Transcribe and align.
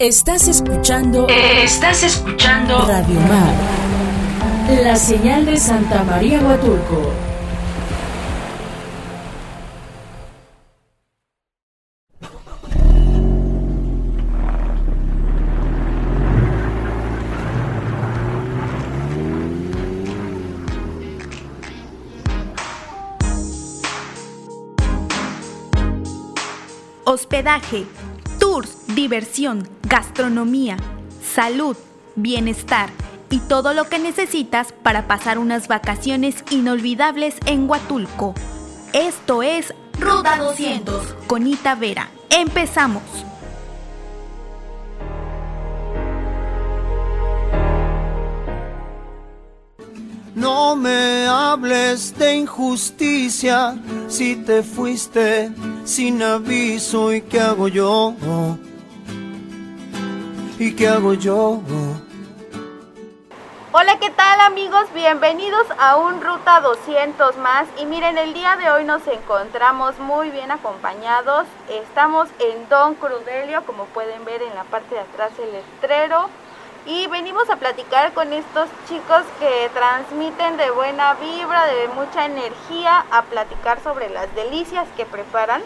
Estás 0.00 0.48
escuchando. 0.48 1.28
Estás 1.28 2.02
escuchando. 2.02 2.84
Radio 2.84 3.20
Mar. 3.20 3.54
La 4.82 4.96
señal 4.96 5.46
de 5.46 5.56
Santa 5.56 6.02
María 6.02 6.40
Huatulco. 6.40 7.12
Hospedaje, 27.04 27.86
diversión, 28.94 29.68
gastronomía, 29.88 30.76
salud, 31.34 31.76
bienestar 32.14 32.90
y 33.30 33.40
todo 33.40 33.74
lo 33.74 33.88
que 33.88 33.98
necesitas 33.98 34.72
para 34.72 35.08
pasar 35.08 35.38
unas 35.38 35.66
vacaciones 35.66 36.44
inolvidables 36.50 37.36
en 37.46 37.68
Huatulco. 37.68 38.34
Esto 38.92 39.42
es 39.42 39.74
Ruta 39.98 40.36
200 40.36 41.14
con 41.26 41.46
Ita 41.46 41.74
Vera. 41.74 42.10
Empezamos. 42.30 43.02
No 50.44 50.76
me 50.76 51.26
hables 51.26 52.18
de 52.18 52.34
injusticia 52.34 53.78
si 54.08 54.36
te 54.36 54.62
fuiste 54.62 55.50
sin 55.86 56.22
aviso 56.22 57.14
y 57.14 57.22
qué 57.22 57.40
hago 57.40 57.66
yo. 57.66 58.14
¿Y 60.58 60.76
qué 60.76 60.88
hago 60.88 61.14
yo? 61.14 61.62
Hola, 63.72 63.98
¿qué 63.98 64.10
tal 64.10 64.38
amigos? 64.42 64.84
Bienvenidos 64.94 65.66
a 65.78 65.96
un 65.96 66.20
Ruta 66.20 66.60
200 66.60 67.38
más. 67.38 67.66
Y 67.80 67.86
miren, 67.86 68.18
el 68.18 68.34
día 68.34 68.56
de 68.56 68.70
hoy 68.70 68.84
nos 68.84 69.00
encontramos 69.08 69.98
muy 69.98 70.28
bien 70.28 70.50
acompañados. 70.50 71.46
Estamos 71.70 72.28
en 72.38 72.68
Don 72.68 72.96
Crudelio, 72.96 73.64
como 73.64 73.86
pueden 73.86 74.26
ver 74.26 74.42
en 74.42 74.54
la 74.54 74.64
parte 74.64 74.94
de 74.94 75.00
atrás 75.00 75.32
el 75.38 75.52
letrero. 75.52 76.28
Y 76.86 77.06
venimos 77.06 77.48
a 77.48 77.56
platicar 77.56 78.12
con 78.12 78.30
estos 78.34 78.68
chicos 78.86 79.22
que 79.40 79.70
transmiten 79.72 80.58
de 80.58 80.70
buena 80.70 81.14
vibra, 81.14 81.64
de 81.64 81.88
mucha 81.88 82.26
energía, 82.26 83.06
a 83.10 83.22
platicar 83.22 83.80
sobre 83.82 84.10
las 84.10 84.32
delicias 84.34 84.86
que 84.94 85.06
preparan. 85.06 85.62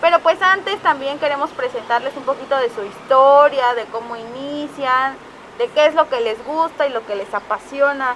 Pero 0.00 0.20
pues 0.20 0.40
antes 0.40 0.78
también 0.80 1.18
queremos 1.18 1.50
presentarles 1.50 2.16
un 2.16 2.22
poquito 2.22 2.56
de 2.58 2.70
su 2.70 2.84
historia, 2.84 3.74
de 3.74 3.86
cómo 3.86 4.14
inician, 4.14 5.16
de 5.58 5.66
qué 5.68 5.86
es 5.86 5.94
lo 5.96 6.08
que 6.08 6.20
les 6.20 6.44
gusta 6.44 6.86
y 6.86 6.90
lo 6.90 7.04
que 7.06 7.16
les 7.16 7.32
apasiona 7.34 8.14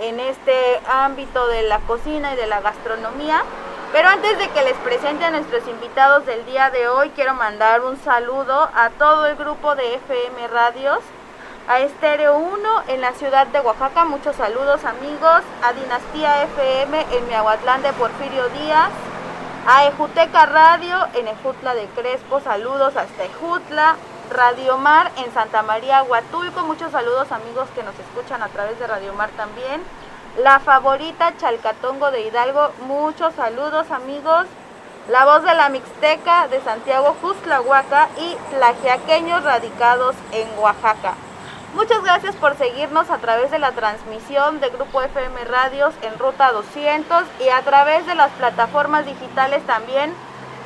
en 0.00 0.20
este 0.20 0.80
ámbito 0.90 1.46
de 1.48 1.62
la 1.62 1.78
cocina 1.80 2.34
y 2.34 2.36
de 2.36 2.46
la 2.46 2.60
gastronomía. 2.60 3.42
Pero 3.92 4.08
antes 4.08 4.36
de 4.36 4.50
que 4.50 4.64
les 4.64 4.76
presente 4.78 5.24
a 5.24 5.30
nuestros 5.30 5.66
invitados 5.66 6.26
del 6.26 6.44
día 6.44 6.68
de 6.68 6.88
hoy, 6.88 7.08
quiero 7.14 7.32
mandar 7.32 7.80
un 7.80 7.96
saludo 8.02 8.68
a 8.74 8.90
todo 8.98 9.24
el 9.26 9.36
grupo 9.36 9.74
de 9.74 9.94
FM 9.94 10.48
Radios, 10.48 11.00
a 11.68 11.80
Estéreo 11.80 12.38
1 12.38 12.82
en 12.88 13.00
la 13.00 13.12
ciudad 13.14 13.46
de 13.48 13.60
Oaxaca, 13.60 14.04
muchos 14.04 14.36
saludos 14.36 14.84
amigos, 14.84 15.42
a 15.64 15.72
Dinastía 15.72 16.44
FM 16.44 17.06
en 17.10 17.26
Miahuatlán 17.26 17.82
de 17.82 17.92
Porfirio 17.94 18.48
Díaz, 18.50 18.90
a 19.66 19.86
Ejuteca 19.86 20.46
Radio 20.46 20.96
en 21.14 21.26
Ejutla 21.26 21.74
de 21.74 21.86
Crespo, 21.86 22.38
saludos 22.40 22.96
hasta 22.96 23.24
Ejutla, 23.24 23.96
Radio 24.30 24.78
Mar 24.78 25.10
en 25.16 25.32
Santa 25.34 25.62
María 25.62 26.04
Huatulco, 26.04 26.62
muchos 26.62 26.92
saludos 26.92 27.32
amigos 27.32 27.68
que 27.74 27.82
nos 27.82 27.98
escuchan 27.98 28.44
a 28.44 28.48
través 28.48 28.78
de 28.78 28.86
Radio 28.86 29.12
Mar 29.14 29.30
también. 29.36 29.82
La 30.38 30.60
favorita 30.60 31.36
Chalcatongo 31.36 32.12
de 32.12 32.22
Hidalgo, 32.22 32.70
muchos 32.86 33.34
saludos 33.34 33.90
amigos. 33.90 34.46
La 35.08 35.24
voz 35.24 35.42
de 35.44 35.54
la 35.54 35.68
Mixteca 35.68 36.48
de 36.48 36.60
Santiago 36.60 37.16
Justlahuaca 37.22 38.08
y 38.18 38.36
Tlajiaqueños 38.50 39.44
radicados 39.44 40.14
en 40.32 40.48
Oaxaca. 40.58 41.14
Muchas 41.76 42.02
gracias 42.02 42.34
por 42.36 42.56
seguirnos 42.56 43.10
a 43.10 43.18
través 43.18 43.50
de 43.50 43.58
la 43.58 43.72
transmisión 43.72 44.60
de 44.60 44.70
Grupo 44.70 45.02
FM 45.02 45.44
Radios 45.44 45.92
en 46.00 46.18
Ruta 46.18 46.50
200 46.50 47.24
y 47.38 47.50
a 47.50 47.60
través 47.60 48.06
de 48.06 48.14
las 48.14 48.30
plataformas 48.32 49.04
digitales 49.04 49.62
también, 49.66 50.10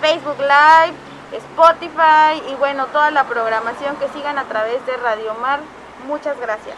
Facebook 0.00 0.38
Live, 0.38 0.94
Spotify 1.32 2.41
y 2.48 2.54
bueno, 2.54 2.87
toda 2.93 3.10
la 3.10 3.25
programación 3.25 3.97
que 3.97 4.09
sigan 4.10 4.38
a 4.38 4.44
través 4.44 4.87
de 4.87 4.97
Radio 4.98 5.34
Mar. 5.34 5.59
Muchas 6.06 6.38
gracias. 6.38 6.76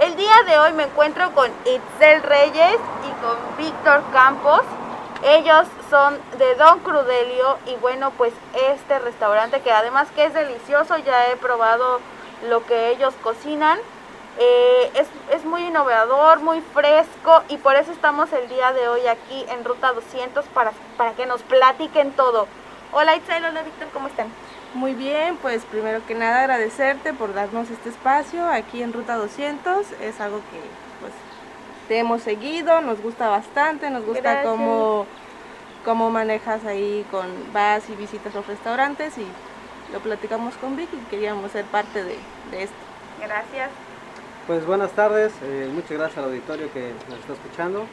El 0.00 0.14
día 0.14 0.36
de 0.46 0.56
hoy 0.56 0.72
me 0.74 0.84
encuentro 0.84 1.32
con 1.32 1.50
Itzel 1.64 2.22
Reyes 2.22 2.78
y 2.78 3.24
con 3.24 3.56
Víctor 3.58 4.04
Campos. 4.12 4.62
Ellos 5.24 5.66
son 5.90 6.16
de 6.38 6.54
Don 6.54 6.78
Crudelio 6.78 7.58
y 7.66 7.74
bueno, 7.80 8.12
pues 8.12 8.32
este 8.70 9.00
restaurante 9.00 9.62
que 9.62 9.72
además 9.72 10.06
que 10.14 10.26
es 10.26 10.32
delicioso, 10.32 10.96
ya 10.98 11.26
he 11.32 11.36
probado 11.36 11.98
lo 12.48 12.64
que 12.66 12.90
ellos 12.90 13.14
cocinan. 13.22 13.78
Eh, 14.38 14.90
es, 14.94 15.06
es, 15.32 15.44
muy 15.44 15.62
innovador, 15.62 16.40
muy 16.40 16.60
fresco 16.60 17.44
y 17.48 17.56
por 17.56 17.76
eso 17.76 17.92
estamos 17.92 18.32
el 18.32 18.48
día 18.48 18.72
de 18.72 18.88
hoy 18.88 19.06
aquí 19.06 19.46
en 19.48 19.64
Ruta 19.64 19.92
200 19.92 20.44
para, 20.46 20.72
para 20.96 21.12
que 21.12 21.24
nos 21.24 21.42
platiquen 21.42 22.10
todo. 22.12 22.48
Hola 22.90 23.14
Itzel, 23.14 23.44
hola 23.44 23.62
Víctor, 23.62 23.88
¿cómo 23.92 24.08
están? 24.08 24.26
Muy 24.74 24.94
bien, 24.94 25.36
pues 25.36 25.64
primero 25.64 26.04
que 26.04 26.16
nada 26.16 26.40
agradecerte 26.40 27.12
por 27.12 27.32
darnos 27.32 27.70
este 27.70 27.90
espacio 27.90 28.44
aquí 28.44 28.82
en 28.82 28.92
Ruta 28.92 29.14
200. 29.14 29.92
Es 30.00 30.20
algo 30.20 30.38
que 30.38 30.60
pues 31.00 31.12
te 31.86 31.98
hemos 31.98 32.22
seguido, 32.22 32.80
nos 32.80 33.00
gusta 33.00 33.28
bastante, 33.28 33.88
nos 33.90 34.04
gusta 34.04 34.42
cómo, 34.42 35.06
cómo 35.84 36.10
manejas 36.10 36.64
ahí 36.64 37.06
con 37.12 37.26
vas 37.52 37.88
y 37.88 37.94
visitas 37.94 38.34
los 38.34 38.44
restaurantes 38.48 39.16
y 39.16 39.26
lo 39.94 40.00
platicamos 40.00 40.54
con 40.56 40.76
Vicky 40.76 40.96
y 40.96 41.08
queríamos 41.08 41.52
ser 41.52 41.64
parte 41.66 42.02
de, 42.02 42.18
de 42.50 42.64
esto. 42.64 42.74
Gracias. 43.20 43.70
Pues 44.48 44.66
buenas 44.66 44.90
tardes, 44.90 45.32
eh, 45.42 45.70
muchas 45.72 45.92
gracias 45.92 46.18
al 46.18 46.24
auditorio 46.24 46.70
que 46.72 46.92
nos 47.08 47.20
está 47.20 47.32
escuchando 47.34 47.86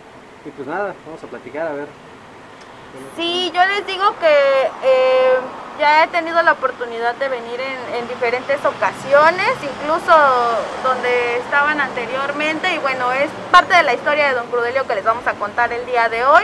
y 0.44 0.50
pues 0.50 0.68
nada, 0.68 0.96
vamos 1.06 1.24
a 1.24 1.28
platicar 1.28 1.68
a 1.68 1.74
ver. 1.74 1.88
Sí, 3.16 3.52
yo 3.54 3.66
les 3.68 3.86
digo 3.86 4.04
que 4.20 4.64
eh, 4.84 5.36
ya 5.80 6.04
he 6.04 6.08
tenido 6.08 6.42
la 6.42 6.54
oportunidad 6.54 7.16
de 7.16 7.30
venir 7.30 7.62
en, 7.62 7.96
en, 7.96 8.08
diferentes 8.10 8.58
ocasiones, 8.66 9.50
incluso 9.62 10.12
donde 10.84 11.38
estaban 11.38 11.80
anteriormente 11.80 12.74
y 12.74 12.80
bueno, 12.80 13.12
es 13.14 13.30
parte 13.52 13.76
de 13.76 13.84
la 13.84 13.94
historia 13.94 14.30
de 14.30 14.34
Don 14.34 14.48
Crudelio 14.48 14.86
que 14.88 14.96
les 14.96 15.06
vamos 15.06 15.26
a 15.28 15.34
contar 15.34 15.72
el 15.72 15.86
día 15.86 16.10
de 16.10 16.26
hoy. 16.26 16.44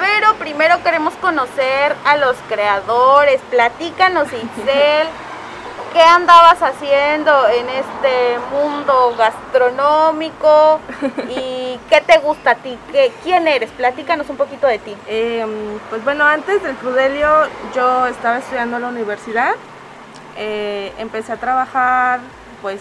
Pero 0.00 0.34
primero 0.36 0.82
queremos 0.82 1.12
conocer 1.14 1.94
a 2.06 2.16
los 2.16 2.34
creadores. 2.48 3.38
Platícanos, 3.50 4.28
Itzel, 4.32 5.06
¿qué 5.92 6.00
andabas 6.00 6.62
haciendo 6.62 7.30
en 7.48 7.68
este 7.68 8.38
mundo 8.50 9.14
gastronómico? 9.18 10.80
¿Y 11.28 11.78
qué 11.90 12.00
te 12.00 12.18
gusta 12.18 12.52
a 12.52 12.54
ti? 12.54 12.78
¿Qué, 12.90 13.12
¿Quién 13.22 13.46
eres? 13.46 13.70
Platícanos 13.72 14.30
un 14.30 14.38
poquito 14.38 14.66
de 14.66 14.78
ti. 14.78 14.96
Eh, 15.06 15.44
pues 15.90 16.02
bueno, 16.02 16.24
antes 16.24 16.62
del 16.62 16.76
Crudelio 16.76 17.28
yo 17.74 18.06
estaba 18.06 18.38
estudiando 18.38 18.76
en 18.76 18.82
la 18.82 18.88
universidad. 18.88 19.52
Eh, 20.38 20.94
empecé 20.96 21.32
a 21.32 21.36
trabajar, 21.36 22.20
pues 22.62 22.80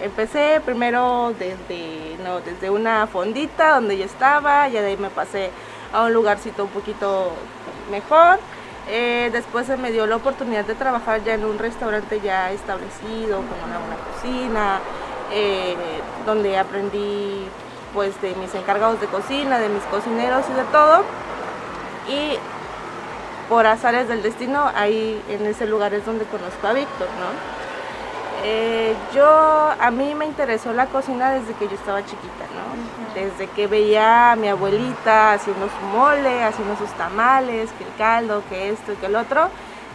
empecé 0.00 0.62
primero 0.64 1.34
desde, 1.38 2.16
no, 2.24 2.40
desde 2.40 2.70
una 2.70 3.06
fondita 3.06 3.74
donde 3.74 3.98
yo 3.98 4.04
estaba, 4.04 4.66
ya 4.68 4.80
de 4.80 4.88
ahí 4.88 4.96
me 4.96 5.10
pasé 5.10 5.50
a 5.92 6.02
un 6.02 6.12
lugarcito 6.12 6.64
un 6.64 6.70
poquito 6.70 7.32
mejor. 7.90 8.38
Eh, 8.88 9.30
después 9.32 9.66
se 9.66 9.76
me 9.76 9.92
dio 9.92 10.06
la 10.06 10.16
oportunidad 10.16 10.64
de 10.64 10.74
trabajar 10.74 11.22
ya 11.22 11.34
en 11.34 11.44
un 11.44 11.58
restaurante 11.58 12.20
ya 12.20 12.50
establecido, 12.50 13.36
con 13.36 13.68
una 13.68 13.78
buena 13.78 13.96
cocina, 14.12 14.80
eh, 15.32 15.76
donde 16.26 16.58
aprendí 16.58 17.46
pues 17.94 18.20
de 18.22 18.34
mis 18.34 18.54
encargados 18.54 19.00
de 19.00 19.06
cocina, 19.06 19.58
de 19.58 19.68
mis 19.68 19.82
cocineros 19.84 20.44
y 20.50 20.54
de 20.54 20.64
todo. 20.64 21.04
Y 22.08 22.38
por 23.48 23.66
azares 23.66 24.08
del 24.08 24.22
destino, 24.22 24.70
ahí 24.74 25.22
en 25.28 25.46
ese 25.46 25.66
lugar 25.66 25.94
es 25.94 26.04
donde 26.04 26.24
conozco 26.24 26.66
a 26.66 26.72
Víctor, 26.72 27.08
¿no? 27.20 27.61
Eh, 28.44 28.94
yo, 29.14 29.24
a 29.26 29.90
mí 29.90 30.14
me 30.14 30.26
interesó 30.26 30.72
la 30.72 30.86
cocina 30.86 31.30
desde 31.30 31.54
que 31.54 31.68
yo 31.68 31.74
estaba 31.74 32.04
chiquita, 32.04 32.44
¿no? 32.54 32.64
Uh 32.72 33.10
-huh. 33.10 33.14
Desde 33.14 33.46
que 33.48 33.68
veía 33.68 34.32
a 34.32 34.36
mi 34.36 34.48
abuelita 34.48 35.34
haciendo 35.34 35.66
su 35.68 35.86
mole, 35.96 36.42
haciendo 36.42 36.76
sus 36.76 36.90
tamales, 36.92 37.70
que 37.78 37.84
el 37.84 37.94
caldo, 37.96 38.42
que 38.48 38.70
esto 38.70 38.92
y 38.92 38.96
que 38.96 39.06
el 39.06 39.16
otro. 39.16 39.48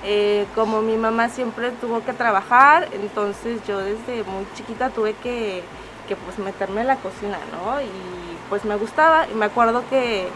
Eh, 0.04 0.46
como 0.56 0.82
mi 0.82 0.96
mamá 0.96 1.28
siempre 1.28 1.72
tuvo 1.72 2.04
que 2.06 2.14
trabajar, 2.14 2.88
entonces 2.94 3.60
yo 3.68 3.80
desde 3.80 4.24
muy 4.24 4.46
chiquita 4.56 4.90
tuve 4.92 5.14
que, 5.16 5.64
que 6.08 6.16
pues 6.16 6.38
meterme 6.40 6.82
en 6.82 6.88
la 6.88 6.96
cocina, 6.98 7.40
¿no? 7.52 7.82
Y 7.82 7.90
pues 8.50 8.64
me 8.64 8.76
gustaba 8.78 9.28
y 9.28 9.34
me 9.34 9.46
acuerdo 9.46 9.84
que, 9.90 10.30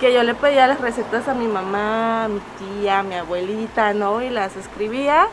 que 0.00 0.12
yo 0.12 0.22
le 0.24 0.34
pedía 0.34 0.66
las 0.66 0.80
recetas 0.80 1.28
a 1.28 1.34
mi 1.34 1.46
mamá, 1.46 2.24
a 2.24 2.28
mi 2.28 2.40
tía, 2.58 3.00
a 3.00 3.02
mi 3.02 3.14
abuelita, 3.14 3.92
¿no? 3.92 4.22
Y 4.22 4.30
las 4.30 4.56
escribía 4.56 5.28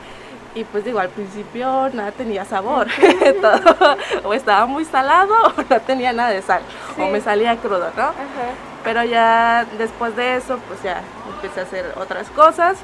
Y 0.56 0.64
pues 0.64 0.84
digo, 0.84 1.00
al 1.00 1.10
principio 1.10 1.90
nada 1.94 2.12
tenía 2.12 2.44
sabor, 2.46 2.88
todo, 3.42 3.98
o 4.24 4.34
estaba 4.34 4.66
muy 4.66 4.86
salado 4.86 5.34
o 5.58 5.62
no 5.70 5.82
tenía 5.82 6.14
nada 6.14 6.30
de 6.30 6.42
sal, 6.42 6.62
o 6.98 7.08
me 7.08 7.22
salía 7.22 7.58
crudo, 7.58 7.92
¿no? 7.96 8.12
Pero 8.84 9.04
ya 9.04 9.66
después 9.78 10.16
de 10.16 10.38
eso, 10.38 10.58
pues 10.68 10.82
ya 10.82 11.02
empecé 11.36 11.60
a 11.60 11.64
hacer 11.64 11.94
otras 11.98 12.30
cosas. 12.30 12.78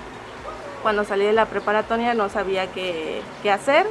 Cuando 0.81 1.05
salí 1.05 1.25
de 1.25 1.33
la 1.33 1.45
preparatoria 1.45 2.13
no 2.13 2.27
sabía 2.29 2.67
qué, 2.67 3.21
qué 3.41 3.51
hacer. 3.51 3.87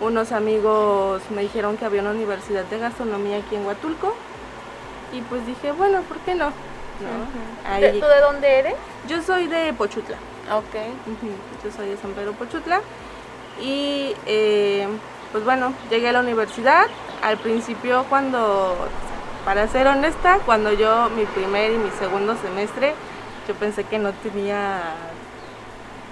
Unos 0.00 0.32
amigos 0.32 1.22
me 1.30 1.42
dijeron 1.42 1.76
que 1.76 1.84
había 1.84 2.00
una 2.00 2.10
universidad 2.10 2.64
de 2.64 2.78
gastronomía 2.78 3.38
aquí 3.38 3.54
en 3.54 3.66
Huatulco. 3.66 4.14
Y 5.12 5.20
pues 5.22 5.46
dije, 5.46 5.72
bueno, 5.72 6.00
¿por 6.02 6.18
qué 6.18 6.34
no? 6.34 6.46
¿No? 6.46 8.00
¿Tú 8.00 8.06
de 8.06 8.20
dónde 8.20 8.58
eres? 8.58 8.74
yo 9.06 9.22
soy 9.22 9.46
de 9.46 9.72
Pochutla. 9.72 10.16
Ok. 10.52 10.74
Yo 11.64 11.70
soy 11.76 11.88
de 11.88 11.96
San 11.96 12.12
Pedro 12.12 12.32
Pochutla. 12.32 12.80
Y 13.60 14.14
eh, 14.26 14.86
pues 15.32 15.44
bueno, 15.44 15.72
llegué 15.90 16.08
a 16.08 16.12
la 16.12 16.20
universidad. 16.20 16.86
Al 17.22 17.38
principio 17.38 18.04
cuando, 18.08 18.76
para 19.44 19.66
ser 19.68 19.86
honesta, 19.86 20.38
cuando 20.44 20.72
yo 20.72 21.08
mi 21.10 21.24
primer 21.24 21.72
y 21.72 21.78
mi 21.78 21.90
segundo 21.90 22.36
semestre, 22.36 22.94
yo 23.48 23.54
pensé 23.54 23.84
que 23.84 23.98
no 23.98 24.12
tenía, 24.12 24.80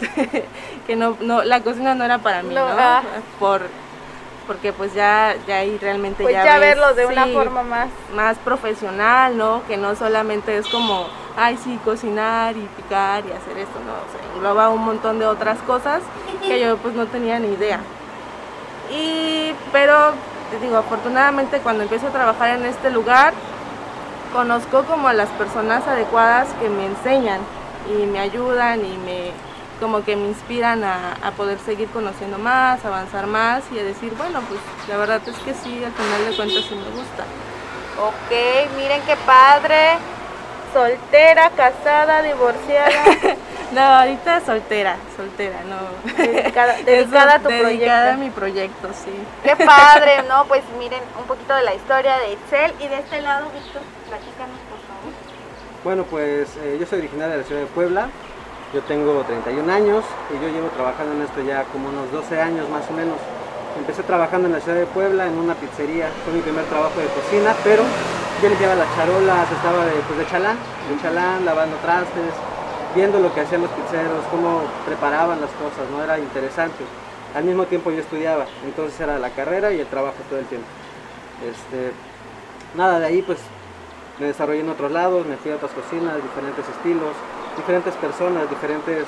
que 0.87 0.97
no, 0.97 1.17
no, 1.21 1.45
la 1.45 1.61
cocina 1.61 1.95
no 1.95 2.05
era 2.05 2.19
para 2.19 2.43
mí, 2.43 2.55
No, 2.55 2.67
ah. 2.67 3.03
Por, 3.39 3.63
porque 4.47 4.73
pues 4.73 4.95
ya, 4.95 5.35
ya 5.47 5.59
ahí 5.59 5.79
realmente 5.79 6.23
Pues 6.23 6.35
ya 6.35 6.45
ya, 6.45 6.59
ves, 6.59 6.77
verlo 6.77 6.95
de 6.95 7.07
una 7.07 7.27
forma 7.27 7.63
más. 7.63 7.89
más 8.15 8.39
profesional, 8.39 9.37
¿no? 9.37 9.63
Que 9.69 9.77
no 9.77 9.95
solamente 9.95 10.57
es 10.57 10.67
como, 10.69 11.07
ay, 11.37 11.59
sí, 11.63 11.79
cocinar 11.85 12.57
y 12.57 12.69
picar 12.77 13.25
y 13.27 13.33
hacer 13.33 13.59
esto, 13.59 13.79
¿no? 13.85 13.93
O 13.93 14.11
sea, 14.13 14.35
engloba 14.35 14.69
un 14.71 14.85
montón 14.85 15.19
de 15.19 15.27
otras 15.27 15.59
cosas 15.61 16.03
que 16.43 16.61
yo 16.61 16.77
pues 16.79 16.95
no 16.95 17.07
tenía 17.07 17.39
ni 17.39 17.49
idea. 17.49 17.81
Y, 18.91 19.53
pero, 19.73 20.13
te 20.51 20.59
digo, 20.61 20.77
afortunadamente 20.77 21.59
cuando 21.59 21.83
empiezo 21.83 22.09
a 22.09 22.11
trabajar 22.11 22.51
en 22.59 22.67
este 22.67 22.91
lugar, 22.91 23.33
conozco 24.33 24.85
como 24.85 25.09
a 25.09 25.15
las 25.15 25.29
personas 25.31 25.87
adecuadas 25.87 26.49
que 26.61 26.69
me 26.69 26.87
enseñan 26.87 27.41
y 27.89 28.07
me 28.07 28.19
ayudan 28.19 28.85
y 28.85 28.97
me 28.99 29.33
como 29.81 30.05
que 30.05 30.15
me 30.15 30.29
inspiran 30.29 30.85
a, 30.85 31.15
a 31.23 31.33
poder 31.33 31.59
seguir 31.59 31.89
conociendo 31.89 32.39
más, 32.39 32.85
avanzar 32.85 33.27
más 33.27 33.65
y 33.73 33.79
a 33.79 33.83
decir, 33.83 34.15
bueno, 34.17 34.41
pues 34.49 34.61
la 34.89 34.97
verdad 34.97 35.21
es 35.27 35.37
que 35.39 35.53
sí, 35.53 35.83
al 35.85 35.93
final 35.93 36.31
de 36.31 36.37
cuentas 36.37 36.65
sí 36.65 36.75
me 36.77 36.91
gusta. 36.97 37.25
Ok, 38.01 38.77
miren 38.77 39.03
qué 39.03 39.17
padre. 39.27 39.99
Soltera, 40.75 41.51
casada, 41.51 42.23
divorciada. 42.23 42.91
No, 43.73 43.81
ahorita 43.81 44.41
soltera, 44.45 44.97
soltera, 45.17 45.57
no. 45.67 46.15
Dedicada, 46.17 46.77
dedicada 46.85 47.35
a 47.35 47.39
tu 47.41 47.49
dedicada 47.49 47.65
proyecto. 47.65 48.11
a 48.13 48.17
mi 48.17 48.31
proyecto, 48.31 48.89
sí. 48.93 49.11
Qué 49.43 49.57
padre, 49.57 50.23
¿no? 50.29 50.45
Pues 50.45 50.63
miren 50.79 51.01
un 51.19 51.25
poquito 51.25 51.55
de 51.57 51.63
la 51.65 51.75
historia 51.75 52.19
de 52.19 52.35
Itzel. 52.35 52.73
Y 52.79 52.87
de 52.87 52.99
este 53.01 53.21
lado, 53.23 53.47
Víctor, 53.51 53.83
platícanos, 54.07 54.59
por 54.71 54.79
favor. 54.87 55.11
Bueno, 55.83 56.05
pues 56.05 56.57
eh, 56.63 56.77
yo 56.79 56.87
soy 56.87 57.01
originario 57.01 57.33
de 57.33 57.39
la 57.41 57.45
ciudad 57.45 57.63
de 57.63 57.67
Puebla, 57.67 58.09
yo 58.73 58.81
tengo 58.83 59.25
31 59.27 59.73
años 59.73 60.05
y 60.31 60.35
yo 60.41 60.49
llevo 60.53 60.69
trabajando 60.69 61.15
en 61.15 61.23
esto 61.23 61.43
ya 61.43 61.65
como 61.73 61.89
unos 61.89 62.13
12 62.13 62.41
años 62.41 62.69
más 62.69 62.89
o 62.91 62.93
menos. 62.93 63.17
Empecé 63.77 64.05
trabajando 64.05 64.47
en 64.47 64.53
la 64.53 64.61
ciudad 64.61 64.79
de 64.79 64.87
Puebla 64.87 65.27
en 65.27 65.37
una 65.37 65.55
pizzería, 65.55 66.11
fue 66.25 66.33
mi 66.35 66.43
primer 66.43 66.65
trabajo 66.67 67.01
de 67.01 67.07
cocina, 67.09 67.57
pero 67.65 67.83
yo 68.43 68.49
limpiaba 68.49 68.75
las 68.75 68.95
charolas, 68.97 69.51
estaba 69.51 69.85
de, 69.87 69.93
pues, 70.07 70.19
de 70.19 70.27
chalán, 70.27 70.57
de 70.89 71.03
chalán, 71.03 71.45
lavando 71.45 71.77
trastes, 71.77 72.33
viendo 72.95 73.19
lo 73.19 73.33
que 73.35 73.41
hacían 73.41 73.63
los 73.63 73.71
pizzeros, 73.71 74.25
cómo 74.31 74.63
preparaban 74.87 75.41
las 75.41 75.51
cosas, 75.51 75.89
¿no? 75.91 76.03
Era 76.03 76.19
interesante. 76.19 76.85
Al 77.35 77.45
mismo 77.45 77.65
tiempo 77.65 77.91
yo 77.91 77.99
estudiaba, 78.01 78.47
entonces 78.65 78.99
era 79.01 79.19
la 79.19 79.31
carrera 79.31 79.73
y 79.73 79.81
el 79.81 79.87
trabajo 79.87 80.17
todo 80.29 80.39
el 80.39 80.47
tiempo. 80.47 80.67
Este, 81.43 81.93
nada, 82.77 83.01
de 83.01 83.07
ahí 83.07 83.23
pues 83.23 83.39
me 84.21 84.27
desarrollé 84.27 84.61
en 84.61 84.69
otros 84.69 84.93
lados, 84.93 85.27
me 85.27 85.37
fui 85.37 85.51
a 85.51 85.57
otras 85.57 85.73
cocinas, 85.73 86.23
diferentes 86.23 86.69
estilos, 86.69 87.15
diferentes 87.57 87.95
personas, 87.95 88.49
diferentes 88.49 89.07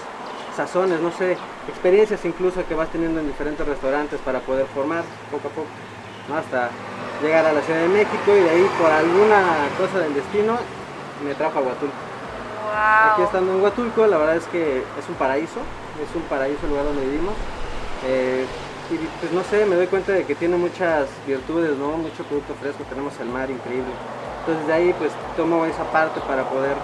sazones, 0.57 1.01
no 1.01 1.13
sé, 1.13 1.37
experiencias 1.69 2.25
incluso 2.25 2.67
que 2.67 2.75
vas 2.75 2.89
teniendo 2.89 3.21
en 3.21 3.27
diferentes 3.29 3.67
restaurantes 3.67 4.19
para 4.21 4.41
poder 4.41 4.67
formar 4.67 5.05
poco 5.31 5.49
a 5.49 5.51
poco, 5.51 5.69
¿no? 6.29 6.37
hasta 6.37 6.71
llegar 7.23 7.47
a 7.47 7.53
la 7.53 7.63
Ciudad 7.63 7.81
de 7.81 7.89
México 7.89 8.29
y 8.29 8.41
de 8.41 8.51
ahí 8.51 8.71
por 8.81 8.91
alguna 8.91 9.69
cosa 9.79 10.01
del 10.01 10.15
destino 10.15 10.59
me 11.25 11.35
trajo 11.35 11.59
a 11.59 11.63
Huatulco. 11.63 11.95
Aquí 12.77 13.23
estando 13.23 13.55
en 13.55 13.63
Huatulco, 13.63 14.07
la 14.07 14.19
verdad 14.19 14.37
es 14.37 14.45
que 14.47 14.79
es 14.79 15.09
un 15.09 15.15
paraíso, 15.15 15.61
es 16.03 16.15
un 16.15 16.23
paraíso 16.23 16.61
el 16.65 16.71
lugar 16.71 16.85
donde 16.85 17.07
vivimos. 17.07 17.35
Eh, 18.07 18.45
y 18.91 18.97
pues 19.19 19.33
no 19.33 19.43
sé, 19.43 19.67
me 19.67 19.75
doy 19.75 19.87
cuenta 19.87 20.13
de 20.13 20.25
que 20.25 20.35
tiene 20.35 20.57
muchas 20.57 21.09
virtudes, 21.27 21.77
¿no? 21.77 21.97
Mucho 21.97 22.23
producto 22.25 22.55
fresco, 22.61 22.85
tenemos 22.89 23.19
el 23.19 23.29
mar 23.29 23.51
increíble. 23.51 23.91
Entonces 24.41 24.67
de 24.67 24.73
ahí 24.73 24.95
pues 24.99 25.11
tomo 25.37 25.65
esa 25.65 25.85
parte 25.91 26.21
para 26.21 26.45
poder 26.45 26.77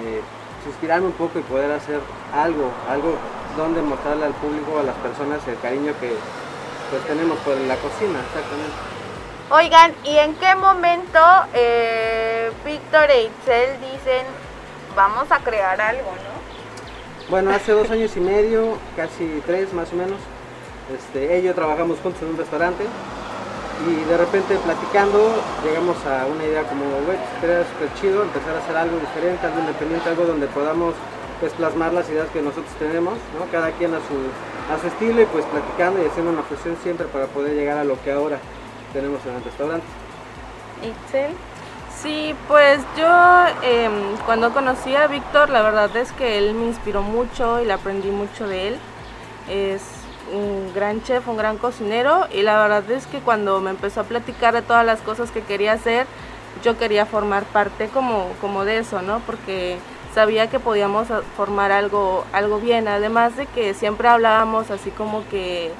eh, 0.00 0.22
inspirarme 0.66 1.06
un 1.06 1.12
poco 1.12 1.38
y 1.38 1.42
poder 1.42 1.70
hacer 1.72 2.00
algo, 2.32 2.70
algo 2.88 3.16
donde 3.56 3.82
mostrarle 3.82 4.24
al 4.24 4.34
público, 4.34 4.78
a 4.78 4.84
las 4.84 4.96
personas 4.96 5.46
el 5.48 5.58
cariño 5.60 5.92
que 6.00 6.14
pues 6.90 7.04
tenemos 7.06 7.36
por 7.40 7.56
la 7.56 7.76
cocina, 7.76 8.20
exactamente. 8.24 8.97
Oigan, 9.50 9.94
¿y 10.04 10.14
en 10.18 10.34
qué 10.34 10.54
momento 10.56 11.18
eh, 11.54 12.50
Víctor 12.66 13.10
e 13.10 13.22
Itzel 13.22 13.80
dicen, 13.80 14.26
vamos 14.94 15.32
a 15.32 15.38
crear 15.38 15.80
algo, 15.80 16.10
no? 16.10 17.30
Bueno, 17.30 17.52
hace 17.52 17.72
dos 17.72 17.90
años 17.90 18.14
y 18.14 18.20
medio, 18.20 18.76
casi 18.94 19.42
tres 19.46 19.72
más 19.72 19.90
o 19.94 19.96
menos, 19.96 20.18
este, 20.94 21.42
yo 21.42 21.54
trabajamos 21.54 21.98
juntos 22.00 22.20
en 22.20 22.28
un 22.28 22.36
restaurante 22.36 22.84
y 23.88 24.04
de 24.04 24.16
repente 24.18 24.54
platicando 24.56 25.42
llegamos 25.64 25.96
a 26.04 26.26
una 26.26 26.44
idea 26.44 26.64
como, 26.64 26.84
güey, 27.06 27.16
sería 27.40 27.64
súper 27.64 27.88
chido 27.98 28.24
empezar 28.24 28.54
a 28.54 28.58
hacer 28.58 28.76
algo 28.76 28.98
diferente, 28.98 29.46
algo 29.46 29.60
independiente, 29.60 30.10
algo 30.10 30.26
donde 30.26 30.46
podamos 30.48 30.94
pues 31.40 31.54
plasmar 31.54 31.94
las 31.94 32.06
ideas 32.10 32.28
que 32.34 32.42
nosotros 32.42 32.74
tenemos, 32.78 33.14
¿no? 33.38 33.50
cada 33.50 33.70
quien 33.70 33.94
a 33.94 34.00
su, 34.00 34.74
a 34.74 34.78
su 34.78 34.88
estilo 34.88 35.22
y 35.22 35.26
pues 35.26 35.46
platicando 35.46 36.02
y 36.02 36.06
haciendo 36.06 36.32
una 36.32 36.42
fusión 36.42 36.76
siempre 36.82 37.06
para 37.06 37.24
poder 37.28 37.54
llegar 37.54 37.78
a 37.78 37.84
lo 37.84 37.98
que 38.02 38.12
ahora 38.12 38.38
tenemos 38.92 39.24
en 39.26 39.34
el 39.36 39.44
restaurante. 39.44 39.86
Itzel. 40.82 41.32
Sí, 42.00 42.34
pues 42.46 42.78
yo 42.96 43.08
em, 43.62 43.92
cuando 44.24 44.52
conocí 44.52 44.94
a 44.94 45.08
Víctor, 45.08 45.50
la 45.50 45.62
verdad 45.62 45.94
es 45.96 46.12
que 46.12 46.38
él 46.38 46.54
me 46.54 46.66
inspiró 46.66 47.02
mucho 47.02 47.60
y 47.60 47.64
le 47.64 47.72
aprendí 47.72 48.10
mucho 48.10 48.46
de 48.46 48.68
él. 48.68 48.76
Es 49.50 49.82
un 50.32 50.72
gran 50.74 51.02
chef, 51.02 51.26
un 51.26 51.36
gran 51.36 51.56
cocinero 51.58 52.26
y 52.32 52.42
la 52.42 52.60
verdad 52.62 52.88
es 52.90 53.06
que 53.06 53.18
cuando 53.18 53.60
me 53.60 53.70
empezó 53.70 54.02
a 54.02 54.04
platicar 54.04 54.54
de 54.54 54.62
todas 54.62 54.86
las 54.86 55.00
cosas 55.00 55.30
que 55.32 55.42
quería 55.42 55.72
hacer, 55.72 56.06
yo 56.62 56.78
quería 56.78 57.04
formar 57.06 57.44
parte 57.44 57.88
como, 57.88 58.28
como 58.40 58.64
de 58.64 58.78
eso, 58.78 59.02
¿no? 59.02 59.20
Porque 59.20 59.78
sabía 60.14 60.48
que 60.48 60.60
podíamos 60.60 61.10
a- 61.10 61.22
formar 61.36 61.72
algo, 61.72 62.24
algo 62.32 62.58
bien, 62.60 62.86
además 62.88 63.36
de 63.36 63.46
que 63.46 63.74
siempre 63.74 64.06
hablábamos 64.08 64.70
así 64.70 64.90
como 64.90 65.26
que 65.28 65.72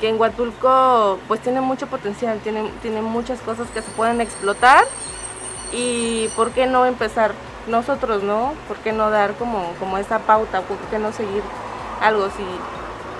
que 0.00 0.08
en 0.08 0.20
Huatulco 0.20 1.18
pues 1.28 1.40
tiene 1.40 1.60
mucho 1.60 1.86
potencial, 1.86 2.40
tiene, 2.40 2.70
tiene 2.82 3.02
muchas 3.02 3.40
cosas 3.40 3.68
que 3.70 3.82
se 3.82 3.90
pueden 3.92 4.20
explotar 4.20 4.84
y 5.72 6.28
por 6.34 6.50
qué 6.50 6.66
no 6.66 6.86
empezar 6.86 7.32
nosotros, 7.66 8.22
¿no? 8.22 8.54
¿Por 8.66 8.78
qué 8.78 8.92
no 8.92 9.10
dar 9.10 9.34
como, 9.34 9.74
como 9.78 9.98
esa 9.98 10.20
pauta? 10.20 10.62
¿Por 10.62 10.78
qué 10.90 10.98
no 10.98 11.12
seguir 11.12 11.42
algo 12.00 12.28
si 12.30 12.44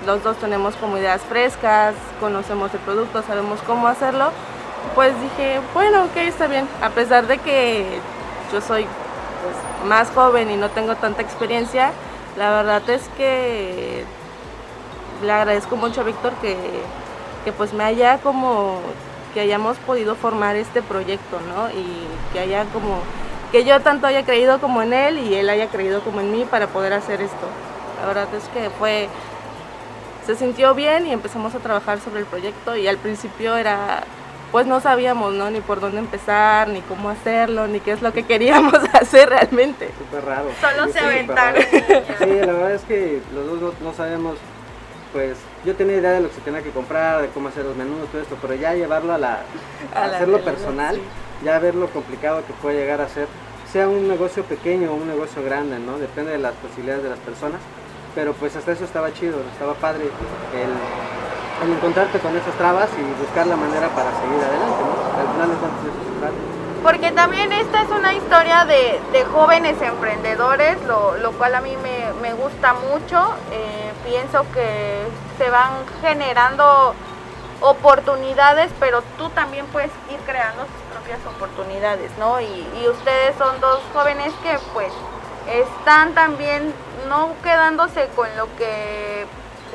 los 0.05 0.23
dos 0.23 0.37
tenemos 0.37 0.75
como 0.75 0.97
ideas 0.97 1.21
frescas, 1.21 1.93
conocemos 2.19 2.73
el 2.73 2.79
producto, 2.79 3.21
sabemos 3.21 3.59
cómo 3.65 3.87
hacerlo? 3.87 4.31
Pues 4.95 5.13
dije, 5.21 5.61
bueno, 5.73 6.05
ok, 6.05 6.17
está 6.17 6.47
bien, 6.47 6.67
a 6.81 6.89
pesar 6.89 7.27
de 7.27 7.37
que 7.37 7.85
yo 8.51 8.59
soy 8.59 8.83
pues, 8.83 9.87
más 9.87 10.09
joven 10.09 10.49
y 10.49 10.57
no 10.57 10.69
tengo 10.69 10.95
tanta 10.95 11.21
experiencia, 11.21 11.91
la 12.37 12.49
verdad 12.51 12.89
es 12.89 13.07
que 13.15 14.03
le 15.21 15.31
agradezco 15.31 15.75
mucho 15.75 16.01
a 16.01 16.03
Víctor 16.03 16.33
que, 16.41 16.55
que 17.45 17.51
pues 17.51 17.73
me 17.73 17.83
haya 17.83 18.17
como 18.19 18.79
que 19.33 19.39
hayamos 19.39 19.77
podido 19.77 20.15
formar 20.15 20.55
este 20.55 20.81
proyecto, 20.81 21.39
¿no? 21.55 21.69
Y 21.69 22.05
que 22.33 22.39
haya 22.39 22.65
como 22.65 22.99
que 23.51 23.63
yo 23.63 23.79
tanto 23.81 24.07
haya 24.07 24.23
creído 24.23 24.59
como 24.59 24.81
en 24.81 24.93
él 24.93 25.17
y 25.19 25.35
él 25.35 25.49
haya 25.49 25.67
creído 25.67 26.01
como 26.01 26.21
en 26.21 26.31
mí 26.31 26.45
para 26.49 26.67
poder 26.67 26.93
hacer 26.93 27.21
esto. 27.21 27.47
La 28.01 28.07
verdad 28.07 28.27
es 28.35 28.43
que 28.49 28.69
fue 28.71 29.09
se 30.25 30.35
sintió 30.35 30.75
bien 30.75 31.07
y 31.07 31.13
empezamos 31.13 31.55
a 31.55 31.59
trabajar 31.59 31.99
sobre 31.99 32.19
el 32.19 32.25
proyecto 32.25 32.75
y 32.75 32.87
al 32.87 32.97
principio 32.97 33.57
era 33.57 34.03
pues 34.51 34.67
no 34.67 34.81
sabíamos, 34.81 35.33
¿no? 35.33 35.49
Ni 35.49 35.61
por 35.61 35.79
dónde 35.79 35.99
empezar, 35.99 36.67
ni 36.67 36.81
cómo 36.81 37.09
hacerlo, 37.09 37.67
ni 37.67 37.79
qué 37.79 37.93
es 37.93 38.01
lo 38.01 38.11
que 38.11 38.23
queríamos 38.23 38.73
hacer 38.93 39.29
realmente. 39.29 39.89
Súper 39.97 40.25
raro. 40.25 40.49
Solo 40.59 40.87
Sí, 40.87 40.93
se 40.93 40.99
aventaron. 40.99 41.63
Sí, 41.63 42.25
la 42.25 42.53
verdad 42.53 42.71
es 42.73 42.81
que 42.81 43.21
los 43.33 43.45
dos 43.47 43.61
no, 43.81 43.89
no 43.89 43.95
sabemos, 43.95 44.35
pues 45.11 45.37
yo 45.65 45.75
tenía 45.75 45.97
idea 45.97 46.11
de 46.11 46.21
lo 46.21 46.29
que 46.29 46.35
se 46.35 46.41
tenía 46.41 46.63
que 46.63 46.71
comprar, 46.71 47.21
de 47.21 47.29
cómo 47.29 47.49
hacer 47.49 47.65
los 47.65 47.75
menús, 47.75 48.09
todo 48.11 48.21
esto, 48.21 48.37
pero 48.41 48.55
ya 48.55 48.73
llevarlo 48.73 49.13
a 49.13 49.17
la, 49.17 49.45
a 49.93 50.03
A 50.03 50.07
la 50.07 50.17
hacerlo 50.17 50.39
realidad, 50.39 50.43
personal, 50.43 50.95
sí. 50.95 51.01
ya 51.41 51.59
ver 51.59 51.75
lo 51.75 51.89
complicado 51.91 52.45
que 52.45 52.53
puede 52.53 52.77
llegar 52.77 53.01
a 53.01 53.09
ser, 53.09 53.27
sea 53.65 53.87
un 53.87 54.07
negocio 54.07 54.43
pequeño 54.45 54.91
o 54.91 54.95
un 54.95 55.07
negocio 55.07 55.43
grande, 55.43 55.79
¿no? 55.79 55.99
Depende 55.99 56.31
de 56.31 56.37
las 56.39 56.55
posibilidades 56.55 57.03
de 57.03 57.09
las 57.09 57.19
personas. 57.19 57.61
pero 58.13 58.33
pues 58.33 58.55
hasta 58.55 58.71
eso 58.73 58.83
estaba 58.85 59.13
chido, 59.13 59.39
estaba 59.51 59.73
padre 59.75 60.17
el, 60.51 61.65
el 61.67 61.73
encontrarte 61.73 62.19
con 62.19 62.35
esas 62.35 62.55
trabas 62.57 62.89
y 62.97 63.13
buscar 63.13 63.47
la 63.47 63.55
manera 63.57 63.89
para 63.95 64.13
seguir 64.13 64.43
adelante, 64.43 64.83
¿no? 64.85 64.97
Al 65.19 65.27
final 65.29 65.49
se 65.51 66.19
trata. 66.19 66.35
Porque 66.81 67.11
también 67.11 67.51
esta 67.51 67.83
es 67.83 67.89
una 67.91 68.13
historia 68.15 68.65
de, 68.65 68.99
de 69.11 69.23
jóvenes 69.25 69.79
emprendedores, 69.81 70.81
lo, 70.83 71.15
lo 71.17 71.31
cual 71.33 71.55
a 71.55 71.61
mí 71.61 71.77
me, 71.77 72.11
me 72.21 72.33
gusta 72.33 72.73
mucho. 72.73 73.37
Eh, 73.51 73.90
pienso 74.11 74.45
que 74.53 75.07
se 75.37 75.49
van 75.49 75.71
generando 76.01 76.93
oportunidades, 77.61 78.69
pero 78.77 79.01
tú 79.17 79.29
también 79.29 79.65
puedes 79.67 79.91
ir 80.11 80.19
creando 80.25 80.63
tus 80.65 80.81
propias 80.91 81.19
oportunidades, 81.33 82.11
¿no? 82.19 82.41
Y, 82.41 82.67
y 82.81 82.89
ustedes 82.89 83.37
son 83.37 83.61
dos 83.61 83.79
jóvenes 83.93 84.33
que 84.43 84.59
pues 84.73 84.91
están 85.47 86.13
también 86.13 86.73
no 87.07 87.29
quedándose 87.41 88.09
con 88.13 88.27
lo 88.35 88.53
que, 88.57 89.25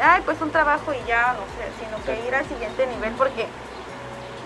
ay, 0.03 0.21
pues 0.27 0.39
un 0.43 0.51
trabajo 0.51 0.93
y 0.93 1.09
ya, 1.09 1.33
no 1.33 1.47
sé, 1.57 1.73
sino 1.81 2.05
que 2.05 2.29
ir 2.29 2.35
al 2.35 2.45
siguiente 2.45 2.87
nivel, 2.89 3.15
porque 3.15 3.47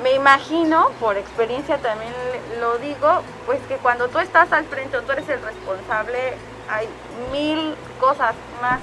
me 0.05 0.13
imagino, 0.13 0.91
por 1.01 1.17
experiencia 1.17 1.79
también 1.79 2.13
lo 2.61 2.79
digo, 2.79 3.23
pues 3.45 3.59
que 3.67 3.75
cuando 3.79 4.07
tú 4.07 4.21
estás 4.21 4.53
al 4.53 4.67
frente 4.67 4.99
o 4.99 5.03
tú 5.03 5.11
eres 5.11 5.29
el 5.29 5.43
responsable, 5.43 6.37
hay 6.69 6.89
mil 7.33 7.75
cosas 7.99 8.37
más 8.63 8.79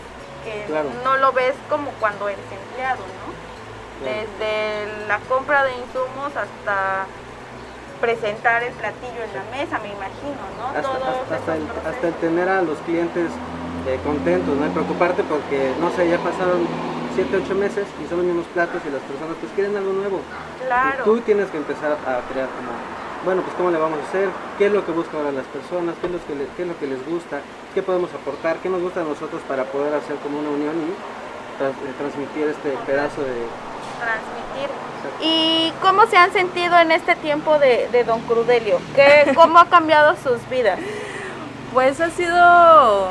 que 0.47 0.65
Claro. 0.67 0.89
no 1.03 1.17
lo 1.17 1.31
ves 1.33 1.55
como 1.69 1.91
cuando 1.99 2.29
eres 2.29 2.45
empleado, 2.51 3.03
¿no? 3.03 3.27
Desde 4.05 5.07
la 5.07 5.19
compra 5.27 5.63
de 5.63 5.71
insumos 5.71 6.31
hasta 6.35 7.05
presentar 7.99 8.61
el 8.61 8.73
platillo 8.73 9.23
en 9.23 9.33
la 9.33 9.43
mesa, 9.57 9.79
me 9.79 9.89
imagino, 9.89 10.37
¿no? 10.59 10.67
hasta, 10.69 11.55
el, 11.55 11.63
procesos. 11.63 11.85
hasta 11.87 12.07
el 12.07 12.13
tener 12.15 12.47
a 12.47 12.61
los 12.61 12.77
clientes 12.79 13.31
eh, 13.87 13.99
contentos, 14.03 14.55
no 14.55 14.67
Y 14.67 14.69
preocuparte 14.69 15.23
porque, 15.23 15.73
no 15.79 15.89
sé, 15.91 16.07
ya 16.07 16.19
pasaron 16.19 16.67
7, 17.15 17.41
8 17.43 17.55
meses 17.55 17.87
y 18.03 18.07
son 18.07 18.17
los 18.19 18.27
mismos 18.27 18.45
platos 18.53 18.81
y 18.85 18.91
las 18.91 19.01
personas 19.01 19.35
pues 19.41 19.51
quieren 19.53 19.75
algo 19.75 19.93
nuevo. 19.93 20.21
Claro. 20.63 21.01
Y 21.01 21.03
tú 21.03 21.21
tienes 21.21 21.49
que 21.49 21.57
empezar 21.57 21.93
a 21.93 22.21
crear 22.29 22.49
como, 22.53 22.69
bueno, 23.25 23.41
pues 23.41 23.55
cómo 23.55 23.71
le 23.71 23.77
vamos 23.77 23.99
a 23.99 24.07
hacer, 24.07 24.29
qué 24.57 24.67
es 24.67 24.71
lo 24.71 24.85
que 24.85 24.91
buscan 24.91 25.17
ahora 25.17 25.31
las 25.31 25.45
personas, 25.47 25.95
qué 26.01 26.07
es, 26.07 26.13
lo 26.13 26.19
que 26.25 26.35
le- 26.35 26.47
qué 26.55 26.61
es 26.63 26.67
lo 26.67 26.77
que 26.79 26.87
les 26.87 27.05
gusta, 27.07 27.41
qué 27.73 27.81
podemos 27.83 28.09
aportar, 28.13 28.57
qué 28.57 28.69
nos 28.69 28.81
gusta 28.81 29.01
a 29.01 29.03
nosotros 29.03 29.41
para 29.47 29.63
poder 29.65 29.93
hacer 29.95 30.15
como 30.17 30.39
una 30.39 30.49
unión 30.49 30.75
y 30.75 31.57
trans- 31.59 31.75
eh, 31.85 31.93
transmitir 31.97 32.47
este 32.47 32.69
pedazo 32.85 33.21
de... 33.21 33.45
transmitir. 33.99 34.69
¿Y 35.21 35.71
cómo 35.81 36.05
se 36.07 36.17
han 36.17 36.31
sentido 36.33 36.77
en 36.79 36.91
este 36.91 37.15
tiempo 37.15 37.57
de, 37.59 37.87
de 37.91 38.03
Don 38.03 38.21
Crudelio? 38.21 38.79
¿Qué, 38.95 39.31
¿Cómo 39.35 39.59
ha 39.59 39.65
cambiado 39.65 40.15
sus 40.23 40.47
vidas? 40.49 40.79
Pues 41.73 41.99
ha 41.99 42.09
sido 42.09 43.09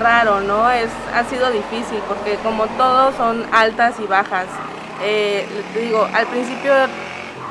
raro, 0.00 0.40
¿no? 0.40 0.68
Es, 0.70 0.88
ha 1.14 1.22
sido 1.24 1.50
difícil 1.50 2.00
porque 2.08 2.36
como 2.42 2.66
todos 2.66 3.14
son 3.14 3.44
altas 3.52 3.94
y 4.00 4.06
bajas. 4.06 4.46
Eh, 5.02 5.46
digo, 5.74 6.08
al 6.12 6.26
principio 6.26 6.72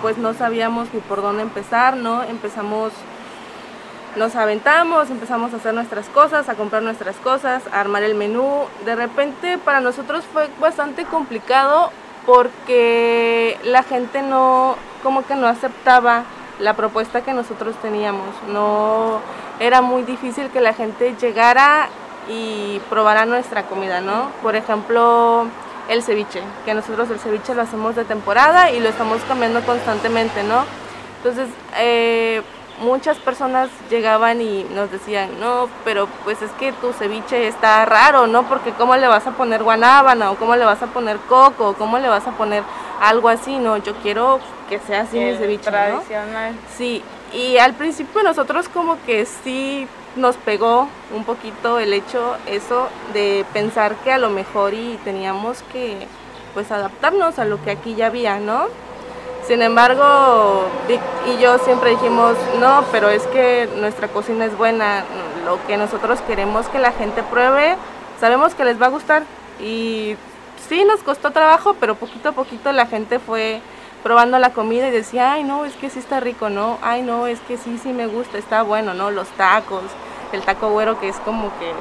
pues 0.01 0.17
no 0.17 0.33
sabíamos 0.33 0.93
ni 0.93 0.99
por 1.01 1.21
dónde 1.21 1.43
empezar, 1.43 1.97
¿no? 1.97 2.23
Empezamos, 2.23 2.93
nos 4.15 4.35
aventamos, 4.35 5.09
empezamos 5.09 5.53
a 5.53 5.57
hacer 5.57 5.73
nuestras 5.73 6.07
cosas, 6.07 6.49
a 6.49 6.55
comprar 6.55 6.81
nuestras 6.81 7.15
cosas, 7.17 7.63
a 7.71 7.79
armar 7.79 8.03
el 8.03 8.15
menú. 8.15 8.63
De 8.85 8.95
repente 8.95 9.57
para 9.57 9.81
nosotros 9.81 10.23
fue 10.31 10.49
bastante 10.59 11.05
complicado 11.05 11.91
porque 12.25 13.57
la 13.63 13.83
gente 13.83 14.21
no, 14.21 14.75
como 15.03 15.25
que 15.25 15.35
no 15.35 15.47
aceptaba 15.47 16.23
la 16.59 16.73
propuesta 16.75 17.21
que 17.21 17.33
nosotros 17.33 17.75
teníamos. 17.81 18.29
No, 18.51 19.19
era 19.59 19.81
muy 19.81 20.03
difícil 20.03 20.49
que 20.49 20.61
la 20.61 20.73
gente 20.73 21.15
llegara 21.19 21.89
y 22.29 22.79
probara 22.89 23.25
nuestra 23.25 23.63
comida, 23.63 24.01
¿no? 24.01 24.29
Por 24.43 24.55
ejemplo, 24.55 25.47
el 25.89 26.03
ceviche, 26.03 26.41
que 26.65 26.73
nosotros 26.73 27.09
el 27.09 27.19
ceviche 27.19 27.55
lo 27.55 27.63
hacemos 27.63 27.95
de 27.95 28.05
temporada 28.05 28.71
y 28.71 28.79
lo 28.79 28.89
estamos 28.89 29.21
cambiando 29.27 29.61
constantemente, 29.61 30.43
¿no? 30.43 30.63
Entonces, 31.17 31.49
eh, 31.77 32.41
muchas 32.79 33.17
personas 33.17 33.69
llegaban 33.89 34.39
y 34.39 34.65
nos 34.75 34.91
decían, 34.91 35.39
no, 35.39 35.67
pero 35.83 36.07
pues 36.23 36.41
es 36.41 36.51
que 36.51 36.71
tu 36.73 36.93
ceviche 36.93 37.47
está 37.47 37.85
raro, 37.85 38.27
¿no? 38.27 38.43
Porque 38.43 38.71
cómo 38.71 38.95
le 38.95 39.07
vas 39.07 39.27
a 39.27 39.31
poner 39.31 39.63
guanábana 39.63 40.31
o 40.31 40.35
cómo 40.35 40.55
le 40.55 40.63
vas 40.63 40.81
a 40.81 40.87
poner 40.87 41.17
coco 41.27 41.69
o 41.69 41.73
cómo 41.73 41.97
le 41.97 42.07
vas 42.07 42.25
a 42.27 42.31
poner 42.31 42.63
algo 43.01 43.27
así, 43.27 43.57
¿no? 43.57 43.77
Yo 43.77 43.93
quiero 43.95 44.39
que 44.69 44.79
sea 44.79 45.01
así 45.01 45.17
mi 45.17 45.25
El 45.25 45.37
ceviche, 45.37 45.71
¿no? 45.71 45.77
tradicional. 45.77 46.55
Sí, 46.77 47.03
y 47.33 47.57
al 47.57 47.73
principio 47.73 48.23
nosotros 48.23 48.69
como 48.69 48.97
que 49.05 49.25
sí 49.25 49.87
nos 50.19 50.35
pegó 50.35 50.87
un 51.15 51.23
poquito 51.23 51.79
el 51.79 51.93
hecho 51.93 52.35
eso 52.45 52.87
de 53.13 53.45
pensar 53.53 53.95
que 54.03 54.11
a 54.11 54.17
lo 54.17 54.29
mejor 54.29 54.73
y 54.73 54.99
teníamos 55.03 55.63
que 55.71 56.07
pues 56.53 56.71
adaptarnos 56.71 57.39
a 57.39 57.45
lo 57.45 57.63
que 57.63 57.71
aquí 57.71 57.95
ya 57.95 58.07
había, 58.07 58.39
¿no? 58.39 58.67
Sin 59.47 59.61
embargo, 59.61 60.67
Vic 60.87 61.01
y 61.27 61.41
yo 61.41 61.57
siempre 61.59 61.91
dijimos, 61.91 62.35
no, 62.59 62.83
pero 62.91 63.09
es 63.09 63.23
que 63.27 63.67
nuestra 63.77 64.07
cocina 64.07 64.45
es 64.45 64.55
buena, 64.57 65.03
lo 65.45 65.65
que 65.65 65.77
nosotros 65.77 66.21
queremos 66.21 66.67
que 66.67 66.77
la 66.77 66.91
gente 66.91 67.23
pruebe, 67.23 67.75
sabemos 68.19 68.53
que 68.53 68.65
les 68.65 68.79
va 68.79 68.87
a 68.87 68.89
gustar 68.89 69.23
y 69.59 70.15
sí 70.67 70.83
nos 70.85 71.01
costó 71.01 71.31
trabajo, 71.31 71.75
pero 71.79 71.95
poquito 71.95 72.29
a 72.29 72.33
poquito 72.33 72.71
la 72.71 72.85
gente 72.85 73.17
fue 73.17 73.61
probando 74.03 74.37
la 74.39 74.51
comida 74.51 74.87
y 74.87 74.91
decía, 74.91 75.33
ay 75.33 75.43
no, 75.43 75.65
es 75.65 75.73
que 75.73 75.89
sí 75.89 75.99
está 75.99 76.19
rico, 76.19 76.49
¿no? 76.49 76.77
Ay 76.81 77.01
no, 77.01 77.27
es 77.27 77.39
que 77.41 77.57
sí, 77.57 77.79
sí 77.81 77.91
me 77.91 78.07
gusta, 78.07 78.37
está 78.37 78.61
bueno, 78.61 78.93
¿no? 78.93 79.09
Los 79.11 79.27
tacos, 79.29 79.83
el 80.31 80.41
taco 80.43 80.69
güero 80.69 80.99
que 80.99 81.09
es 81.09 81.15
como 81.17 81.49
que 81.59 81.73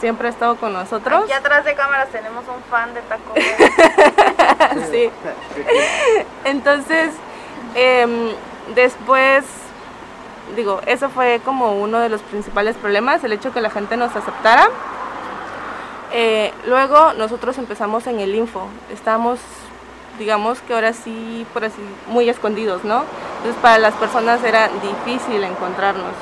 siempre 0.00 0.28
ha 0.28 0.30
estado 0.30 0.56
con 0.56 0.72
nosotros. 0.72 1.24
Aquí 1.24 1.32
atrás 1.32 1.64
de 1.64 1.74
cámaras 1.74 2.08
tenemos 2.08 2.44
un 2.48 2.62
fan 2.70 2.94
de 2.94 3.02
Taco 3.02 3.34
Bell. 3.34 4.82
sí. 4.90 5.10
Entonces, 6.44 7.12
em, 7.74 8.30
después, 8.74 9.44
digo, 10.56 10.80
eso 10.86 11.10
fue 11.10 11.40
como 11.44 11.74
uno 11.74 12.00
de 12.00 12.08
los 12.08 12.22
principales 12.22 12.76
problemas, 12.76 13.22
el 13.22 13.32
hecho 13.32 13.52
que 13.52 13.60
la 13.60 13.70
gente 13.70 13.96
nos 13.96 14.16
aceptara. 14.16 14.68
Eh, 16.12 16.52
luego 16.66 17.12
nosotros 17.12 17.56
empezamos 17.58 18.06
en 18.08 18.18
el 18.18 18.34
info, 18.34 18.66
estábamos, 18.92 19.38
digamos 20.18 20.60
que 20.60 20.74
ahora 20.74 20.92
sí, 20.92 21.46
por 21.52 21.64
así, 21.64 21.80
muy 22.08 22.28
escondidos, 22.28 22.82
¿no? 22.82 23.04
Entonces 23.36 23.60
para 23.62 23.78
las 23.78 23.94
personas 23.94 24.42
era 24.42 24.68
difícil 24.82 25.44
encontrarnos. 25.44 26.14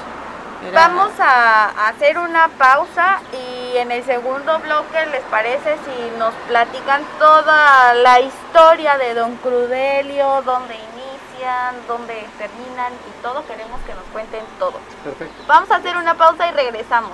Vamos 0.73 1.13
a 1.19 1.29
a 1.29 1.89
hacer 1.89 2.19
una 2.19 2.49
pausa 2.49 3.21
y 3.33 3.77
en 3.77 3.91
el 3.93 4.05
segundo 4.05 4.59
bloque, 4.61 5.07
¿les 5.07 5.23
parece 5.25 5.77
si 5.85 6.19
nos 6.19 6.33
platican 6.47 7.03
toda 7.19 7.95
la 7.95 8.21
historia 8.21 8.97
de 8.99 9.15
Don 9.15 9.37
Crudelio, 9.37 10.43
dónde 10.45 10.75
inician, 10.75 11.75
dónde 11.87 12.27
terminan 12.39 12.93
y 12.93 13.23
todo? 13.23 13.47
Queremos 13.47 13.81
que 13.83 13.95
nos 13.95 14.05
cuenten 14.13 14.45
todo. 14.59 14.79
Perfecto. 15.05 15.45
Vamos 15.47 15.71
a 15.71 15.77
hacer 15.77 15.97
una 15.97 16.15
pausa 16.15 16.49
y 16.49 16.53
regresamos. 16.53 17.13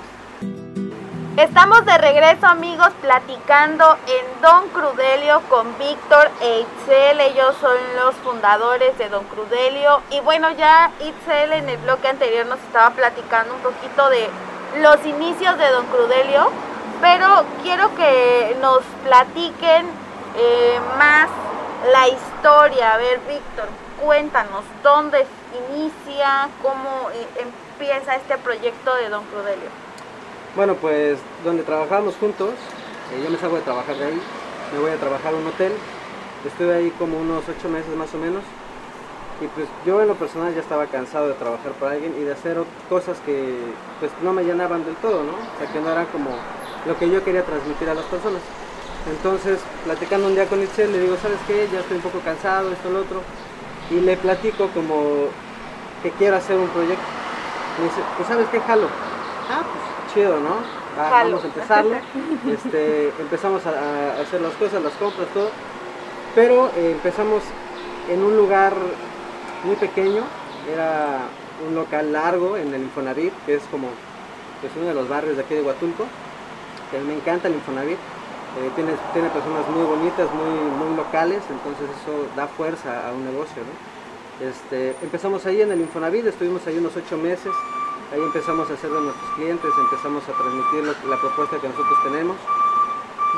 Estamos 1.37 1.85
de 1.85 1.97
regreso 1.97 2.47
amigos 2.47 2.91
platicando 3.01 3.97
en 4.07 4.41
Don 4.41 4.69
Crudelio 4.69 5.41
con 5.49 5.77
Víctor 5.77 6.31
e 6.39 6.61
Itzel, 6.61 7.19
ellos 7.19 7.57
son 7.59 7.75
los 7.97 8.15
fundadores 8.23 8.97
de 8.97 9.09
Don 9.09 9.25
Crudelio 9.25 10.01
y 10.11 10.21
bueno 10.21 10.49
ya 10.51 10.91
Itzel 11.01 11.51
en 11.51 11.67
el 11.67 11.77
bloque 11.79 12.07
anterior 12.07 12.45
nos 12.45 12.59
estaba 12.59 12.91
platicando 12.91 13.53
un 13.53 13.59
poquito 13.59 14.09
de 14.09 14.29
los 14.81 15.05
inicios 15.05 15.57
de 15.57 15.69
Don 15.71 15.85
Crudelio, 15.87 16.49
pero 17.01 17.43
quiero 17.63 17.93
que 17.95 18.55
nos 18.61 18.79
platiquen 19.03 19.87
eh, 20.37 20.79
más 20.97 21.27
la 21.91 22.07
historia. 22.07 22.93
A 22.93 22.97
ver 22.97 23.19
Víctor, 23.27 23.67
cuéntanos 24.01 24.63
dónde 24.81 25.27
inicia, 25.69 26.47
cómo 26.61 27.09
eh, 27.11 27.27
empieza 27.73 28.15
este 28.15 28.37
proyecto 28.37 28.95
de 28.95 29.09
Don 29.09 29.25
Crudelio. 29.25 29.84
Bueno, 30.55 30.73
pues 30.75 31.19
donde 31.43 31.63
trabajamos 31.63 32.15
juntos, 32.15 32.51
eh, 33.11 33.21
yo 33.21 33.29
me 33.29 33.37
salgo 33.37 33.57
de 33.57 33.61
trabajar 33.63 33.97
de 33.97 34.05
ahí, 34.05 34.21
me 34.71 34.79
voy 34.79 34.91
a 34.91 34.95
trabajar 34.95 35.33
a 35.33 35.37
un 35.37 35.45
hotel, 35.47 35.73
estuve 36.47 36.73
ahí 36.73 36.89
como 36.97 37.17
unos 37.19 37.43
ocho 37.49 37.67
meses 37.67 37.93
más 37.97 38.13
o 38.15 38.17
menos, 38.17 38.41
y 39.43 39.47
pues 39.47 39.67
yo 39.85 40.01
en 40.01 40.07
lo 40.07 40.15
personal 40.15 40.55
ya 40.55 40.61
estaba 40.61 40.85
cansado 40.85 41.27
de 41.27 41.33
trabajar 41.33 41.73
para 41.73 41.91
alguien 41.91 42.15
y 42.17 42.23
de 42.23 42.31
hacer 42.31 42.55
cosas 42.87 43.17
que 43.25 43.53
pues 43.99 44.09
no 44.23 44.31
me 44.31 44.45
llenaban 44.45 44.85
del 44.85 44.95
todo, 44.95 45.23
¿no? 45.23 45.35
O 45.35 45.57
sea, 45.59 45.67
que 45.67 45.81
no 45.81 45.91
eran 45.91 46.05
como 46.05 46.29
lo 46.87 46.97
que 46.97 47.09
yo 47.09 47.21
quería 47.25 47.43
transmitir 47.43 47.89
a 47.89 47.93
las 47.93 48.05
personas. 48.05 48.39
Entonces, 49.11 49.59
platicando 49.83 50.27
un 50.27 50.35
día 50.35 50.45
con 50.45 50.63
Itzel, 50.63 50.89
le 50.89 51.01
digo, 51.01 51.17
¿sabes 51.21 51.39
qué? 51.47 51.67
Ya 51.67 51.81
estoy 51.81 51.97
un 51.97 52.03
poco 52.03 52.19
cansado, 52.23 52.71
esto, 52.71 52.89
lo 52.89 52.99
otro, 53.01 53.19
y 53.91 53.99
le 53.99 54.15
platico 54.15 54.69
como 54.73 55.27
que 56.01 56.11
quiero 56.11 56.37
hacer 56.37 56.55
un 56.55 56.69
proyecto. 56.69 57.03
Me 57.77 57.83
dice, 57.91 58.01
pues 58.15 58.29
¿sabes 58.29 58.47
qué? 58.47 58.59
Jalo. 58.61 58.87
Ah, 59.51 59.61
pues 59.61 59.84
chido, 60.15 60.39
¿no? 60.39 60.55
Jalo. 60.97 61.29
vamos 61.37 61.43
a 61.43 61.47
empezarlo. 61.47 61.95
Este, 62.55 63.09
empezamos 63.19 63.61
a, 63.67 63.69
a 63.69 64.21
hacer 64.21 64.41
las 64.41 64.53
cosas, 64.53 64.81
las 64.81 64.93
compras, 64.93 65.27
todo. 65.33 65.49
Pero 66.33 66.71
eh, 66.75 66.91
empezamos 66.93 67.43
en 68.09 68.23
un 68.23 68.35
lugar 68.35 68.73
muy 69.63 69.75
pequeño. 69.75 70.23
Era 70.73 71.19
un 71.67 71.75
local 71.75 72.11
largo 72.11 72.57
en 72.57 72.73
el 72.73 72.81
Infonavit, 72.81 73.33
que 73.45 73.55
es 73.55 73.63
como 73.69 73.89
pues, 74.61 74.73
uno 74.77 74.87
de 74.87 74.93
los 74.95 75.07
barrios 75.07 75.35
de 75.37 75.43
aquí 75.43 75.53
de 75.53 75.61
Huatulco. 75.61 76.05
Que 76.89 76.99
me 76.99 77.13
encanta 77.13 77.47
el 77.47 77.55
Infonavit. 77.55 77.97
eh, 77.97 78.71
tiene, 78.75 78.93
tiene 79.13 79.29
personas 79.29 79.67
muy 79.69 79.83
bonitas, 79.83 80.27
muy, 80.33 80.55
muy 80.79 80.95
locales, 80.95 81.41
entonces 81.49 81.87
eso 82.01 82.27
da 82.35 82.47
fuerza 82.47 83.07
a 83.07 83.11
un 83.11 83.25
negocio. 83.25 83.61
¿no? 83.63 84.47
Este, 84.47 84.95
empezamos 85.01 85.45
ahí 85.45 85.61
en 85.61 85.71
el 85.71 85.81
Infonavit, 85.81 86.25
estuvimos 86.25 86.65
ahí 86.67 86.77
unos 86.77 86.95
ocho 86.95 87.17
meses, 87.17 87.51
ahí 88.13 88.21
empezamos 88.21 88.69
a 88.69 88.73
hacer 88.73 88.89
de 88.89 89.01
nuestros 89.01 89.31
clientes, 89.35 89.71
empezamos 89.77 90.23
a 90.29 90.33
transmitir 90.33 90.83
la 91.09 91.17
propuesta 91.17 91.57
que 91.59 91.67
nosotros 91.69 91.97
tenemos. 92.03 92.37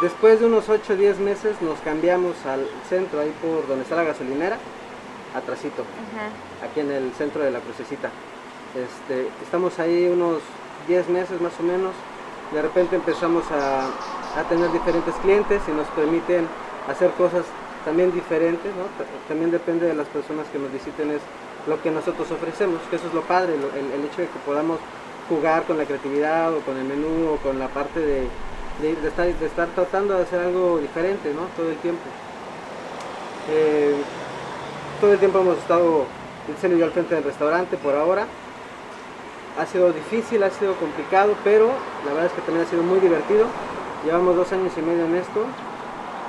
Después 0.01 0.39
de 0.39 0.45
unos 0.45 0.69
8 0.69 0.93
o 0.93 0.95
10 0.95 1.19
meses 1.19 1.61
nos 1.61 1.79
cambiamos 1.79 2.35
al 2.45 2.67
centro, 2.87 3.19
ahí 3.19 3.33
por 3.41 3.67
donde 3.67 3.83
está 3.83 3.95
la 3.95 4.03
gasolinera, 4.03 4.57
atrasito, 5.35 5.83
aquí 6.63 6.81
en 6.81 6.91
el 6.91 7.11
centro 7.13 7.41
de 7.43 7.51
la 7.51 7.59
crucecita. 7.59 8.11
Este, 8.75 9.27
estamos 9.41 9.79
ahí 9.79 10.07
unos 10.07 10.41
10 10.87 11.09
meses 11.09 11.41
más 11.41 11.53
o 11.59 11.63
menos, 11.63 11.93
de 12.53 12.61
repente 12.61 12.95
empezamos 12.95 13.43
a, 13.51 13.87
a 14.39 14.43
tener 14.47 14.71
diferentes 14.71 15.15
clientes 15.15 15.61
y 15.67 15.71
nos 15.71 15.87
permiten 15.87 16.47
hacer 16.87 17.11
cosas 17.11 17.45
también 17.83 18.13
diferentes, 18.13 18.71
¿no? 18.75 18.83
También 19.27 19.49
depende 19.49 19.87
de 19.87 19.95
las 19.95 20.07
personas 20.07 20.45
que 20.51 20.59
nos 20.59 20.71
visiten, 20.71 21.09
es 21.11 21.21
lo 21.67 21.81
que 21.81 21.91
nosotros 21.91 22.31
ofrecemos, 22.31 22.79
que 22.89 22.95
eso 22.95 23.07
es 23.07 23.13
lo 23.13 23.21
padre, 23.21 23.53
el, 23.53 24.05
hecho 24.05 24.21
de 24.21 24.27
que 24.27 24.39
podamos 24.45 24.79
jugar 25.29 25.63
con 25.63 25.77
la 25.77 25.85
creatividad 25.85 26.53
o 26.53 26.61
con 26.61 26.77
el 26.77 26.85
menú 26.85 27.33
o 27.33 27.37
con 27.37 27.59
la 27.59 27.67
parte 27.67 27.99
de, 27.99 28.27
de, 28.81 28.95
de 28.95 29.45
estar, 29.45 29.67
tratando 29.75 30.15
de 30.15 30.23
hacer 30.23 30.39
algo 30.39 30.77
diferente, 30.79 31.33
¿no? 31.33 31.41
Todo 31.57 31.69
el 31.69 31.77
tiempo. 31.77 32.03
Eh, 33.49 33.95
todo 35.01 35.13
el 35.13 35.19
tiempo 35.19 35.39
hemos 35.39 35.57
estado, 35.57 36.05
Itzel 36.49 36.73
y 36.73 36.79
yo 36.79 36.85
al 36.85 36.91
frente 36.91 37.15
del 37.15 37.23
restaurante 37.23 37.77
por 37.77 37.95
ahora. 37.95 38.25
Ha 39.59 39.65
sido 39.65 39.91
difícil, 39.91 40.43
ha 40.43 40.51
sido 40.51 40.75
complicado, 40.75 41.33
pero 41.43 41.67
la 42.05 42.13
verdad 42.13 42.27
es 42.27 42.31
que 42.31 42.41
también 42.41 42.65
ha 42.65 42.69
sido 42.69 42.83
muy 42.83 42.99
divertido. 42.99 43.47
Llevamos 44.05 44.35
dos 44.35 44.51
años 44.53 44.71
y 44.77 44.81
medio 44.81 45.05
en 45.05 45.15
esto. 45.15 45.45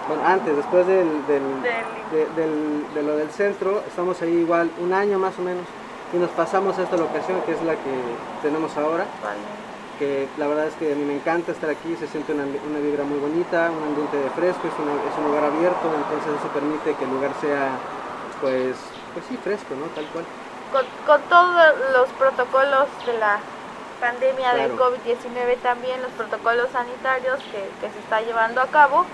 Bueno, 0.08 0.22
antes, 0.26 0.56
después 0.56 0.86
del, 0.86 1.26
del- 1.26 1.62
de, 2.10 2.26
del- 2.34 2.86
de 2.94 3.02
lo 3.02 3.16
del 3.16 3.30
centro, 3.30 3.82
estamos 3.86 4.20
ahí 4.22 4.32
igual 4.38 4.70
un 4.78 4.92
año 4.92 5.18
más 5.18 5.38
o 5.38 5.42
menos. 5.42 5.64
Y 6.12 6.16
nos 6.16 6.30
pasamos 6.30 6.78
a 6.78 6.82
esta 6.82 6.96
locación 6.96 7.42
que 7.42 7.52
es 7.52 7.62
la 7.62 7.74
que 7.74 7.92
tenemos 8.42 8.74
ahora. 8.78 9.04
Que 9.98 10.28
la 10.38 10.46
verdad 10.46 10.66
es 10.68 10.74
que 10.74 10.92
a 10.92 10.96
mí 10.96 11.04
me 11.04 11.14
encanta 11.16 11.52
estar 11.52 11.68
aquí, 11.68 11.94
se 11.96 12.06
siente 12.06 12.32
una, 12.32 12.44
una 12.44 12.78
vibra 12.78 13.02
muy 13.04 13.18
bonita, 13.18 13.68
un 13.70 13.82
ambiente 13.82 14.16
de 14.16 14.30
fresco, 14.30 14.62
es, 14.68 14.74
una- 14.78 14.94
es 14.94 15.14
un 15.18 15.24
lugar 15.24 15.44
abierto, 15.44 15.84
entonces 15.92 16.32
eso 16.40 16.48
permite 16.54 16.94
que 16.94 17.04
el 17.04 17.10
lugar 17.10 17.32
sea, 17.40 17.68
pues, 18.40 18.76
pues 19.12 19.24
sí, 19.28 19.36
fresco, 19.42 19.74
¿no? 19.74 19.86
Tal 19.92 20.06
cual. 20.14 20.24
Con, 20.72 20.84
con 21.04 21.20
todos 21.28 21.52
los 21.92 22.08
protocolos 22.10 22.86
de 23.04 23.18
la 23.18 23.40
pandemia 24.00 24.54
del 24.54 24.70
Claro. 24.72 24.94
COVID-19 24.94 25.56
también, 25.62 26.00
los 26.00 26.12
protocolos 26.12 26.68
sanitarios 26.72 27.40
que, 27.50 27.66
que 27.82 27.92
se 27.92 27.98
está 27.98 28.20
llevando 28.22 28.60
a 28.62 28.66
cabo. 28.68 29.04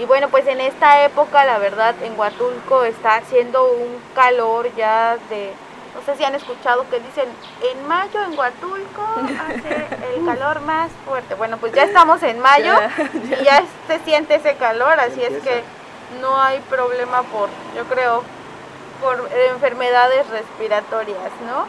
Y 0.00 0.06
bueno, 0.06 0.30
pues 0.30 0.46
en 0.46 0.62
esta 0.62 1.04
época, 1.04 1.44
la 1.44 1.58
verdad, 1.58 1.94
en 2.02 2.18
Huatulco 2.18 2.84
está 2.84 3.16
haciendo 3.16 3.70
un 3.70 4.00
calor 4.14 4.74
ya 4.74 5.18
de... 5.28 5.52
No 5.94 6.00
sé 6.06 6.16
si 6.16 6.24
han 6.24 6.34
escuchado 6.34 6.88
que 6.88 7.00
dicen, 7.00 7.28
en 7.70 7.86
mayo 7.86 8.22
en 8.22 8.38
Huatulco 8.38 9.02
hace 9.46 9.86
el 10.14 10.24
calor 10.24 10.60
más 10.62 10.90
fuerte. 11.04 11.34
Bueno, 11.34 11.58
pues 11.58 11.74
ya 11.74 11.82
estamos 11.82 12.22
en 12.22 12.40
mayo 12.40 12.72
y 13.24 13.44
ya 13.44 13.62
se 13.88 13.98
siente 13.98 14.36
ese 14.36 14.54
calor, 14.54 14.98
así 14.98 15.22
es 15.22 15.42
que 15.42 15.62
no 16.22 16.40
hay 16.40 16.60
problema 16.60 17.22
por, 17.24 17.50
yo 17.76 17.84
creo, 17.84 18.22
por 19.02 19.28
enfermedades 19.50 20.26
respiratorias, 20.30 21.30
¿no? 21.46 21.66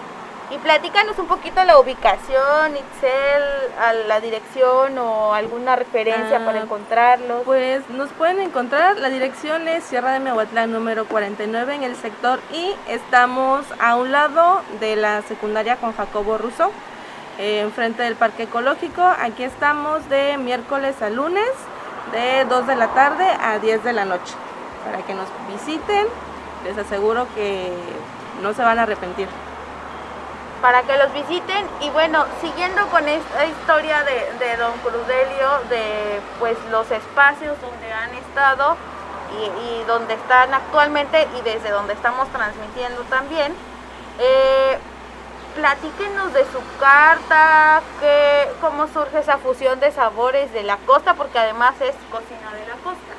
Y 0.52 0.58
platícanos 0.58 1.18
un 1.18 1.28
poquito 1.28 1.64
la 1.64 1.80
ubicación, 1.80 2.76
Itzel, 2.76 3.44
a 3.80 3.94
la 3.94 4.20
dirección 4.20 4.98
o 4.98 5.34
alguna 5.34 5.78
referencia 5.78 6.40
Ah, 6.42 6.46
para 6.46 6.60
encontrarlos. 6.60 7.44
Pues 7.46 7.90
nos 7.90 8.10
pueden 8.10 8.42
encontrar, 8.42 8.98
la 8.98 9.10
dirección 9.10 9.70
es 9.70 9.86
Sierra 9.86 10.12
de 10.12 10.20
Mehuatlán 10.20 10.74
número 10.74 11.06
49 11.06 11.76
en 11.76 11.84
el 11.84 11.96
sector 11.96 12.42
I. 12.52 12.76
Estamos 12.90 13.66
a 13.80 13.96
un 13.96 14.12
lado 14.12 14.62
de 14.82 14.98
la 14.98 15.22
secundaria 15.22 15.78
con 15.78 15.96
Jacobo 15.96 16.38
Russo, 16.38 16.70
eh, 17.40 17.62
enfrente 17.62 18.04
del 18.04 18.18
Parque 18.18 18.44
Ecológico. 18.44 19.04
Aquí 19.04 19.44
estamos 19.44 20.10
de 20.10 20.38
miércoles 20.38 21.02
a 21.02 21.10
lunes, 21.10 21.50
de 22.12 22.44
2 22.44 22.68
de 22.68 22.76
la 22.76 22.88
tarde 22.90 23.26
a 23.42 23.58
10 23.60 23.86
de 23.86 23.94
la 23.94 24.04
noche. 24.04 24.34
Para 24.84 25.02
que 25.04 25.14
nos 25.14 25.28
visiten, 25.48 26.08
les 26.66 26.78
aseguro 26.78 27.26
que 27.36 27.72
no 28.42 28.54
se 28.54 28.64
van 28.64 28.80
a 28.80 28.84
arrepentir. 28.84 29.30
Para 30.62 30.84
que 30.84 30.96
los 30.98 31.12
visiten 31.14 31.66
y 31.82 31.90
bueno, 31.90 32.26
siguiendo 32.40 32.86
con 32.88 33.08
esta 33.08 33.46
historia 33.46 34.04
de, 34.04 34.46
de 34.46 34.58
Don 34.58 34.74
Crudelio, 34.80 35.50
de 35.70 36.22
pues 36.40 36.58
los 36.70 36.90
espacios 36.92 37.60
donde 37.62 37.92
han 37.92 38.14
estado 38.16 38.78
y, 39.40 39.84
donde 39.88 40.14
están 40.14 40.54
actualmente 40.54 41.28
y 41.40 41.42
desde 41.42 41.70
donde 41.70 41.94
estamos 41.94 42.28
transmitiendo 42.30 43.02
también, 43.04 43.54
eh, 44.20 44.78
platíquenos 45.56 46.34
de 46.34 46.44
su 46.46 46.60
carta, 46.80 47.82
que, 48.00 48.48
cómo 48.60 48.88
surge 48.88 49.20
esa 49.20 49.38
fusión 49.38 49.80
de 49.80 49.92
sabores 49.92 50.52
de 50.54 50.64
la 50.64 50.78
costa, 50.78 51.16
porque 51.16 51.40
además 51.40 51.76
es 51.82 51.96
cocina 52.12 52.54
de 52.54 52.68
la 52.68 52.76
costa. 52.84 53.14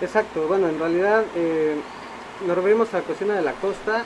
Exacto, 0.00 0.46
bueno, 0.46 0.68
en 0.68 0.78
realidad 0.78 1.24
eh, 1.34 1.80
nos 2.46 2.56
referimos 2.56 2.92
a 2.94 3.00
cocina 3.02 3.34
de 3.34 3.42
la 3.42 3.52
costa, 3.52 4.04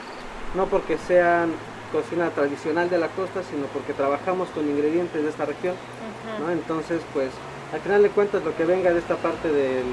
no 0.55 0.67
porque 0.67 0.97
sean 0.97 1.53
cocina 1.93 2.29
tradicional 2.31 2.89
de 2.89 2.97
la 2.97 3.07
costa, 3.09 3.41
sino 3.49 3.67
porque 3.67 3.93
trabajamos 3.93 4.49
con 4.49 4.67
ingredientes 4.67 5.21
de 5.23 5.29
esta 5.29 5.45
región, 5.45 5.75
¿no? 6.41 6.51
Entonces, 6.51 7.01
pues, 7.13 7.29
al 7.71 7.79
final 7.79 8.01
de 8.03 8.09
cuentas, 8.09 8.43
lo 8.43 8.55
que 8.57 8.65
venga 8.65 8.91
de 8.91 8.99
esta 8.99 9.15
parte 9.17 9.47
del, 9.47 9.85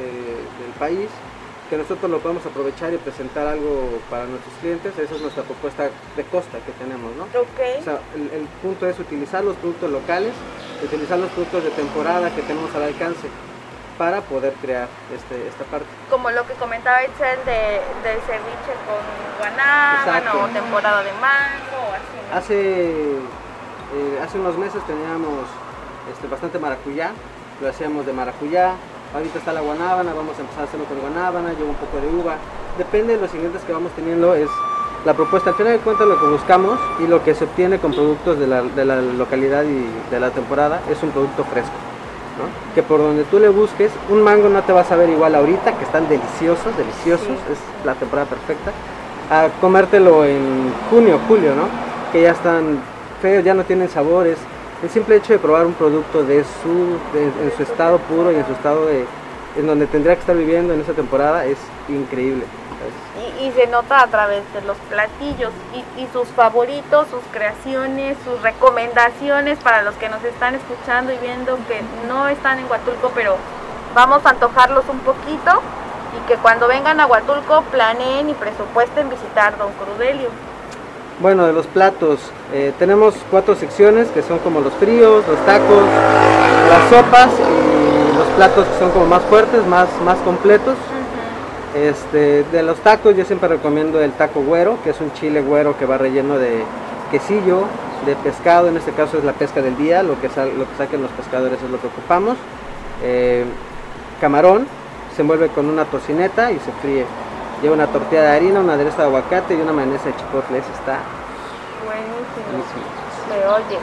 de- 0.00 0.40
del 0.64 0.72
país, 0.78 1.08
que 1.70 1.76
nosotros 1.78 2.10
lo 2.10 2.18
podamos 2.20 2.44
aprovechar 2.44 2.92
y 2.92 2.98
presentar 2.98 3.46
algo 3.46 3.98
para 4.10 4.26
nuestros 4.26 4.52
clientes, 4.60 4.92
esa 4.98 5.14
es 5.14 5.20
nuestra 5.22 5.42
propuesta 5.44 5.84
de 6.16 6.24
costa 6.24 6.58
que 6.64 6.72
tenemos, 6.72 7.14
¿no? 7.16 7.24
Ok. 7.24 7.60
O 7.80 7.84
sea, 7.84 8.00
el, 8.14 8.28
el 8.40 8.46
punto 8.62 8.86
es 8.88 8.98
utilizar 8.98 9.44
los 9.44 9.56
productos 9.56 9.90
locales, 9.90 10.32
utilizar 10.84 11.18
los 11.18 11.30
productos 11.30 11.64
de 11.64 11.70
temporada 11.70 12.34
que 12.34 12.42
tenemos 12.42 12.74
al 12.74 12.82
alcance 12.82 13.28
para 13.98 14.20
poder 14.22 14.52
crear 14.54 14.88
este, 15.14 15.46
esta 15.46 15.64
parte. 15.64 15.86
como 16.10 16.30
lo 16.30 16.46
que 16.46 16.54
comentaba 16.54 17.04
Itzel 17.04 17.38
de, 17.44 17.80
del 18.02 18.20
ceviche 18.22 18.74
con 18.86 19.02
guanábana 19.38 20.34
o 20.34 20.48
temporada 20.48 21.02
de 21.02 21.12
mango 21.12 21.78
o 21.88 21.92
así. 21.92 22.18
¿no? 22.30 22.36
Hace, 22.36 23.12
eh, 23.94 24.20
hace 24.22 24.38
unos 24.38 24.58
meses 24.58 24.82
teníamos 24.86 25.46
este, 26.12 26.26
bastante 26.26 26.58
maracuyá, 26.58 27.12
lo 27.60 27.68
hacíamos 27.68 28.04
de 28.06 28.12
maracuyá, 28.12 28.72
ahorita 29.14 29.38
está 29.38 29.52
la 29.52 29.60
guanábana, 29.60 30.12
vamos 30.12 30.36
a 30.38 30.40
empezar 30.40 30.62
a 30.62 30.64
hacerlo 30.64 30.86
con 30.86 30.98
guanábana, 31.00 31.52
lleva 31.52 31.70
un 31.70 31.76
poco 31.76 32.00
de 32.00 32.08
uva, 32.08 32.36
depende 32.76 33.14
de 33.14 33.20
los 33.20 33.30
ingredientes 33.30 33.62
que 33.62 33.72
vamos 33.72 33.92
teniendo, 33.92 34.34
es 34.34 34.50
la 35.04 35.14
propuesta, 35.14 35.50
al 35.50 35.56
final 35.56 35.74
de 35.74 35.78
cuentas 35.80 36.06
lo 36.06 36.18
que 36.18 36.26
buscamos 36.26 36.80
y 36.98 37.06
lo 37.06 37.22
que 37.22 37.34
se 37.34 37.44
obtiene 37.44 37.78
con 37.78 37.92
productos 37.92 38.38
de 38.38 38.46
la, 38.46 38.62
de 38.62 38.84
la 38.84 38.96
localidad 38.96 39.62
y 39.64 39.86
de 40.10 40.18
la 40.18 40.30
temporada 40.30 40.80
es 40.90 41.02
un 41.02 41.10
producto 41.10 41.44
fresco. 41.44 41.93
¿No? 42.38 42.74
Que 42.74 42.82
por 42.82 42.98
donde 42.98 43.24
tú 43.24 43.38
le 43.38 43.48
busques, 43.48 43.90
un 44.10 44.22
mango 44.22 44.48
no 44.48 44.62
te 44.62 44.72
va 44.72 44.80
a 44.80 44.84
saber 44.84 45.08
igual 45.10 45.34
ahorita, 45.34 45.72
que 45.78 45.84
están 45.84 46.08
deliciosos, 46.08 46.76
deliciosos, 46.76 47.36
es 47.50 47.58
la 47.84 47.94
temporada 47.94 48.28
perfecta, 48.28 48.72
a 49.30 49.48
comértelo 49.60 50.24
en 50.24 50.72
junio, 50.90 51.18
julio, 51.28 51.54
¿no? 51.54 51.64
Que 52.12 52.22
ya 52.22 52.32
están 52.32 52.78
feos, 53.22 53.44
ya 53.44 53.54
no 53.54 53.64
tienen 53.64 53.88
sabores. 53.88 54.38
El 54.82 54.90
simple 54.90 55.16
hecho 55.16 55.32
de 55.32 55.38
probar 55.38 55.64
un 55.64 55.72
producto 55.74 56.22
de 56.24 56.42
su, 56.44 57.16
de- 57.16 57.44
en 57.46 57.52
su 57.56 57.62
estado 57.62 57.98
puro 57.98 58.30
y 58.32 58.34
en 58.36 58.44
su 58.46 58.52
estado 58.52 58.86
de, 58.86 59.04
en 59.56 59.66
donde 59.66 59.86
tendría 59.86 60.14
que 60.14 60.20
estar 60.20 60.36
viviendo 60.36 60.74
en 60.74 60.80
esa 60.80 60.92
temporada 60.92 61.44
es 61.44 61.58
increíble. 61.88 62.44
Y, 63.40 63.46
y 63.46 63.52
se 63.52 63.66
nota 63.68 64.02
a 64.02 64.06
través 64.08 64.42
de 64.52 64.60
los 64.62 64.76
platillos 64.90 65.50
y, 65.72 66.02
y 66.02 66.08
sus 66.12 66.28
favoritos, 66.28 67.06
sus 67.08 67.22
creaciones, 67.32 68.16
sus 68.24 68.42
recomendaciones 68.42 69.58
para 69.60 69.82
los 69.82 69.94
que 69.94 70.08
nos 70.08 70.22
están 70.24 70.54
escuchando 70.54 71.12
y 71.12 71.18
viendo 71.18 71.56
que 71.68 71.80
no 72.08 72.28
están 72.28 72.58
en 72.58 72.70
Huatulco, 72.70 73.10
pero 73.14 73.36
vamos 73.94 74.26
a 74.26 74.30
antojarlos 74.30 74.84
un 74.88 74.98
poquito 75.00 75.62
y 76.14 76.28
que 76.28 76.36
cuando 76.36 76.68
vengan 76.68 77.00
a 77.00 77.06
Huatulco 77.06 77.62
planeen 77.70 78.28
y 78.28 78.34
presupuesten 78.34 79.08
visitar 79.08 79.56
Don 79.56 79.70
Crudelio. 79.72 80.28
Bueno, 81.20 81.46
de 81.46 81.52
los 81.52 81.66
platos, 81.66 82.18
eh, 82.52 82.72
tenemos 82.78 83.14
cuatro 83.30 83.54
secciones 83.54 84.08
que 84.08 84.22
son 84.22 84.40
como 84.40 84.60
los 84.60 84.72
fríos, 84.74 85.24
los 85.28 85.38
tacos, 85.46 85.84
las 86.68 86.90
sopas 86.90 87.30
y 87.38 87.73
platos 88.36 88.66
que 88.66 88.78
son 88.78 88.90
como 88.90 89.06
más 89.06 89.22
fuertes, 89.24 89.64
más, 89.66 89.88
más 90.04 90.18
completos. 90.18 90.76
Este, 91.74 92.44
de 92.44 92.62
los 92.62 92.78
tacos 92.78 93.16
yo 93.16 93.24
siempre 93.24 93.48
recomiendo 93.48 94.00
el 94.00 94.12
taco 94.12 94.40
güero, 94.42 94.78
que 94.84 94.90
es 94.90 95.00
un 95.00 95.12
chile 95.14 95.40
güero 95.42 95.76
que 95.76 95.86
va 95.86 95.98
relleno 95.98 96.38
de 96.38 96.62
quesillo, 97.10 97.64
de 98.06 98.14
pescado, 98.16 98.68
en 98.68 98.76
este 98.76 98.92
caso 98.92 99.18
es 99.18 99.24
la 99.24 99.32
pesca 99.32 99.60
del 99.60 99.76
día, 99.76 100.02
lo 100.04 100.20
que, 100.20 100.28
sal- 100.28 100.56
lo 100.56 100.68
que 100.68 100.76
saquen 100.78 101.02
los 101.02 101.10
pescadores 101.12 101.60
es 101.62 101.70
lo 101.70 101.80
que 101.80 101.88
ocupamos. 101.88 102.36
Eh, 103.02 103.44
camarón, 104.20 104.68
se 105.16 105.22
envuelve 105.22 105.48
con 105.48 105.68
una 105.68 105.84
tocineta 105.84 106.52
y 106.52 106.58
se 106.60 106.70
fríe. 106.80 107.04
Lleva 107.62 107.74
una 107.74 107.86
tortilla 107.88 108.22
de 108.22 108.28
harina, 108.36 108.60
una 108.60 108.74
aderezo 108.74 108.98
de 108.98 109.04
aguacate 109.04 109.54
y 109.54 109.60
una 109.60 109.72
mayonesa 109.72 110.04
de 110.06 110.16
chipotle, 110.16 110.58
está 110.58 110.98
Buenísimo. 111.84 112.44
buenísimo. 112.52 112.84
Se 113.28 113.46
oye. 113.48 113.78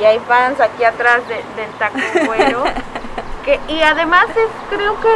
Y 0.00 0.04
hay 0.04 0.18
fans 0.20 0.60
aquí 0.60 0.84
atrás 0.84 1.20
de- 1.28 1.60
del 1.60 1.70
taco 1.78 1.98
güero. 2.26 2.64
Que, 3.44 3.58
y 3.68 3.82
además 3.82 4.26
es, 4.30 4.76
creo 4.76 5.00
que 5.00 5.08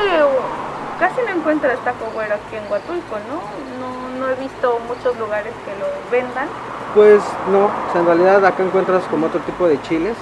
casi 0.98 1.20
no 1.22 1.38
encuentras 1.38 1.78
taco 1.84 2.06
güero 2.12 2.34
aquí 2.34 2.56
en 2.56 2.70
Huatulco, 2.70 3.16
¿no? 3.28 3.40
¿no? 3.78 4.18
No 4.18 4.32
he 4.32 4.34
visto 4.34 4.80
muchos 4.88 5.16
lugares 5.18 5.52
que 5.64 5.72
lo 5.78 5.86
vendan. 6.10 6.48
Pues 6.94 7.22
no, 7.52 7.66
o 7.66 7.92
sea, 7.92 8.00
en 8.00 8.06
realidad 8.06 8.44
acá 8.44 8.62
encuentras 8.62 9.04
como 9.04 9.26
otro 9.26 9.40
tipo 9.40 9.68
de 9.68 9.80
chiles, 9.82 10.16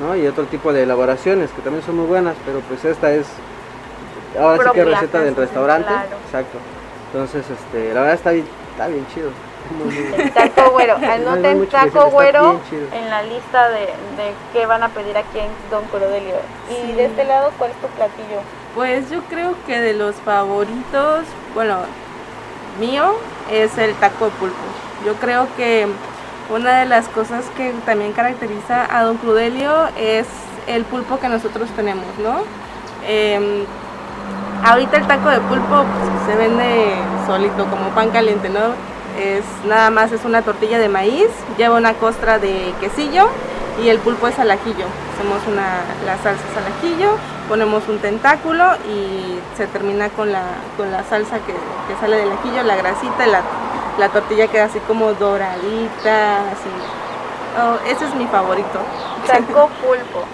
¿no? 0.00 0.16
Y 0.16 0.26
otro 0.26 0.44
tipo 0.44 0.72
de 0.72 0.82
elaboraciones 0.82 1.50
que 1.50 1.62
también 1.62 1.84
son 1.84 1.96
muy 1.96 2.06
buenas, 2.06 2.34
pero 2.44 2.60
pues 2.60 2.84
esta 2.84 3.12
es 3.12 3.26
ahora 4.38 4.64
sí 4.64 4.70
que 4.72 4.84
receta 4.84 5.20
del 5.20 5.36
restaurante, 5.36 5.88
claro. 5.88 6.16
exacto. 6.26 6.58
Entonces, 7.12 7.44
este, 7.50 7.94
la 7.94 8.00
verdad 8.00 8.14
está 8.14 8.30
bien, 8.30 8.46
está 8.72 8.88
bien 8.88 9.06
chido. 9.14 9.30
Taco 10.34 10.70
güero. 10.70 10.96
Anoten 10.96 11.66
taco 11.68 12.10
güero 12.10 12.60
en 12.92 13.10
la 13.10 13.22
lista 13.22 13.68
de, 13.68 13.80
de 13.80 14.32
qué 14.52 14.66
van 14.66 14.82
a 14.82 14.88
pedir 14.88 15.16
aquí 15.16 15.38
en 15.38 15.48
Don 15.70 15.84
Corodelio. 15.86 16.36
Y 16.70 16.86
Sí. 16.88 16.92
de 16.92 17.04
este 17.06 17.24
lado, 17.24 17.50
¿cuál 17.58 17.70
es 17.70 17.76
tu 17.78 17.86
platillo? 17.88 18.40
Pues 18.74 19.10
yo 19.10 19.20
creo 19.28 19.54
que 19.66 19.80
de 19.80 19.94
los 19.94 20.14
favoritos, 20.16 21.24
bueno, 21.54 21.78
mío 22.80 23.14
es 23.50 23.76
el 23.78 23.94
taco 23.94 24.26
de 24.26 24.30
pulpo. 24.32 24.56
Yo 25.04 25.14
creo 25.14 25.46
que 25.56 25.86
una 26.50 26.80
de 26.80 26.86
las 26.86 27.08
cosas 27.08 27.44
que 27.56 27.72
también 27.84 28.12
caracteriza 28.12 28.86
a 28.90 29.04
Don 29.04 29.16
Crudelio 29.18 29.88
es 29.98 30.26
el 30.66 30.84
pulpo 30.84 31.18
que 31.18 31.28
nosotros 31.28 31.68
tenemos, 31.76 32.06
¿no? 32.22 32.40
Em, 33.06 33.64
ahorita 34.64 34.96
el 34.98 35.06
taco 35.06 35.28
de 35.30 35.40
pulpo 35.40 35.84
pues, 35.84 36.26
se 36.26 36.36
vende 36.36 36.94
solito 37.26 37.64
como 37.66 37.88
pan 37.90 38.10
caliente, 38.10 38.48
¿no? 38.48 38.74
Es 39.18 39.44
nada 39.66 39.90
más 39.90 40.12
es 40.12 40.24
una 40.24 40.42
tortilla 40.42 40.78
de 40.78 40.88
maíz, 40.88 41.28
lleva 41.56 41.76
una 41.76 41.94
costra 41.94 42.38
de 42.38 42.72
quesillo 42.80 43.28
y 43.82 43.88
el 43.88 43.98
pulpo 43.98 44.28
es 44.28 44.38
al 44.38 44.50
ajillo. 44.50 44.86
Hacemos 45.14 45.40
una, 45.48 45.80
la 46.06 46.16
salsa 46.22 46.42
es 46.50 46.56
al 46.56 46.72
ajillo, 46.72 47.16
ponemos 47.48 47.82
un 47.88 47.98
tentáculo 47.98 48.64
y 48.88 49.38
se 49.56 49.66
termina 49.66 50.08
con 50.10 50.30
la, 50.30 50.42
con 50.76 50.92
la 50.92 51.02
salsa 51.04 51.38
que, 51.38 51.52
que 51.52 52.00
sale 52.00 52.16
del 52.16 52.30
ajillo, 52.30 52.62
la 52.62 52.76
grasita 52.76 53.26
y 53.26 53.30
la, 53.30 53.42
la 53.98 54.08
tortilla 54.10 54.46
queda 54.46 54.66
así 54.66 54.78
como 54.86 55.12
doradita, 55.14 56.50
así. 56.52 56.70
Oh, 57.60 57.76
ese 57.90 58.04
es 58.04 58.14
mi 58.14 58.26
favorito. 58.26 58.78
Taco 59.26 59.68
pulpo. 59.80 60.24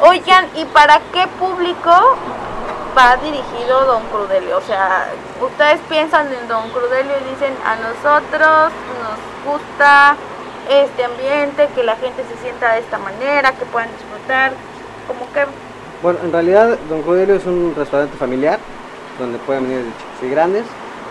Oigan, 0.08 0.46
¿y 0.54 0.64
para 0.66 1.00
qué 1.12 1.26
público 1.40 1.90
va 2.96 3.16
dirigido 3.16 3.84
Don 3.86 4.02
Crudelio? 4.06 4.58
O 4.58 4.60
sea, 4.62 5.08
ustedes 5.40 5.80
piensan 5.88 6.26
en 6.32 6.48
Don 6.48 6.68
Crudelio 6.70 7.12
y 7.20 7.30
dicen, 7.34 7.54
a 7.64 7.76
nosotros 7.76 8.72
nos 9.00 9.52
gusta 9.52 10.16
este 10.68 11.04
ambiente, 11.04 11.68
que 11.74 11.82
la 11.82 11.96
gente 11.96 12.22
se 12.24 12.42
sienta 12.42 12.74
de 12.74 12.80
esta 12.80 12.98
manera, 12.98 13.52
que 13.52 13.64
puedan 13.66 13.88
disfrutar, 13.92 14.52
como 15.06 15.30
que 15.32 15.46
Bueno, 16.02 16.18
en 16.22 16.32
realidad 16.32 16.78
Don 16.88 17.02
Cordelio 17.02 17.36
es 17.36 17.46
un 17.46 17.74
restaurante 17.76 18.16
familiar 18.18 18.58
donde 19.18 19.38
pueden 19.38 19.64
venir 19.64 19.78
de 19.84 19.90
chicos 19.90 20.22
y 20.22 20.28
grandes. 20.30 20.64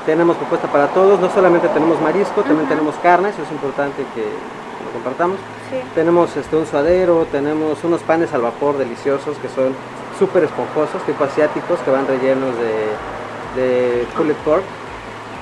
Tenemos 0.05 0.37
propuesta 0.37 0.67
para 0.71 0.87
todos, 0.87 1.19
no 1.19 1.29
solamente 1.29 1.67
tenemos 1.69 1.99
marisco, 1.99 2.41
también 2.43 2.69
tenemos 2.69 2.95
carne, 3.03 3.29
eso 3.29 3.41
es 3.41 3.51
importante 3.51 4.05
que 4.15 4.21
lo 4.21 4.91
compartamos. 4.93 5.37
sí. 5.69 5.81
Tenemos 5.95 6.37
este, 6.37 6.55
un 6.55 6.65
suadero, 6.65 7.27
tenemos 7.31 7.83
unos 7.83 8.01
panes 8.03 8.33
al 8.33 8.41
vapor 8.41 8.77
deliciosos 8.77 9.37
que 9.39 9.49
son 9.49 9.75
súper 10.17 10.43
esponjosos, 10.43 11.01
tipo 11.05 11.23
asiáticos, 11.23 11.79
que 11.79 11.91
van 11.91 12.07
rellenos 12.07 12.53
de, 12.57 13.61
de 13.61 14.05
pulled 14.15 14.35
pork 14.45 14.63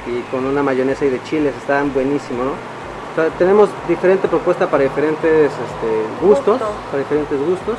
y 0.08 0.22
con 0.32 0.46
una 0.46 0.62
mayonesa 0.62 1.06
y 1.06 1.10
de 1.10 1.24
chiles, 1.24 1.56
están 1.56 1.94
buenísimos, 1.94 2.46
¿no? 2.46 2.52
O 2.52 3.16
sea, 3.16 3.30
tenemos 3.38 3.70
diferente 3.88 4.28
propuesta 4.28 4.68
para 4.68 4.84
diferentes 4.84 5.52
este, 5.52 6.26
gustos, 6.26 6.60
Gusto. 6.60 6.76
para 6.92 7.04
diferentes 7.04 7.40
gustos. 7.40 7.78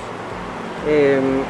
Em, 0.88 1.42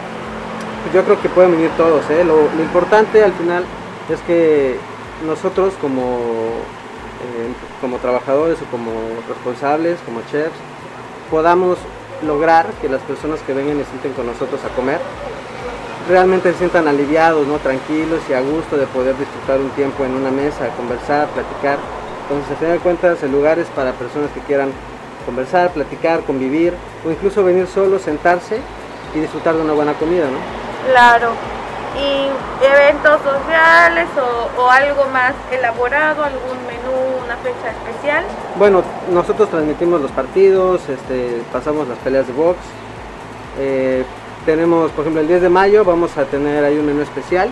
yo 0.93 1.05
creo 1.05 1.21
que 1.21 1.29
pueden 1.29 1.53
venir 1.53 1.71
todos, 1.77 2.09
¿eh? 2.11 2.25
lo, 2.25 2.35
lo 2.35 2.63
importante 2.63 3.23
al 3.23 3.33
final 3.33 3.65
es 4.09 4.21
que 4.21 4.77
nosotros 5.25 5.75
como, 5.81 6.19
eh, 7.23 7.53
como 7.81 7.99
trabajadores 7.99 8.59
o 8.63 8.65
como 8.67 8.91
responsables, 9.29 9.99
como 10.05 10.21
chefs, 10.31 10.57
podamos 11.31 11.79
lograr 12.23 12.67
que 12.81 12.89
las 12.89 13.01
personas 13.03 13.41
que 13.41 13.53
vengan 13.53 13.81
y 13.81 13.85
sienten 13.85 14.13
con 14.13 14.27
nosotros 14.27 14.61
a 14.65 14.69
comer 14.75 15.01
realmente 16.09 16.53
se 16.53 16.59
sientan 16.59 16.87
aliviados, 16.89 17.47
¿no? 17.47 17.59
tranquilos 17.59 18.21
y 18.29 18.33
a 18.33 18.41
gusto 18.41 18.77
de 18.77 18.87
poder 18.87 19.17
disfrutar 19.19 19.59
un 19.61 19.71
tiempo 19.71 20.05
en 20.05 20.15
una 20.15 20.31
mesa, 20.31 20.69
conversar, 20.77 21.29
platicar. 21.29 21.79
Entonces, 22.23 22.57
a 22.57 22.57
fin 22.57 22.79
cuentas, 22.79 23.23
el 23.23 23.33
lugar 23.33 23.59
es 23.59 23.67
para 23.69 23.93
personas 23.93 24.31
que 24.33 24.41
quieran 24.41 24.73
conversar, 25.25 25.71
platicar, 25.71 26.21
convivir 26.21 26.75
o 27.05 27.11
incluso 27.11 27.43
venir 27.43 27.67
solo, 27.67 27.99
sentarse 27.99 28.61
y 29.15 29.19
disfrutar 29.19 29.55
de 29.55 29.63
una 29.63 29.73
buena 29.73 29.95
comida, 29.95 30.27
¿no? 30.27 30.39
Claro. 30.91 31.33
¿Y 31.97 32.29
eventos 32.65 33.21
sociales 33.23 34.07
o, 34.17 34.61
o 34.61 34.71
algo 34.71 35.07
más 35.07 35.33
elaborado, 35.51 36.25
algún 36.25 36.59
fecha 37.43 37.71
especial? 37.71 38.25
Bueno, 38.59 38.83
nosotros 39.13 39.49
transmitimos 39.51 40.01
los 40.01 40.11
partidos, 40.11 40.81
este, 40.89 41.43
pasamos 41.53 41.87
las 41.89 41.99
peleas 41.99 42.27
de 42.27 42.33
box. 42.33 42.59
eh, 43.59 44.05
tenemos, 44.45 44.91
por 44.93 45.01
ejemplo, 45.03 45.21
el 45.23 45.27
10 45.29 45.41
de 45.43 45.49
mayo 45.49 45.85
vamos 45.85 46.17
a 46.19 46.25
tener 46.25 46.65
ahí 46.65 46.79
un 46.79 46.87
menú 46.87 47.01
especial. 47.03 47.49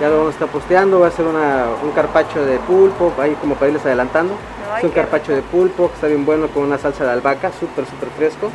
Ya 0.00 0.08
lo 0.08 0.18
vamos 0.18 0.28
a 0.28 0.34
estar 0.34 0.48
posteando, 0.48 1.00
va 1.00 1.08
a 1.08 1.10
ser 1.10 1.26
una- 1.26 1.64
un 1.82 1.90
carpacho 1.90 2.44
de 2.46 2.58
pulpo, 2.58 3.12
ahí 3.18 3.34
como 3.40 3.54
para 3.56 3.68
irles 3.68 3.84
adelantando. 3.84 4.34
Es 4.78 4.84
un 4.84 4.90
carpacho 4.90 5.32
de 5.32 5.42
pulpo 5.42 5.88
que 5.88 5.94
está 5.94 6.06
bien 6.06 6.24
bueno 6.24 6.46
con 6.48 6.62
una 6.64 6.78
salsa 6.78 7.04
de 7.04 7.10
albahaca, 7.10 7.50
súper, 7.58 7.84
súper 7.86 8.08
fresco. 8.16 8.50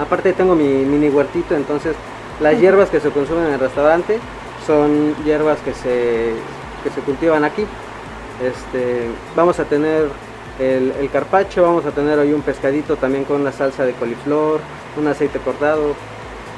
Aparte 0.00 0.32
tengo 0.34 0.54
mi 0.54 0.64
mini 0.68 1.08
huertito, 1.08 1.54
entonces 1.56 1.94
las 2.40 2.58
hierbas 2.60 2.90
que 2.90 3.00
se 3.00 3.10
consumen 3.10 3.46
en 3.46 3.52
el 3.54 3.60
restaurante 3.60 4.18
son 4.66 5.14
hierbas 5.24 5.58
que 5.60 5.72
se, 5.72 6.34
que 6.84 6.90
se 6.94 7.00
cultivan 7.00 7.44
aquí. 7.44 7.66
Este, 8.42 9.10
vamos 9.36 9.58
a 9.60 9.64
tener 9.64 10.08
el, 10.58 10.92
el 10.98 11.10
carpacho, 11.10 11.62
vamos 11.62 11.84
a 11.86 11.90
tener 11.90 12.18
hoy 12.18 12.32
un 12.32 12.42
pescadito 12.42 12.96
también 12.96 13.24
con 13.24 13.40
una 13.40 13.52
salsa 13.52 13.84
de 13.84 13.92
coliflor, 13.94 14.60
un 14.96 15.06
aceite 15.06 15.38
cortado. 15.38 15.94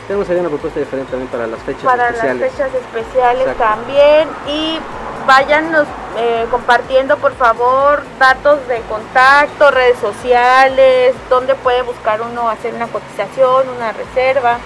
Tenemos 0.06 0.28
ahí 0.28 0.36
una 0.36 0.48
propuesta 0.48 0.80
diferente 0.80 1.10
también 1.10 1.30
para 1.30 1.46
las 1.46 1.60
fechas 1.60 1.82
para 1.82 2.08
especiales. 2.08 2.40
las 2.40 2.50
fechas 2.50 2.70
especiales 2.74 3.48
Exacto. 3.48 3.62
también 3.62 4.28
y 4.48 4.78
váyanos 5.26 5.86
eh, 6.18 6.46
compartiendo 6.50 7.16
por 7.18 7.32
favor 7.34 8.02
datos 8.18 8.66
de 8.66 8.80
contacto, 8.82 9.70
redes 9.70 9.98
sociales, 10.00 11.14
dónde 11.30 11.54
puede 11.54 11.82
buscar 11.82 12.20
uno 12.20 12.48
hacer 12.48 12.74
una 12.74 12.88
cotización, 12.88 13.68
una 13.76 13.92
reserva. 13.92 14.58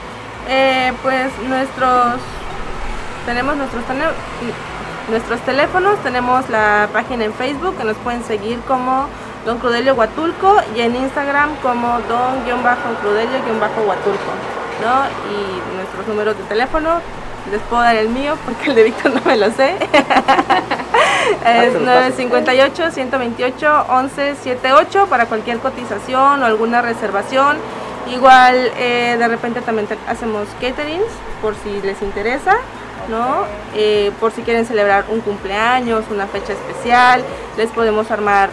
Eh, 0.48 0.92
pues 1.02 1.36
nuestros 1.46 2.14
tenemos 3.26 3.56
nuestros 3.56 3.84
nuestros 5.08 5.40
teléfonos, 5.40 5.98
tenemos 6.02 6.48
la 6.48 6.88
página 6.92 7.24
en 7.24 7.32
Facebook 7.32 7.76
que 7.76 7.84
nos 7.84 7.96
pueden 7.98 8.24
seguir 8.24 8.58
como 8.66 9.06
Don 9.44 9.58
Crudelio 9.58 9.94
Huatulco 9.94 10.56
y 10.74 10.80
en 10.80 10.96
Instagram 10.96 11.54
como 11.62 12.00
Don-Crudelio-Huatulco, 12.08 14.32
¿no? 14.82 15.06
Y 15.30 15.60
nuestros 15.76 16.08
números 16.08 16.36
de 16.36 16.42
teléfono, 16.44 17.00
les 17.50 17.60
puedo 17.62 17.82
dar 17.82 17.94
el 17.94 18.08
mío 18.08 18.36
porque 18.44 18.70
el 18.70 18.74
de 18.74 18.82
Víctor 18.82 19.14
no 19.14 19.20
me 19.24 19.36
lo 19.36 19.52
sé. 19.52 19.76
es 21.44 21.72
se 21.72 21.78
los 21.78 21.82
paso. 21.82 21.84
958 21.84 22.90
128 22.90 23.86
1178 23.88 25.06
para 25.06 25.26
cualquier 25.26 25.58
cotización 25.58 26.42
o 26.42 26.46
alguna 26.46 26.82
reservación. 26.82 27.58
Igual 28.12 28.72
eh, 28.76 29.14
de 29.18 29.28
repente 29.28 29.60
también 29.60 29.86
hacemos 30.08 30.48
caterings 30.60 31.06
por 31.40 31.54
si 31.56 31.80
les 31.82 32.02
interesa, 32.02 32.56
¿no? 33.08 33.44
Eh, 33.74 34.10
por 34.20 34.32
si 34.32 34.42
quieren 34.42 34.66
celebrar 34.66 35.04
un 35.10 35.20
cumpleaños, 35.20 36.04
una 36.10 36.26
fecha 36.26 36.52
especial, 36.52 37.22
les 37.56 37.70
podemos 37.70 38.10
armar 38.10 38.50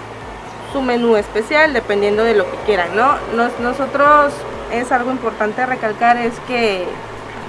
su 0.72 0.82
menú 0.82 1.16
especial 1.18 1.74
dependiendo 1.74 2.24
de 2.24 2.34
lo 2.36 2.50
que 2.50 2.58
quieran, 2.66 2.96
¿no? 2.96 3.16
Nos- 3.36 3.60
nosotros 3.60 4.34
es 4.72 4.92
algo 4.92 5.12
importante 5.12 5.66
recalcar 5.66 6.18
es 6.18 6.34
que 6.48 6.86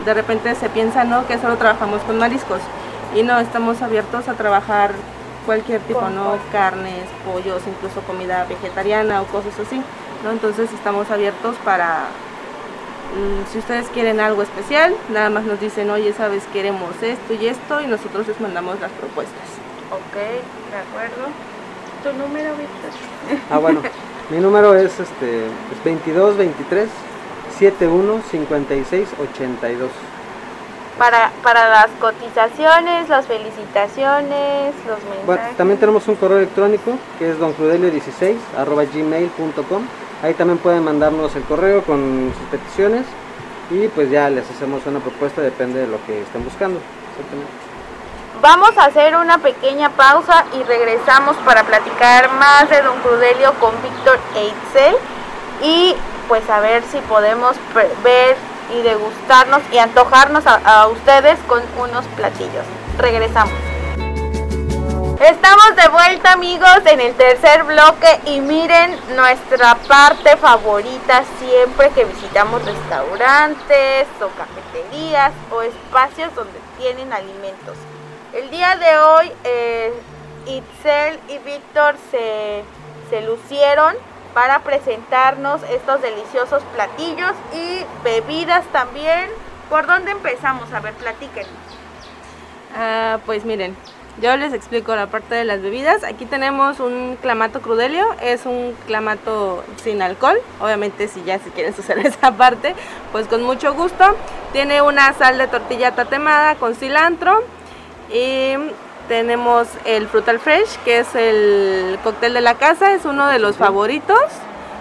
de 0.05 0.14
repente 0.14 0.55
se 0.55 0.69
piensa, 0.69 1.05
¿no? 1.05 1.27
Que 1.27 1.38
solo 1.38 1.57
trabajamos 1.57 2.03
con 2.03 2.19
mariscos 2.19 2.61
y 3.14 3.23
no, 3.23 3.38
estamos 3.38 3.81
abiertos 3.81 4.29
a 4.29 4.35
trabajar 4.35 4.90
cualquier 5.47 5.81
tipo, 5.83 6.03
¿no? 6.11 6.37
Carnes, 6.53 7.05
pollos, 7.25 7.62
incluso 7.67 8.01
comida 8.07 8.45
vegetariana 8.49 9.23
o 9.23 9.25
cosas 9.27 9.53
así, 9.61 9.81
¿no? 10.23 10.31
Entonces 10.31 10.71
estamos 10.73 11.11
abiertos 11.11 11.55
para, 11.64 12.05
si 13.53 13.59
ustedes 13.59 13.88
quieren 13.88 14.20
algo 14.20 14.42
especial, 14.42 14.94
nada 15.11 15.31
más 15.31 15.44
nos 15.44 15.61
dicen, 15.61 15.90
oye, 15.90 16.12
sabes, 16.12 16.44
queremos 16.53 16.90
esto 17.03 17.35
y 17.35 17.46
esto 17.46 17.81
y 17.81 17.87
nosotros 17.87 18.27
les 18.27 18.40
mandamos 18.40 18.81
las 18.81 18.90
propuestas. 18.92 19.48
Ok, 19.90 20.14
de 20.14 20.79
acuerdo. 20.79 21.29
¿Tu 22.03 22.12
número, 22.18 22.50
Víctor? 22.57 22.90
Ah, 23.50 23.59
bueno, 23.59 23.81
mi 24.31 24.38
número 24.38 24.74
es 24.74 25.00
este 25.00 25.46
es 25.46 25.85
22 25.85 26.37
23 26.37 26.88
71 27.59 28.22
56 28.31 29.09
82. 29.18 29.90
Para, 30.98 31.33
para 31.42 31.68
las 31.68 31.88
cotizaciones, 32.00 33.09
las 33.09 33.27
felicitaciones, 33.27 34.74
los 34.87 34.98
mensajes. 35.03 35.27
Bueno, 35.27 35.42
también 35.57 35.81
tenemos 35.81 36.07
un 36.07 36.16
correo 36.16 36.38
electrónico 36.38 36.98
que 37.18 37.31
es 37.31 37.38
doncrudelio16 37.38 38.37
arroba 38.59 38.85
gmail.com. 38.85 39.87
Ahí 40.25 40.33
también 40.33 40.57
pueden 40.57 40.83
mandarnos 40.83 41.37
el 41.37 41.43
correo 41.43 41.83
con 41.83 42.33
sus 42.39 42.49
peticiones 42.49 43.05
y 43.71 43.89
pues 43.89 44.11
ya 44.11 44.31
les 44.31 44.51
hacemos 44.51 44.81
una 44.87 44.99
propuesta, 44.99 45.43
depende 45.43 45.81
de 45.81 45.87
lo 45.87 46.03
que 46.07 46.23
estén 46.23 46.43
buscando. 46.43 46.81
Vamos 48.41 48.71
a 48.79 48.87
hacer 48.87 49.17
una 49.17 49.37
pequeña 49.37 49.91
pausa 49.91 50.47
y 50.59 50.63
regresamos 50.63 51.37
para 51.45 51.63
platicar 51.65 52.33
más 52.33 52.71
de 52.71 52.81
Don 52.81 52.99
Crudelio 53.01 53.53
con 53.61 53.73
Víctor 53.83 54.19
Eitzel 54.35 54.97
y 55.61 55.95
pues 56.27 56.49
a 56.49 56.61
ver 56.61 56.83
si 56.85 57.01
podemos 57.01 57.55
ver 58.03 58.37
y 58.75 58.81
degustarnos 58.81 59.61
y 59.75 59.77
antojarnos 59.77 60.47
a, 60.47 60.55
a 60.55 60.89
ustedes 60.89 61.39
con 61.47 61.61
unos 61.79 62.07
platillos. 62.17 62.65
Regresamos. 62.97 63.74
Estamos 65.20 65.77
de 65.77 65.88
vuelta 65.90 66.33
amigos 66.33 66.81
en 66.87 67.00
el 67.00 67.14
tercer 67.14 67.62
bloque 67.62 68.20
y 68.27 68.40
miren 68.40 68.98
nuestra 69.14 69.77
parte 69.87 70.37
favorita 70.37 71.22
siempre 71.38 71.90
que 71.90 72.05
visitamos 72.05 72.64
restaurantes 72.64 74.09
o 74.20 74.29
cafeterías 74.37 75.33
o 75.53 75.62
espacios 75.62 76.35
donde 76.35 76.59
tienen 76.79 77.12
alimentos. 77.12 77.77
El 78.33 78.50
día 78.50 78.74
de 78.74 78.98
hoy 78.98 79.33
eh, 79.44 79.92
Itzel 80.46 81.20
y 81.29 81.38
Víctor 81.38 81.94
se, 82.11 82.64
se 83.09 83.22
lucieron 83.22 83.94
para 84.35 84.64
presentarnos 84.64 85.62
estos 85.70 86.03
deliciosos 86.03 86.62
platillos 86.74 87.33
y 87.53 87.85
bebidas 88.03 88.64
también. 88.72 89.31
¿Por 89.70 89.87
dónde 89.87 90.11
empezamos? 90.11 90.72
A 90.72 90.81
ver, 90.81 90.94
platíquenos. 90.94 91.53
Ah, 92.77 93.18
pues 93.24 93.44
miren, 93.44 93.77
yo 94.20 94.37
les 94.37 94.53
explico 94.53 94.94
la 94.94 95.09
parte 95.09 95.35
de 95.35 95.44
las 95.44 95.61
bebidas. 95.61 96.05
Aquí 96.05 96.24
tenemos 96.24 96.79
un 96.81 97.16
clamato 97.20 97.61
crudelio, 97.61 98.07
es 98.22 98.46
un 98.46 98.77
clamato 98.87 99.64
sin 99.83 100.03
alcohol. 100.03 100.38
Obviamente 100.61 101.09
si 101.09 101.22
ya 101.24 101.38
si 101.38 101.50
quieren 101.50 101.74
usar 101.77 101.98
esa 102.07 102.33
parte, 102.33 102.74
pues 103.12 103.27
con 103.27 103.42
mucho 103.42 103.74
gusto. 103.74 104.05
Tiene 104.53 104.83
una 104.83 105.12
sal 105.14 105.38
de 105.38 105.48
tortilla 105.48 105.92
tatemada 105.94 106.55
con 106.55 106.74
cilantro 106.77 107.42
y 108.12 108.55
tenemos 109.09 109.68
el 109.85 110.07
Frutal 110.07 110.38
Fresh, 110.38 110.79
que 110.85 111.00
es 111.00 111.14
el 111.14 111.98
cóctel 112.05 112.35
de 112.35 112.40
la 112.40 112.55
casa, 112.55 112.92
es 112.92 113.05
uno 113.05 113.27
de 113.27 113.38
los 113.38 113.57
favoritos. 113.57 114.18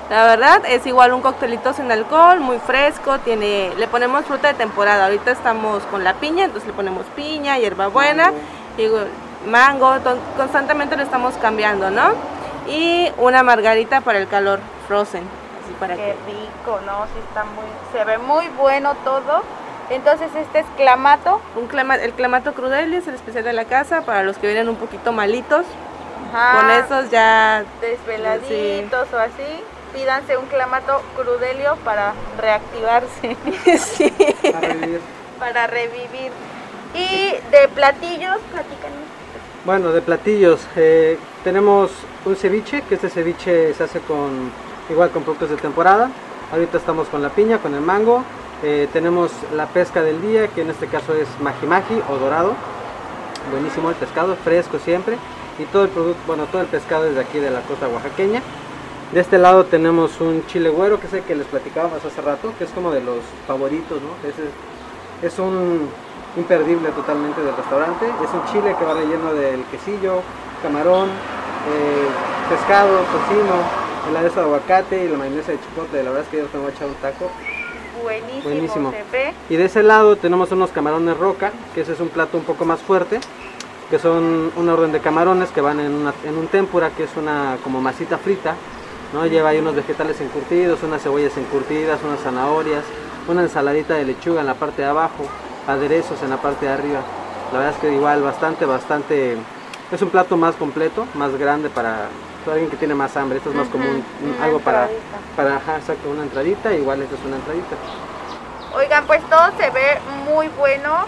La 0.10 0.26
verdad, 0.28 0.62
es 0.68 0.86
igual 0.86 1.14
un 1.14 1.22
coctelito 1.22 1.74
sin 1.74 1.92
alcohol, 1.92 2.40
muy 2.40 2.60
fresco, 2.60 3.18
tiene, 3.20 3.72
le 3.78 3.88
ponemos 3.88 4.26
fruta 4.26 4.50
de 4.50 4.54
temporada. 4.54 5.06
Ahorita 5.06 5.32
estamos 5.32 5.82
con 5.84 6.04
la 6.04 6.14
piña, 6.16 6.46
entonces 6.46 6.68
le 6.68 6.74
ponemos 6.74 7.06
piña, 7.16 7.58
hierbabuena, 7.58 8.32
mango, 8.78 9.00
mango 9.46 9.96
constantemente 10.38 10.96
lo 10.96 11.04
estamos 11.04 11.36
cambiando, 11.36 11.90
¿no? 11.90 12.14
Y 12.68 13.12
una 13.18 13.44
margarita 13.44 14.02
para 14.02 14.20
el 14.20 14.28
calor, 14.28 14.60
frozen. 14.88 15.24
Así 15.64 15.74
para 15.80 15.96
Qué 15.96 16.16
rico, 16.26 16.80
¿no? 16.86 17.06
Sí 17.06 17.20
está 17.28 17.44
muy, 17.44 17.66
se 17.92 18.04
ve 18.06 18.18
muy 18.18 18.48
bueno 18.58 18.96
todo. 19.04 19.44
Entonces 19.90 20.30
este 20.36 20.60
es 20.60 20.66
clamato. 20.78 21.42
Un 21.56 21.68
clama, 21.68 21.96
el 21.96 22.14
clamato 22.14 22.54
crudelio 22.54 23.00
es 23.00 23.08
el 23.08 23.16
especial 23.16 23.44
de 23.44 23.54
la 23.54 23.66
casa 23.66 24.02
para 24.02 24.24
los 24.24 24.38
que 24.38 24.48
vienen 24.48 24.70
un 24.70 24.78
poquito 24.78 25.12
malitos. 25.12 25.66
Con 26.32 26.72
esos 26.72 27.12
ya... 27.12 27.64
Desveladitos 27.80 29.14
o 29.14 29.20
así. 29.20 29.64
Pídanse 29.94 30.38
un 30.38 30.48
clamato 30.48 31.04
crudelio 31.16 31.76
para 31.84 32.14
reactivarse. 32.40 33.38
sí. 33.78 34.12
Para 34.52 34.68
revivir. 34.68 35.02
para 35.40 35.68
revivir. 35.68 36.32
Y 36.96 37.36
de 37.52 37.68
platillos, 37.76 38.40
platícanos. 38.52 39.13
Bueno, 39.66 39.94
de 39.94 40.02
platillos, 40.02 40.60
eh, 40.76 41.18
tenemos 41.42 41.90
un 42.26 42.36
ceviche, 42.36 42.82
que 42.82 42.96
este 42.96 43.08
ceviche 43.08 43.74
se 43.74 43.86
hace 43.86 44.02
con 44.02 44.52
igual 44.90 45.10
con 45.12 45.24
productos 45.24 45.52
de 45.52 45.56
temporada. 45.56 46.12
Ahorita 46.52 46.78
estamos 46.78 47.08
con 47.08 47.22
la 47.22 47.30
piña, 47.30 47.60
con 47.60 47.74
el 47.74 47.80
mango, 47.80 48.26
eh, 48.62 48.90
tenemos 48.92 49.32
la 49.56 49.68
pesca 49.68 50.04
del 50.04 50.22
día, 50.22 50.50
que 50.50 50.64
en 50.64 50.70
este 50.70 50.88
caso 50.88 51.14
es 51.14 51.30
maji 51.40 51.66
maji 51.66 52.02
o 52.10 52.18
dorado. 52.18 52.56
Buenísimo 53.52 53.90
el 53.90 53.96
pescado, 53.96 54.36
fresco 54.36 54.80
siempre. 54.80 55.16
Y 55.58 55.64
todo 55.72 55.84
el 55.84 55.90
producto, 55.92 56.22
bueno, 56.28 56.44
todo 56.52 56.62
el 56.62 56.68
pescado 56.68 57.06
es 57.06 57.16
de 57.16 57.22
aquí 57.22 57.40
de 57.40 57.50
la 57.50 57.62
costa 57.62 57.88
oaxaqueña. 57.88 58.42
De 59.14 59.22
este 59.22 59.38
lado 59.38 59.64
tenemos 59.64 60.20
un 60.20 60.46
chile 60.48 60.72
güero, 60.72 61.00
que 61.00 61.08
es 61.08 61.14
el 61.14 61.24
que 61.24 61.36
les 61.36 61.48
platicábamos 61.48 62.04
hace 62.04 62.20
rato, 62.22 62.52
que 62.58 62.66
es 62.66 62.70
como 62.72 62.92
de 62.92 63.00
los 63.00 63.20
favoritos, 63.48 64.02
¿no? 64.02 64.10
Es 65.26 65.40
un 65.40 65.88
imperdible 66.38 66.90
totalmente 66.90 67.42
del 67.42 67.56
restaurante. 67.56 68.06
Es 68.06 68.34
un 68.34 68.46
chile 68.52 68.76
que 68.78 68.86
va 68.86 68.94
relleno 68.94 69.34
del 69.34 69.64
quesillo, 69.66 70.22
camarón, 70.62 71.10
eh, 71.10 72.08
pescado, 72.50 72.98
tocino, 72.98 73.56
el 74.10 74.18
aderezo 74.18 74.42
de 74.42 74.46
aguacate 74.46 75.06
y 75.06 75.08
la 75.08 75.18
mayonesa 75.18 75.52
de 75.52 75.60
chipotle. 75.60 76.04
La 76.04 76.10
verdad 76.10 76.26
es 76.26 76.30
que 76.30 76.38
yo 76.38 76.46
tengo 76.48 76.70
echado 76.70 76.90
un 76.90 76.98
taco 76.98 77.30
buenísimo, 78.44 78.94
Y 79.50 79.56
de 79.56 79.66
ese 79.66 79.84
lado 79.84 80.16
tenemos 80.16 80.52
unos 80.52 80.72
camarones 80.72 81.18
roca, 81.18 81.52
que 81.74 81.82
ese 81.82 81.94
es 81.94 82.00
un 82.00 82.10
plato 82.10 82.38
un 82.38 82.44
poco 82.44 82.66
más 82.66 82.82
fuerte, 82.82 83.20
que 83.90 84.00
son 84.00 84.52
una 84.56 84.74
orden 84.74 84.92
de 84.92 85.00
camarones 85.00 85.50
que 85.50 85.62
van 85.62 85.80
en, 85.80 85.94
un 85.94 86.48
tempura, 86.48 86.90
que 86.90 87.04
es 87.04 87.16
una 87.16 87.58
como 87.64 87.82
masita 87.82 88.18
frita, 88.18 88.56
¿no? 89.14 89.26
Lleva 89.26 89.50
ahí 89.50 89.60
unos 89.60 89.76
vegetales 89.76 90.20
encurtidos, 90.22 90.84
unas 90.84 91.02
cebollas 91.02 91.38
encurtidas, 91.38 92.00
unas 92.04 92.20
zanahorias, 92.22 92.84
una 93.28 93.44
ensaladita 93.44 93.94
de 93.96 94.06
lechuga 94.06 94.42
en 94.42 94.48
la 94.48 94.56
parte 94.56 94.82
de 94.82 94.88
abajo, 94.88 95.26
aderezos 95.68 96.22
en 96.24 96.30
la 96.30 96.38
parte 96.38 96.66
de 96.66 96.72
arriba. 96.72 97.02
La 97.52 97.60
verdad 97.60 97.76
es 97.76 97.82
que 97.82 97.94
igual 97.94 98.22
bastante, 98.22 98.66
bastante, 98.66 99.38
es 99.92 100.02
un 100.02 100.10
plato 100.10 100.38
más 100.38 100.56
completo, 100.56 101.06
más 101.14 101.36
grande 101.38 101.70
para 101.70 102.08
alguien 102.48 102.70
que 102.70 102.78
tiene 102.78 102.96
más 102.96 103.16
hambre. 103.16 103.38
Esto 103.38 103.52
es 103.52 103.56
más 103.56 103.68
común, 103.68 104.04
algo 104.42 104.60
para, 104.60 104.90
para 105.36 105.58
ajá, 105.58 105.78
exacto, 105.78 106.10
una 106.10 106.24
entradita, 106.24 106.74
igual 106.74 107.02
esto 107.02 107.16
es 107.16 107.26
una 107.26 107.36
entradita. 107.36 107.76
Oigan, 108.76 109.06
pues 109.06 109.22
todo 109.30 109.52
se 109.58 109.70
ve 109.70 110.00
muy 110.26 110.48
bueno. 110.58 111.06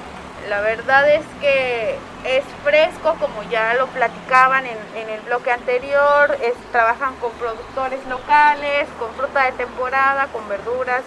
La 0.50 0.62
verdad 0.62 1.10
es 1.10 1.26
que 1.42 1.98
es 2.24 2.44
fresco, 2.64 3.16
como 3.20 3.42
ya 3.50 3.74
lo 3.74 3.88
platicaban 3.88 4.64
en, 4.68 4.78
en 4.96 5.10
el 5.10 5.22
bloque 5.22 5.52
anterior. 5.52 6.38
Es, 6.44 6.54
trabajan 6.72 7.16
con 7.16 7.32
productores 7.32 8.00
locales, 8.08 8.88
con 9.00 9.12
fruta 9.16 9.46
de 9.46 9.54
temporada, 9.54 10.28
con 10.32 10.48
verduras 10.48 11.02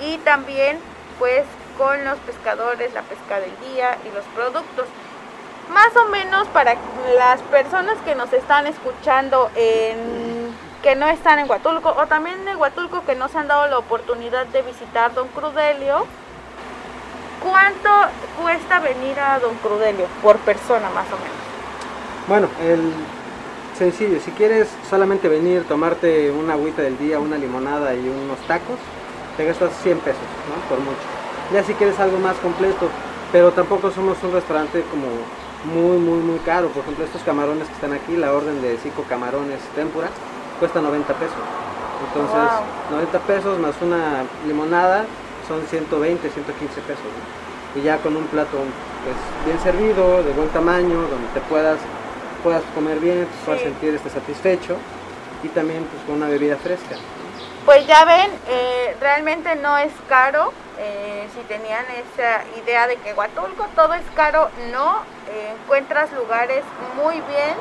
y 0.00 0.18
también 0.18 0.78
pues 1.18 1.42
con 1.80 2.04
los 2.04 2.18
pescadores, 2.18 2.92
la 2.92 3.00
pesca 3.00 3.40
del 3.40 3.72
día 3.72 3.96
y 4.04 4.14
los 4.14 4.24
productos 4.34 4.84
más 5.72 5.96
o 5.96 6.10
menos 6.10 6.46
para 6.48 6.74
las 7.16 7.40
personas 7.42 7.96
que 8.04 8.14
nos 8.14 8.30
están 8.34 8.66
escuchando 8.66 9.50
en 9.56 10.54
que 10.82 10.94
no 10.94 11.08
están 11.08 11.38
en 11.38 11.48
Huatulco 11.48 11.88
o 11.88 12.06
también 12.06 12.46
en 12.46 12.58
Huatulco 12.58 13.02
que 13.06 13.14
no 13.14 13.28
se 13.28 13.38
han 13.38 13.48
dado 13.48 13.66
la 13.68 13.78
oportunidad 13.78 14.44
de 14.46 14.60
visitar 14.60 15.14
Don 15.14 15.28
Crudelio, 15.28 16.04
¿cuánto 17.42 17.88
cuesta 18.42 18.80
venir 18.80 19.18
a 19.18 19.38
Don 19.38 19.54
Crudelio 19.56 20.06
por 20.22 20.36
persona 20.40 20.90
más 20.90 21.06
o 21.06 21.16
menos? 21.16 21.40
Bueno, 22.28 22.48
el 22.60 22.92
sencillo, 23.78 24.20
si 24.20 24.32
quieres 24.32 24.68
solamente 24.90 25.28
venir, 25.28 25.64
tomarte 25.66 26.30
una 26.30 26.52
agüita 26.52 26.82
del 26.82 26.98
día, 26.98 27.18
una 27.20 27.38
limonada 27.38 27.94
y 27.94 28.06
unos 28.06 28.38
tacos, 28.46 28.76
te 29.38 29.46
gastas 29.46 29.72
100 29.82 29.98
pesos, 30.00 30.20
¿no? 30.46 30.68
Por 30.68 30.78
mucho. 30.80 31.19
Ya 31.52 31.64
si 31.64 31.74
quieres 31.74 31.98
algo 31.98 32.18
más 32.18 32.36
completo, 32.36 32.88
pero 33.32 33.50
tampoco 33.50 33.90
somos 33.90 34.16
un 34.22 34.32
restaurante 34.32 34.82
como 34.90 35.06
muy, 35.64 35.98
muy, 35.98 36.20
muy 36.20 36.38
caro. 36.40 36.68
Por 36.68 36.82
ejemplo, 36.82 37.04
estos 37.04 37.22
camarones 37.22 37.66
que 37.66 37.74
están 37.74 37.92
aquí, 37.92 38.16
la 38.16 38.32
orden 38.32 38.62
de 38.62 38.78
5 38.78 39.04
camarones 39.08 39.60
tempura, 39.74 40.08
cuesta 40.58 40.80
90 40.80 41.12
pesos. 41.14 41.36
Entonces, 42.06 42.50
90 42.90 43.18
pesos 43.20 43.58
más 43.58 43.74
una 43.82 44.24
limonada 44.46 45.04
son 45.48 45.62
120, 45.66 46.30
115 46.30 46.80
pesos. 46.82 47.04
Y 47.74 47.82
ya 47.82 47.98
con 47.98 48.16
un 48.16 48.24
plato 48.26 48.56
pues, 49.04 49.16
bien 49.44 49.60
servido, 49.60 50.22
de 50.22 50.32
buen 50.32 50.48
tamaño, 50.48 51.02
donde 51.02 51.28
te 51.34 51.40
puedas, 51.40 51.78
puedas 52.42 52.62
comer 52.74 52.98
bien, 53.00 53.26
puedas 53.44 53.60
sentir 53.60 53.94
este 53.94 54.10
satisfecho 54.10 54.76
y 55.42 55.48
también 55.48 55.84
pues, 55.84 56.02
con 56.04 56.16
una 56.16 56.28
bebida 56.28 56.56
fresca. 56.56 56.96
Pues 57.64 57.86
ya 57.86 58.04
ven, 58.04 58.30
eh, 58.48 58.96
realmente 59.00 59.54
no 59.56 59.76
es 59.78 59.92
caro. 60.08 60.52
Eh, 60.82 61.28
si 61.34 61.42
tenían 61.42 61.84
esa 61.90 62.42
idea 62.58 62.86
de 62.86 62.96
que 62.96 63.12
Huatulco 63.12 63.66
todo 63.76 63.92
es 63.92 64.04
caro, 64.16 64.48
no. 64.72 65.00
Eh, 65.28 65.52
encuentras 65.62 66.10
lugares 66.12 66.64
muy 66.96 67.20
bien 67.20 67.54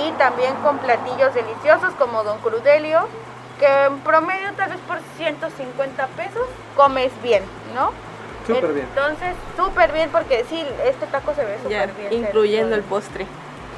y 0.00 0.12
también 0.12 0.54
con 0.62 0.78
platillos 0.78 1.34
deliciosos 1.34 1.92
como 1.94 2.22
Don 2.22 2.38
Crudelio, 2.38 3.08
que 3.58 3.66
en 3.66 3.98
promedio 4.00 4.52
tal 4.52 4.70
vez 4.70 4.78
por 4.86 4.98
150 5.16 6.06
pesos 6.08 6.46
comes 6.76 7.10
bien, 7.22 7.42
¿no? 7.74 7.90
Súper 8.46 8.72
bien. 8.72 8.86
Entonces, 8.94 9.34
súper 9.56 9.92
bien 9.92 10.10
porque 10.10 10.44
sí, 10.48 10.64
este 10.84 11.06
taco 11.06 11.34
se 11.34 11.44
ve 11.44 11.58
súper 11.62 11.92
bien. 11.94 12.12
Incluyendo 12.12 12.76
el 12.76 12.82
postre. 12.82 13.26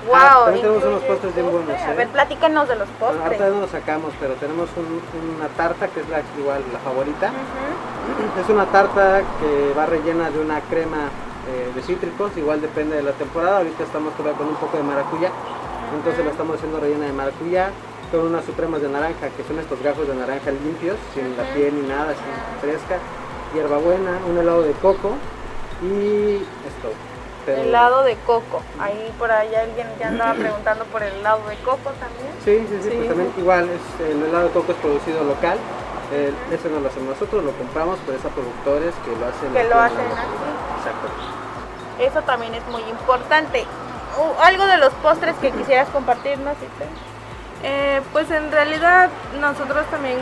Wow, 0.07 0.15
ah, 0.15 0.43
también 0.45 0.63
tenemos 0.63 0.85
unos 0.85 1.03
postres 1.03 1.35
bien 1.35 1.51
buenos. 1.51 1.83
A 1.83 1.93
ver, 1.95 2.09
platícanos 2.09 2.69
de 2.69 2.77
los 2.77 2.89
postres. 3.01 3.23
ahorita 3.23 3.49
no 3.51 3.61
los 3.61 3.71
sacamos, 3.71 4.13
pero 4.21 4.35
tenemos 4.35 4.69
una 4.77 5.49
tarta 5.49 5.89
que 5.89 6.01
es 6.01 6.09
la, 6.09 6.23
igual 6.39 6.63
la 6.73 6.79
favorita. 6.79 7.33
Es 8.41 8.49
una 8.49 8.65
tarta 8.67 9.23
que 9.41 9.75
va 9.77 9.85
rellena 9.87 10.31
de 10.31 10.39
una 10.41 10.61
crema 10.63 11.11
eh, 11.49 11.73
de 11.75 11.83
cítricos, 11.83 12.37
igual 12.37 12.61
depende 12.61 12.97
de 12.97 13.03
la 13.03 13.13
temporada. 13.13 13.59
Ahorita 13.59 13.83
estamos 13.83 14.15
todavía 14.15 14.39
con 14.39 14.49
un 14.49 14.57
poco 14.57 14.77
de 14.77 14.83
maracuyá, 14.83 15.31
entonces 15.95 16.25
la 16.25 16.31
estamos 16.31 16.57
haciendo 16.57 16.81
rellena 16.81 17.07
de 17.07 17.13
maracuyá 17.13 17.71
con 18.11 18.21
unas 18.21 18.45
supremas 18.45 18.81
de 18.81 18.89
naranja, 18.89 19.29
que 19.37 19.45
son 19.45 19.59
estos 19.59 19.83
gajos 19.83 20.09
de 20.09 20.15
naranja 20.15 20.51
limpios, 20.51 20.97
sin 21.15 21.37
la 21.37 21.45
piel 21.55 21.75
ni 21.75 21.87
nada, 21.87 22.13
así 22.13 22.21
fresca. 22.61 22.99
hierbabuena, 23.55 24.19
un 24.29 24.39
helado 24.39 24.63
de 24.63 24.73
coco 24.73 25.13
y 25.83 26.37
esto. 26.67 27.08
Pero- 27.49 27.63
Helado 27.63 28.03
de 28.05 28.17
coco. 28.27 28.63
Ahí 28.81 29.13
por 29.19 29.31
allá 29.31 29.63
alguien 29.63 29.87
ya 29.99 30.09
andaba 30.09 30.35
preguntando 30.45 30.85
por 30.87 31.03
el 31.03 31.15
helado 31.15 31.47
de 31.49 31.57
coco 31.57 31.91
también. 31.99 32.33
Sí, 32.45 32.67
sí, 32.69 32.79
sí, 32.83 32.91
Sí. 32.91 32.97
pues 32.97 33.09
también 33.09 33.33
igual, 33.39 33.69
es, 33.71 34.07
el 34.11 34.23
helado 34.23 34.45
de 34.49 34.51
coco 34.53 34.73
es 34.73 34.79
producido 34.79 35.25
local. 35.25 35.59
Ese 36.51 36.71
no 36.71 36.81
lo 36.81 36.89
hacemos 36.89 37.11
nosotros, 37.11 37.45
lo 37.45 37.53
compramos, 37.53 37.99
pero 38.07 38.17
es 38.17 38.25
a 38.25 38.29
productores 38.31 38.95
que 39.05 39.11
lo 39.15 39.27
hacen. 39.27 39.53
Que 39.53 39.65
lo 39.69 39.79
hacen 39.79 40.07
aquí. 40.07 40.39
Exacto. 40.79 41.09
Eso 41.99 42.23
también 42.23 42.55
es 42.55 42.67
muy 42.69 42.81
importante. 42.83 43.67
Uh, 44.17 44.43
algo 44.43 44.67
de 44.67 44.79
los 44.79 44.93
postres 44.95 45.37
que 45.37 45.51
quisieras 45.51 45.89
compartirnos, 45.91 46.55
Itzel? 46.55 46.89
Eh, 47.65 48.01
pues 48.13 48.31
en 48.31 48.53
realidad 48.53 49.09
nosotros 49.41 49.85
también 49.91 50.17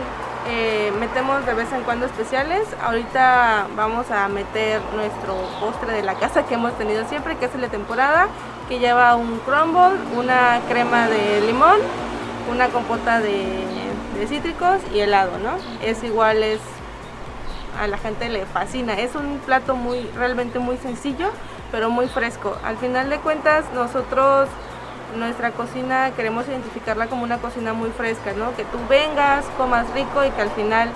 eh, 0.49 0.91
metemos 0.99 1.45
de 1.45 1.53
vez 1.53 1.71
en 1.73 1.83
cuando 1.83 2.05
especiales. 2.05 2.63
Ahorita 2.83 3.67
vamos 3.75 4.09
a 4.11 4.27
meter 4.27 4.81
nuestro 4.95 5.35
postre 5.59 5.93
de 5.93 6.03
la 6.03 6.15
casa 6.15 6.45
que 6.45 6.55
hemos 6.55 6.77
tenido 6.77 7.07
siempre, 7.07 7.37
que 7.37 7.45
es 7.45 7.55
el 7.55 7.61
de 7.61 7.69
temporada, 7.69 8.27
que 8.69 8.79
lleva 8.79 9.15
un 9.15 9.39
crumble, 9.39 9.99
una 10.15 10.61
crema 10.67 11.07
de 11.07 11.41
limón, 11.41 11.79
una 12.51 12.69
compota 12.69 13.19
de, 13.19 13.45
de 14.17 14.27
cítricos 14.27 14.79
y 14.93 14.99
helado, 14.99 15.37
¿no? 15.37 15.51
Es 15.81 16.03
igual, 16.03 16.43
es 16.43 16.59
a 17.79 17.87
la 17.87 17.97
gente 17.97 18.29
le 18.29 18.45
fascina. 18.45 18.93
Es 18.93 19.15
un 19.15 19.39
plato 19.45 19.75
muy, 19.75 20.01
realmente 20.15 20.59
muy 20.59 20.77
sencillo, 20.77 21.29
pero 21.71 21.89
muy 21.89 22.07
fresco. 22.07 22.57
Al 22.63 22.77
final 22.77 23.09
de 23.09 23.19
cuentas, 23.19 23.65
nosotros, 23.73 24.49
nuestra 25.15 25.51
cocina, 25.51 26.11
queremos 26.15 26.47
identificarla 26.47 27.07
como 27.07 27.23
una 27.23 27.37
cocina 27.37 27.73
muy 27.73 27.89
fresca, 27.91 28.33
¿no? 28.33 28.55
Que 28.55 28.63
tú 28.65 28.77
vengas, 28.89 29.45
comas 29.57 29.89
rico 29.93 30.23
y 30.25 30.31
que 30.31 30.41
al 30.41 30.49
final 30.51 30.89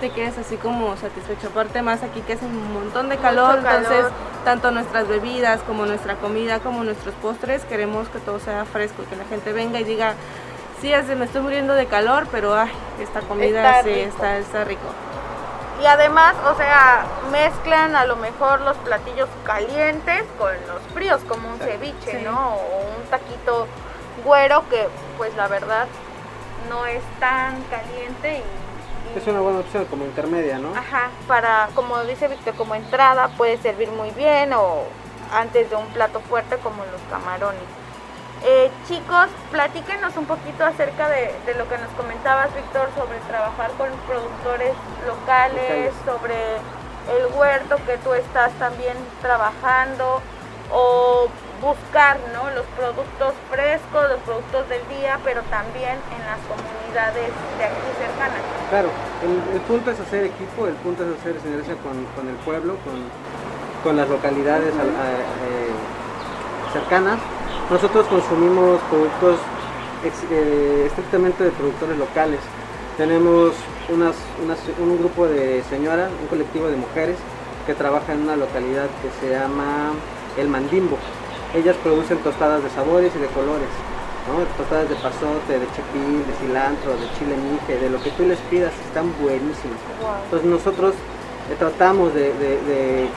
te 0.00 0.10
quedes 0.10 0.38
así 0.38 0.56
como 0.56 0.96
satisfecho. 0.96 1.48
Aparte 1.48 1.82
más 1.82 2.02
aquí 2.02 2.20
que 2.20 2.34
hace 2.34 2.44
un 2.44 2.72
montón 2.72 3.08
de 3.08 3.16
calor, 3.16 3.62
calor. 3.62 3.82
entonces 3.82 4.12
tanto 4.44 4.70
nuestras 4.70 5.08
bebidas 5.08 5.60
como 5.62 5.86
nuestra 5.86 6.16
comida, 6.16 6.60
como 6.60 6.84
nuestros 6.84 7.14
postres, 7.16 7.64
queremos 7.64 8.08
que 8.08 8.18
todo 8.18 8.38
sea 8.38 8.64
fresco, 8.64 9.02
que 9.10 9.16
la 9.16 9.24
gente 9.24 9.52
venga 9.52 9.80
y 9.80 9.84
diga, 9.84 10.14
sí, 10.80 10.92
me 11.16 11.24
estoy 11.24 11.42
muriendo 11.42 11.74
de 11.74 11.86
calor, 11.86 12.28
pero 12.30 12.54
ay, 12.54 12.70
esta 13.00 13.20
comida 13.20 13.78
Está 13.78 13.82
sí, 13.82 13.94
rico. 13.94 14.08
está, 14.08 14.38
está 14.38 14.64
rico. 14.64 14.82
Y 15.80 15.86
además, 15.86 16.34
o 16.50 16.56
sea, 16.56 17.04
mezclan 17.30 17.96
a 17.96 18.06
lo 18.06 18.16
mejor 18.16 18.60
los 18.62 18.76
platillos 18.78 19.28
calientes 19.44 20.24
con 20.38 20.52
los 20.68 20.80
fríos, 20.94 21.20
como 21.28 21.48
un 21.50 21.58
ceviche, 21.58 22.18
Sí. 22.18 22.24
¿no? 22.24 22.54
O 22.54 22.80
un 22.98 23.04
taquito 23.10 23.66
güero 24.24 24.66
que, 24.70 24.88
pues 25.18 25.34
la 25.36 25.48
verdad, 25.48 25.86
no 26.70 26.86
es 26.86 27.02
tan 27.20 27.62
caliente 27.64 28.38
y... 28.38 29.14
y- 29.14 29.18
Es 29.18 29.26
una 29.26 29.40
buena 29.40 29.58
opción 29.60 29.84
como 29.84 30.04
intermedia, 30.04 30.58
¿no? 30.58 30.70
Ajá, 30.74 31.10
para, 31.28 31.68
como 31.74 32.02
dice 32.04 32.28
Víctor, 32.28 32.54
como 32.54 32.74
entrada 32.74 33.28
puede 33.36 33.58
servir 33.58 33.90
muy 33.90 34.10
bien 34.12 34.52
o 34.54 34.84
antes 35.32 35.68
de 35.68 35.76
un 35.76 35.86
plato 35.88 36.20
fuerte 36.20 36.56
como 36.58 36.84
los 36.86 37.00
camarones. 37.10 37.60
Eh, 38.44 38.70
chicos, 38.86 39.26
platíquenos 39.50 40.16
un 40.16 40.26
poquito 40.26 40.64
acerca 40.64 41.08
de, 41.08 41.34
de 41.46 41.54
lo 41.54 41.68
que 41.68 41.78
nos 41.78 41.88
comentabas, 41.96 42.54
Víctor, 42.54 42.88
sobre 42.96 43.18
trabajar 43.28 43.70
con 43.78 43.88
productores 44.06 44.72
locales, 45.06 45.92
sobre 46.04 46.36
el 47.16 47.26
huerto 47.34 47.76
que 47.86 47.96
tú 47.98 48.12
estás 48.14 48.52
también 48.58 48.96
trabajando 49.22 50.20
o 50.72 51.28
buscar 51.62 52.18
¿no? 52.34 52.50
los 52.50 52.66
productos 52.76 53.34
frescos, 53.50 54.10
los 54.10 54.20
productos 54.20 54.68
del 54.68 54.86
día, 54.88 55.18
pero 55.24 55.40
también 55.50 55.96
en 55.96 56.22
las 56.26 56.38
comunidades 56.46 57.30
de 57.58 57.64
aquí 57.64 57.88
cercanas. 57.98 58.42
Claro, 58.70 58.90
el, 59.24 59.54
el 59.54 59.60
punto 59.62 59.90
es 59.90 59.98
hacer 59.98 60.24
equipo, 60.24 60.66
el 60.66 60.74
punto 60.74 61.02
es 61.04 61.18
hacer 61.18 61.40
sinergia 61.40 61.74
con, 61.82 62.04
con 62.14 62.28
el 62.28 62.36
pueblo, 62.44 62.76
con, 62.84 62.94
con 63.82 63.96
las 63.96 64.08
localidades 64.08 64.74
a- 64.74 64.82
eh, 64.84 65.72
cercanas. 66.72 67.18
Nosotros 67.70 68.06
consumimos 68.06 68.80
productos 68.90 69.38
eh, 70.30 70.84
estrictamente 70.86 71.44
de 71.44 71.50
productores 71.50 71.98
locales. 71.98 72.38
Tenemos 72.96 73.52
unas, 73.88 74.14
unas- 74.44 74.58
un 74.78 74.98
grupo 74.98 75.26
de 75.26 75.62
señoras, 75.68 76.10
un 76.22 76.28
colectivo 76.28 76.68
de 76.68 76.76
mujeres 76.76 77.16
que 77.66 77.74
trabaja 77.74 78.12
en 78.12 78.22
una 78.22 78.36
localidad 78.36 78.86
que 79.02 79.10
se 79.20 79.32
llama 79.34 79.90
El 80.38 80.48
Mandimbo. 80.48 80.96
Ellas 81.54 81.74
producen 81.82 82.18
tostadas 82.18 82.62
de 82.62 82.70
sabores 82.70 83.12
y 83.16 83.18
de 83.18 83.26
colores. 83.28 83.68
¿no? 84.30 84.42
Tostadas 84.58 84.88
de 84.88 84.94
pasote, 84.96 85.58
de 85.58 85.66
chipil, 85.74 86.22
de 86.26 86.34
cilantro, 86.40 86.92
de 86.92 87.06
chile 87.18 87.34
mije, 87.36 87.78
de 87.78 87.90
lo 87.90 88.00
que 88.02 88.10
tú 88.10 88.24
les 88.24 88.38
pidas, 88.50 88.72
están 88.86 89.12
buenísimas. 89.20 89.78
Entonces 90.24 90.48
nosotros 90.50 90.94
eh, 91.50 91.54
tratamos 91.58 92.12
de, 92.14 92.32
de- 92.34 92.58
de- 92.62 93.08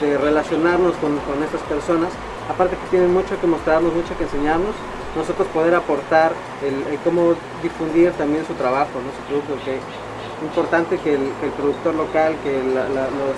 de 0.00 0.18
relacionarnos 0.18 0.94
con, 0.96 1.18
con 1.18 1.42
estas 1.42 1.60
personas, 1.62 2.10
aparte 2.50 2.76
que 2.76 2.86
tienen 2.90 3.12
mucho 3.12 3.38
que 3.40 3.46
mostrarnos, 3.46 3.92
mucho 3.92 4.16
que 4.16 4.24
enseñarnos, 4.24 4.74
nosotros 5.16 5.46
poder 5.48 5.74
aportar 5.74 6.32
el, 6.62 6.92
el 6.92 6.98
cómo 7.00 7.34
difundir 7.62 8.12
también 8.12 8.46
su 8.46 8.54
trabajo, 8.54 8.90
¿no? 9.04 9.10
su 9.12 9.22
producto, 9.28 9.64
que 9.64 9.76
es 9.76 9.82
importante 10.42 10.98
que 10.98 11.14
el, 11.14 11.32
que 11.40 11.46
el 11.46 11.52
productor 11.52 11.94
local, 11.94 12.34
que 12.42 12.62
la- 12.74 12.88
la- 12.88 13.10
los, 13.10 13.36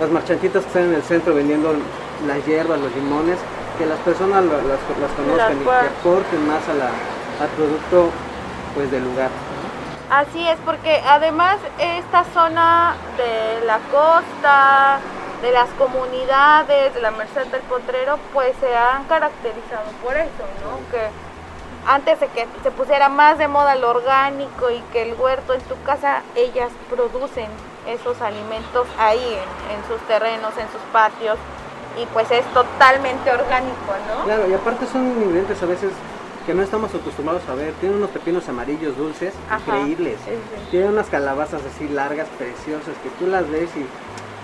las 0.00 0.10
marchantitas 0.10 0.62
que 0.62 0.68
están 0.68 0.84
en 0.84 0.94
el 0.94 1.02
centro 1.02 1.34
vendiendo 1.34 1.72
las 2.26 2.44
hierbas, 2.46 2.78
los 2.80 2.94
limones, 2.94 3.38
que 3.78 3.86
las 3.86 3.98
personas 4.00 4.44
la- 4.44 4.58
las, 4.58 4.80
las 5.00 5.10
conozcan 5.16 5.56
y 5.56 5.64
que 5.64 5.70
aporten 6.00 6.46
más 6.46 6.68
a 6.68 6.74
la- 6.74 7.44
al 7.44 7.48
producto 7.56 8.10
pues 8.74 8.90
del 8.90 9.04
lugar. 9.04 9.30
Así 10.10 10.46
es, 10.46 10.56
porque 10.66 11.00
además 11.06 11.56
esta 11.78 12.24
zona 12.34 12.94
de 13.16 13.64
la 13.64 13.78
costa, 13.90 14.98
de 15.42 15.52
las 15.52 15.68
comunidades, 15.70 16.94
de 16.94 17.00
la 17.00 17.10
Merced 17.10 17.46
del 17.46 17.62
Potrero, 17.62 18.18
pues 18.32 18.52
se 18.60 18.76
han 18.76 19.04
caracterizado 19.04 19.90
por 20.02 20.16
eso, 20.16 20.44
¿no? 20.64 20.78
Que 20.90 21.08
antes 21.86 22.20
de 22.20 22.26
que 22.28 22.46
se 22.62 22.70
pusiera 22.70 23.08
más 23.08 23.38
de 23.38 23.48
moda 23.48 23.74
lo 23.76 23.90
orgánico 23.90 24.70
y 24.70 24.80
que 24.92 25.02
el 25.02 25.14
huerto 25.14 25.54
en 25.54 25.62
tu 25.62 25.80
casa, 25.82 26.22
ellas 26.34 26.70
producen 26.90 27.48
esos 27.86 28.20
alimentos 28.20 28.86
ahí 28.98 29.18
en, 29.18 29.76
en 29.76 29.88
sus 29.88 30.00
terrenos, 30.06 30.52
en 30.58 30.66
sus 30.70 30.82
patios, 30.92 31.38
y 32.00 32.06
pues 32.06 32.30
es 32.30 32.44
totalmente 32.52 33.32
orgánico, 33.32 33.94
¿no? 34.08 34.24
Claro, 34.24 34.48
y 34.48 34.54
aparte 34.54 34.86
son 34.86 35.06
ingredientes 35.06 35.62
a 35.62 35.66
veces 35.66 35.90
que 36.46 36.54
no 36.54 36.62
estamos 36.62 36.94
acostumbrados 36.94 37.42
a 37.48 37.54
ver. 37.54 37.72
Tienen 37.74 37.98
unos 37.98 38.10
pepinos 38.10 38.48
amarillos 38.48 38.96
dulces, 38.96 39.34
Ajá, 39.48 39.78
increíbles. 39.78 40.18
Tienen 40.70 40.90
unas 40.90 41.08
calabazas 41.08 41.62
así 41.64 41.88
largas, 41.88 42.28
preciosas, 42.38 42.94
que 43.02 43.10
tú 43.18 43.26
las 43.26 43.48
ves 43.50 43.70
y 43.76 43.86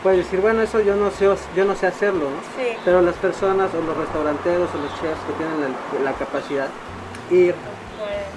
puedes 0.02 0.18
decir, 0.24 0.40
bueno, 0.40 0.62
eso 0.62 0.80
yo 0.80 0.96
no 0.96 1.10
sé, 1.10 1.28
yo 1.54 1.64
no 1.64 1.74
sé 1.74 1.86
hacerlo, 1.86 2.24
¿no? 2.30 2.40
Sí. 2.62 2.76
Pero 2.84 3.02
las 3.02 3.14
personas 3.16 3.70
o 3.74 3.80
los 3.82 3.96
restauranteros 3.96 4.68
o 4.74 4.78
los 4.78 4.90
chefs 5.00 5.20
que 5.26 5.32
tienen 5.34 5.60
la, 5.60 6.10
la 6.10 6.16
capacidad, 6.16 6.68
ir, 7.30 7.54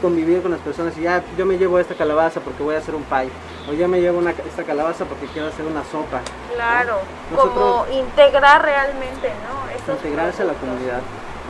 convivir 0.02 0.42
con 0.42 0.52
las 0.52 0.62
personas 0.62 0.98
y 0.98 1.02
ya, 1.02 1.22
yo 1.38 1.46
me 1.46 1.58
llevo 1.58 1.78
esta 1.80 1.94
calabaza 1.94 2.40
porque 2.40 2.64
voy 2.64 2.76
a 2.76 2.78
hacer 2.78 2.96
un 2.96 3.04
pie, 3.04 3.30
o 3.70 3.74
yo 3.74 3.88
me 3.88 4.00
llevo 4.00 4.18
una, 4.20 4.32
esta 4.32 4.64
calabaza 4.64 5.06
porque 5.06 5.26
quiero 5.28 5.50
hacer 5.50 5.66
una 5.66 5.84
sopa. 5.84 6.22
Claro, 6.54 7.00
Nosotros- 7.32 7.54
como 7.54 7.86
integrar 7.92 8.62
realmente, 8.64 9.28
¿no? 9.44 9.70
Esos 9.76 9.96
integrarse 10.04 10.44
a 10.44 10.46
la 10.46 10.54
comunidad. 10.54 11.02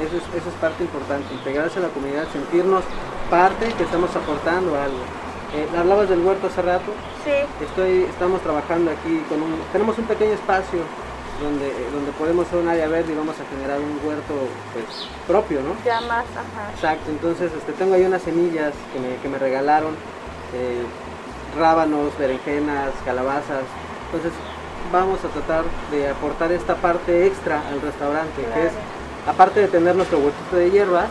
Eso 0.01 0.15
es, 0.17 0.23
eso 0.41 0.49
es 0.49 0.55
parte 0.61 0.81
importante, 0.83 1.31
integrarse 1.33 1.77
a 1.79 1.83
la 1.83 1.89
comunidad, 1.89 2.25
sentirnos 2.31 2.83
parte 3.29 3.67
que 3.73 3.83
estamos 3.83 4.09
aportando 4.15 4.75
algo. 4.79 5.03
Eh, 5.55 5.67
hablabas 5.77 6.09
del 6.09 6.19
huerto 6.19 6.47
hace 6.47 6.61
rato, 6.61 6.91
Sí, 7.25 7.31
estoy, 7.65 8.03
estamos 8.03 8.41
trabajando 8.41 8.91
aquí 8.91 9.23
con 9.27 9.41
un, 9.41 9.59
tenemos 9.71 9.97
un 9.97 10.05
pequeño 10.05 10.33
espacio 10.33 10.79
donde, 11.41 11.73
donde 11.91 12.11
podemos 12.19 12.45
hacer 12.45 12.59
un 12.59 12.67
área 12.67 12.87
verde 12.87 13.13
y 13.13 13.15
vamos 13.15 13.35
a 13.39 13.45
generar 13.55 13.79
un 13.79 13.99
huerto 14.07 14.35
pues, 14.73 15.07
propio, 15.27 15.61
¿no? 15.61 15.73
ya 15.83 16.01
más, 16.01 16.25
ajá. 16.37 16.71
Exacto, 16.75 17.09
entonces 17.09 17.51
este, 17.57 17.71
tengo 17.73 17.95
ahí 17.95 18.03
unas 18.03 18.21
semillas 18.21 18.73
que 18.93 18.99
me, 18.99 19.15
que 19.17 19.27
me 19.27 19.39
regalaron, 19.39 19.95
eh, 20.53 20.83
rábanos, 21.57 22.15
berenjenas, 22.19 22.91
calabazas, 23.03 23.65
entonces 24.05 24.31
vamos 24.91 25.19
a 25.25 25.29
tratar 25.29 25.63
de 25.91 26.09
aportar 26.09 26.51
esta 26.51 26.75
parte 26.75 27.25
extra 27.25 27.61
al 27.67 27.81
restaurante, 27.81 28.41
que 28.53 28.67
es, 28.67 28.73
aparte 29.27 29.61
de 29.61 29.67
tener 29.67 29.95
nuestro 29.95 30.19
huertito 30.19 30.55
de 30.55 30.71
hierbas, 30.71 31.09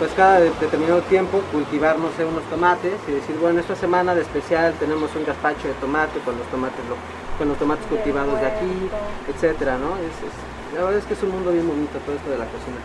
pues 0.00 0.10
cada 0.16 0.40
de- 0.40 0.50
determinado 0.58 1.02
tiempo 1.02 1.40
cultivar, 1.52 1.98
no 1.98 2.08
sé, 2.16 2.24
unos 2.24 2.42
tomates 2.44 2.94
y 3.06 3.12
decir, 3.12 3.36
bueno, 3.36 3.60
esta 3.60 3.76
semana 3.76 4.14
de 4.14 4.22
especial 4.22 4.72
tenemos 4.80 5.14
un 5.14 5.24
gazpacho 5.26 5.68
de 5.68 5.74
tomate 5.74 6.18
con 6.20 6.36
los 6.38 6.46
tomates, 6.48 6.80
con 7.38 7.48
los 7.48 7.58
tomates 7.58 7.86
cultivados 7.86 8.40
de 8.40 8.46
aquí, 8.46 8.90
etcétera, 9.28 9.76
¿no? 9.76 9.90
La 10.74 10.80
verdad 10.84 10.98
es 10.98 11.04
que 11.04 11.14
es 11.14 11.22
un 11.22 11.30
mundo 11.30 11.52
bien 11.52 11.68
bonito 11.68 11.98
todo 11.98 12.16
esto 12.16 12.30
de 12.30 12.38
la 12.38 12.46
cocina. 12.46 12.78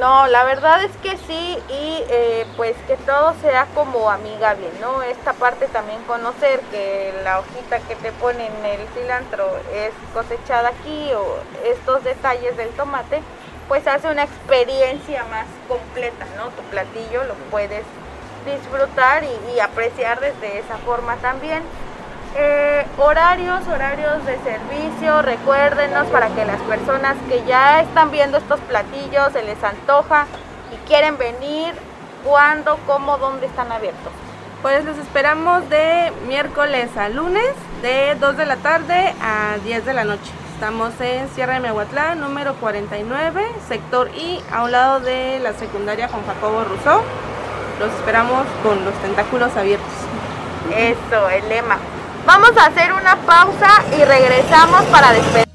No, 0.00 0.26
la 0.26 0.42
verdad 0.42 0.82
es 0.82 0.90
que 0.96 1.16
sí 1.16 1.58
y 1.68 2.02
eh, 2.10 2.44
pues 2.56 2.74
que 2.88 2.96
todo 2.96 3.34
sea 3.40 3.66
como 3.72 4.10
amigable, 4.10 4.68
¿no? 4.80 5.00
Esta 5.02 5.32
parte 5.34 5.66
también 5.68 6.02
conocer 6.08 6.58
que 6.72 7.14
la 7.22 7.38
hojita 7.38 7.78
que 7.86 7.94
te 7.94 8.10
ponen 8.12 8.50
el 8.64 8.80
cilantro 8.94 9.46
es 9.72 9.92
cosechada 10.12 10.70
aquí 10.70 11.12
o 11.14 11.38
estos 11.64 12.02
detalles 12.02 12.56
del 12.56 12.70
tomate, 12.70 13.22
pues 13.68 13.86
hace 13.86 14.08
una 14.08 14.24
experiencia 14.24 15.24
más 15.24 15.46
completa, 15.68 16.24
¿no? 16.36 16.48
Tu 16.50 16.62
platillo 16.70 17.24
lo 17.24 17.34
puedes 17.50 17.84
disfrutar 18.44 19.24
y, 19.24 19.58
apreciar 19.60 20.20
desde 20.20 20.58
esa 20.58 20.76
forma 20.78 21.16
también. 21.16 21.62
Eh, 22.36 22.86
horarios, 22.98 23.66
horarios 23.66 24.24
de 24.26 24.38
servicio, 24.38 25.22
recuérdenos 25.22 26.06
para 26.08 26.28
que 26.28 26.44
las 26.44 26.60
personas 26.62 27.16
que 27.28 27.42
ya 27.46 27.80
están 27.80 28.10
viendo 28.10 28.38
estos 28.38 28.60
platillos 28.60 29.32
se 29.32 29.42
les 29.42 29.62
antoja 29.64 30.26
y 30.72 30.88
quieren 30.88 31.16
venir, 31.16 31.74
cuándo, 32.24 32.78
cómo, 32.86 33.16
dónde 33.18 33.46
están 33.46 33.72
abiertos. 33.72 34.12
Pues 34.62 34.84
los 34.84 34.98
esperamos 34.98 35.68
de 35.70 36.12
miércoles 36.28 36.94
a 36.96 37.08
lunes, 37.08 37.52
de 37.82 38.16
2 38.16 38.36
de 38.36 38.46
la 38.46 38.56
tarde 38.56 39.14
a 39.22 39.56
10 39.64 39.84
de 39.84 39.94
la 39.94 40.04
noche. 40.04 40.32
Estamos 40.56 40.98
en 41.00 41.28
Sierra 41.34 41.52
de 41.52 41.60
Miahuatlán, 41.60 42.18
número 42.18 42.54
49, 42.54 43.46
sector 43.68 44.08
I, 44.16 44.40
a 44.50 44.64
un 44.64 44.72
lado 44.72 45.00
de 45.00 45.38
la 45.40 45.52
secundaria 45.52 46.08
Juan 46.08 46.24
Jacobo 46.26 46.64
Rousseau. 46.64 47.02
Los 47.78 47.92
esperamos 47.92 48.46
con 48.62 48.82
los 48.82 48.94
tentáculos 49.02 49.54
abiertos. 49.54 49.92
Eso, 50.74 51.28
el 51.28 51.46
lema. 51.50 51.76
Vamos 52.24 52.56
a 52.56 52.68
hacer 52.68 52.90
una 52.94 53.16
pausa 53.16 53.82
y 54.00 54.02
regresamos 54.02 54.82
para 54.84 55.12
despedir. 55.12 55.45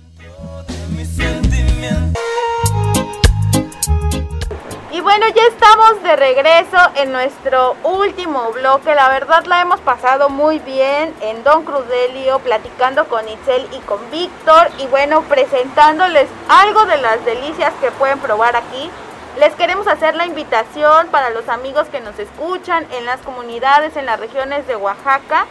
Bueno, 5.12 5.26
ya 5.36 5.45
estamos 5.47 6.03
de 6.03 6.16
regreso 6.16 6.78
en 6.95 7.12
nuestro 7.12 7.76
último 7.84 8.49
bloque. 8.53 8.95
La 8.95 9.09
verdad 9.09 9.43
la 9.43 9.59
hemos 9.59 9.82
pasado 9.82 10.30
muy 10.30 10.59
bien 10.59 11.14
en 11.20 11.43
Don 11.43 11.66
Crudelio, 11.66 12.39
platicando 12.39 13.03
con 13.09 13.28
Itzel 13.28 13.68
y 13.74 13.80
con 13.80 13.99
Víctor. 14.09 14.70
Y 14.78 14.88
bueno, 14.88 15.24
presentándoles 15.24 16.30
algo 16.47 16.86
de 16.86 16.95
las 16.95 17.26
delicias 17.26 17.74
que 17.82 17.91
pueden 17.91 18.20
probar 18.20 18.55
aquí. 18.55 18.89
Les 19.38 19.53
queremos 19.55 19.86
hacer 19.88 20.16
la 20.16 20.26
invitación 20.26 21.09
para 21.09 21.30
los 21.32 21.49
amigos 21.49 21.89
que 21.89 21.99
nos 21.99 22.18
escuchan 22.18 22.88
en 22.93 23.05
las 23.05 23.20
comunidades, 23.20 23.97
en 23.97 24.05
las 24.05 24.18
regiones 24.18 24.66
de 24.66 24.78
Oaxaca, 24.78 25.45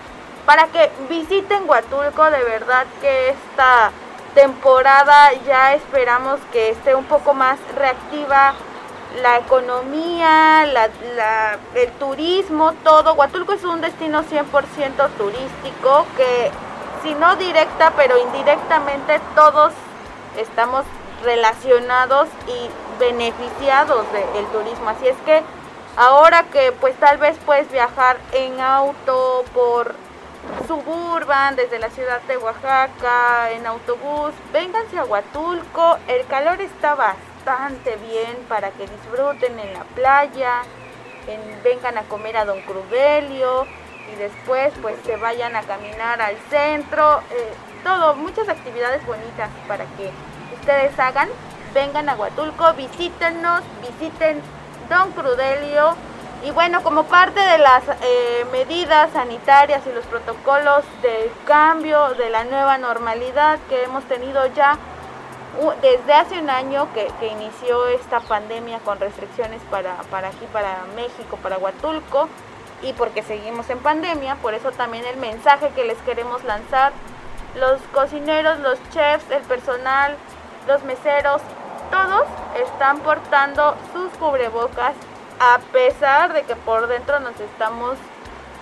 para 0.46 0.68
que 0.68 0.90
visiten 1.11 1.68
Huatulco. 1.68 2.30
De 2.30 2.42
verdad 2.44 2.86
que 3.02 3.28
esta 3.28 3.90
temporada 4.34 5.34
ya 5.46 5.74
esperamos 5.74 6.40
que 6.50 6.70
esté 6.70 6.94
un 6.94 7.04
poco 7.04 7.34
más 7.34 7.58
reactiva 7.76 8.54
la 9.22 9.38
economía, 9.38 10.64
el 11.74 11.92
turismo, 11.98 12.72
todo. 12.84 13.14
Huatulco 13.14 13.52
es 13.52 13.64
un 13.64 13.80
destino 13.80 14.22
100% 14.22 15.11
turístico 15.18 16.06
que, 16.16 16.50
si 17.02 17.14
no 17.14 17.36
directa, 17.36 17.92
pero 17.96 18.18
indirectamente, 18.18 19.20
todos 19.34 19.72
estamos 20.36 20.84
relacionados 21.24 22.28
y 22.46 22.70
beneficiados 22.98 24.06
del 24.12 24.46
turismo. 24.46 24.90
Así 24.90 25.08
es 25.08 25.16
que 25.24 25.42
ahora 25.96 26.44
que 26.44 26.72
pues 26.72 26.94
tal 26.96 27.18
vez 27.18 27.36
puedes 27.44 27.70
viajar 27.70 28.16
en 28.32 28.61
auto 28.61 29.44
por 29.52 29.94
suburban 30.66 31.56
desde 31.56 31.78
la 31.78 31.90
ciudad 31.90 32.22
de 32.22 32.38
Oaxaca, 32.38 33.50
en 33.50 33.66
autobús, 33.66 34.32
vénganse 34.52 34.98
a 34.98 35.04
Huatulco, 35.04 35.98
el 36.08 36.24
calor 36.26 36.61
está 36.61 36.94
bastante 36.94 37.30
bien 38.11 38.36
para 38.49 38.70
que 38.70 38.86
disfruten 38.86 39.59
en 39.59 39.72
la 39.72 39.84
playa, 39.95 40.62
vengan 41.64 41.99
a 41.99 42.03
comer 42.03 42.36
a 42.36 42.45
Don 42.45 42.61
Crudelio 42.62 43.66
y 44.12 44.18
después 44.18 44.72
pues 44.82 44.97
se 45.05 45.16
vayan 45.16 45.55
a 45.57 45.62
caminar 45.62 46.20
al 46.20 46.36
centro, 46.49 47.20
eh, 47.30 47.53
todo, 47.84 48.14
muchas 48.16 48.49
actividades 48.49 49.05
bonitas 49.07 49.51
para 49.68 49.84
que 49.97 50.11
ustedes 50.59 50.99
hagan, 50.99 51.28
vengan 51.74 52.09
a 52.09 52.16
Huatulco, 52.16 52.72
visítenos, 52.74 53.62
visiten 53.80 54.41
Don 54.88 55.12
Crudelio 55.12 55.95
y 56.45 56.51
bueno, 56.53 56.82
como 56.82 57.05
parte 57.05 57.38
de 57.38 57.59
las 57.59 57.82
eh, 58.03 58.47
medidas 58.51 59.11
sanitarias 59.12 59.82
y 59.86 59.93
los 59.93 60.05
protocolos 60.07 60.84
de 61.03 61.30
cambio 61.47 62.14
de 62.14 62.30
la 62.30 62.45
nueva 62.45 62.78
normalidad 62.78 63.59
que 63.68 63.84
hemos 63.84 64.05
tenido 64.05 64.47
ya 64.55 64.78
desde 65.82 66.12
hace 66.12 66.40
un 66.40 66.51
año 66.51 66.88
que, 66.94 67.11
inició 67.26 67.88
esta 67.88 68.20
pandemia 68.20 68.78
con 68.80 68.98
restricciones 68.98 69.61
para, 69.70 69.96
para 70.11 70.28
aquí, 70.28 70.46
para 70.53 70.84
México, 70.96 71.38
para 71.42 71.59
Huatulco, 71.59 72.28
y 72.82 72.92
porque 72.94 73.22
seguimos 73.22 73.68
en 73.68 73.78
pandemia, 73.78 74.36
por 74.36 74.55
eso 74.55 74.72
también 74.72 75.05
el 75.05 75.16
mensaje 75.16 75.70
que 75.70 75.84
les 75.84 75.98
queremos 75.98 76.44
lanzar, 76.44 76.92
los 77.57 77.80
cocineros, 77.92 78.59
los 78.61 78.78
chefs, 78.90 79.28
el 79.30 79.42
personal, 79.42 80.16
los 80.66 80.82
meseros, 80.84 81.42
todos 81.90 82.24
están 82.62 83.01
portando 83.01 83.74
sus 83.92 84.11
cubrebocas 84.18 84.94
a 85.40 85.59
pesar 85.72 86.32
de 86.32 86.42
que 86.44 86.55
por 86.55 86.86
dentro 86.86 87.18
nos 87.20 87.38
estamos 87.40 87.96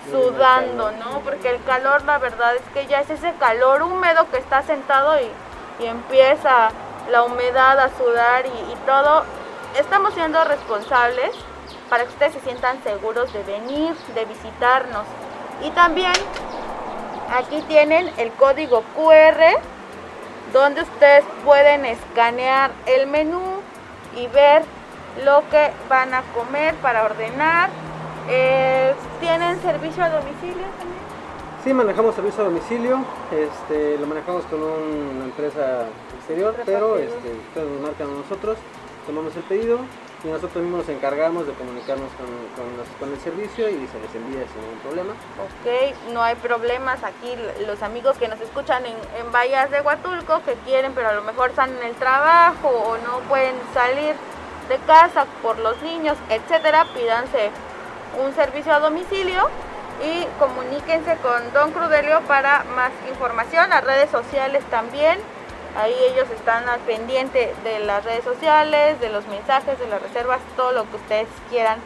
sudando, 0.09 0.91
¿no? 0.91 1.19
Porque 1.19 1.51
el 1.51 1.63
calor, 1.63 2.03
la 2.05 2.17
verdad 2.17 2.55
es 2.55 2.63
que 2.73 2.87
ya 2.87 3.01
es 3.01 3.09
ese 3.09 3.33
calor 3.33 3.83
húmedo 3.83 4.29
que 4.31 4.37
está 4.37 4.63
sentado 4.63 5.19
y, 5.19 5.29
empieza 5.85 6.69
la 7.09 7.23
humedad 7.23 7.79
a 7.79 7.89
sudar 7.97 8.45
y, 8.45 8.71
y 8.71 8.75
todo. 8.85 9.23
Estamos 9.77 10.13
siendo 10.13 10.43
responsables 10.43 11.31
para 11.89 12.03
que 12.03 12.09
ustedes 12.09 12.33
se 12.33 12.39
sientan 12.41 12.81
seguros 12.83 13.31
de 13.33 13.43
venir, 13.43 13.95
de 14.15 14.25
visitarnos. 14.25 15.05
Y 15.63 15.71
también 15.71 16.13
aquí 17.31 17.61
tienen 17.67 18.11
el 18.17 18.31
código 18.33 18.83
QR 18.95 19.59
donde 20.53 20.81
ustedes 20.81 21.23
pueden 21.45 21.85
escanear 21.85 22.71
el 22.85 23.07
menú 23.07 23.61
y 24.15 24.27
ver 24.27 24.63
lo 25.23 25.43
que 25.49 25.71
van 25.87 26.13
a 26.13 26.21
comer 26.33 26.75
para 26.75 27.03
ordenar. 27.03 27.69
Eh, 28.29 28.93
¿Tienen 29.19 29.61
servicio 29.61 30.03
a 30.03 30.09
domicilio 30.09 30.65
también? 30.77 30.98
Sí, 31.63 31.73
manejamos 31.73 32.15
servicio 32.15 32.41
a 32.41 32.45
domicilio, 32.45 33.03
este, 33.31 33.97
lo 33.97 34.07
manejamos 34.07 34.45
con 34.45 34.63
una 34.63 35.25
empresa 35.25 35.87
exterior, 36.17 36.55
pero 36.65 36.97
este, 36.97 37.33
ustedes 37.33 37.69
nos 37.69 37.81
marcan 37.81 38.07
a 38.07 38.13
nosotros, 38.13 38.57
tomamos 39.05 39.35
el 39.35 39.43
pedido 39.43 39.79
y 40.23 40.29
nosotros 40.29 40.63
mismos 40.63 40.87
nos 40.87 40.95
encargamos 40.95 41.45
de 41.45 41.51
comunicarnos 41.53 42.09
con, 42.15 43.11
el 43.11 43.19
servicio 43.19 43.67
y 43.67 43.73
se 43.87 43.99
les 43.99 44.15
envía 44.15 44.47
sin 44.47 44.61
ningún 44.61 44.79
problema. 44.83 45.11
Ok, 45.11 46.13
no 46.13 46.23
hay 46.23 46.35
problemas 46.35 47.03
aquí, 47.03 47.35
los 47.67 47.83
amigos 47.83 48.17
que 48.17 48.29
nos 48.29 48.39
escuchan 48.39 48.85
en, 48.85 48.95
en 49.19 49.29
Bahías 49.33 49.69
de 49.69 49.81
Huatulco 49.81 50.41
que 50.45 50.53
quieren, 50.65 50.93
pero 50.93 51.09
a 51.09 51.13
lo 51.13 51.23
mejor 51.23 51.49
están 51.49 51.75
en 51.75 51.83
el 51.83 51.95
trabajo 51.95 52.69
o 52.69 52.97
no 52.99 53.19
pueden 53.27 53.55
salir 53.73 54.15
de 54.69 54.77
casa 54.87 55.25
por 55.41 55.59
los 55.59 55.81
niños, 55.81 56.17
etcétera, 56.29 56.85
pídanse 56.95 57.49
un 58.23 58.33
servicio 58.33 58.73
a 58.73 58.79
domicilio 58.79 59.49
y 60.03 60.25
comuníquense 60.39 61.17
con 61.17 61.53
Don 61.53 61.71
Crudelio 61.71 62.21
para 62.21 62.63
más 62.75 62.91
información, 63.09 63.69
las 63.69 63.83
redes 63.83 64.09
sociales 64.09 64.63
también. 64.69 65.19
Ahí 65.77 65.95
ellos 66.11 66.27
están 66.31 66.67
al 66.67 66.79
pendiente 66.81 67.53
de 67.63 67.79
las 67.79 68.03
redes 68.03 68.23
sociales, 68.23 68.99
de 68.99 69.09
los 69.09 69.27
mensajes, 69.27 69.77
de 69.79 69.87
las 69.87 70.01
reservas, 70.01 70.39
todo 70.55 70.71
lo 70.71 70.89
que 70.89 70.95
ustedes 70.95 71.27
quieran 71.49 71.79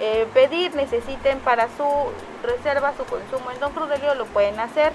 eh, 0.00 0.26
pedir, 0.32 0.74
necesiten 0.74 1.40
para 1.40 1.68
su 1.76 1.84
reserva, 2.42 2.92
su 2.96 3.04
consumo 3.04 3.50
en 3.50 3.60
Don 3.60 3.72
Crudelio, 3.72 4.14
lo 4.14 4.26
pueden 4.26 4.58
hacer. 4.60 4.92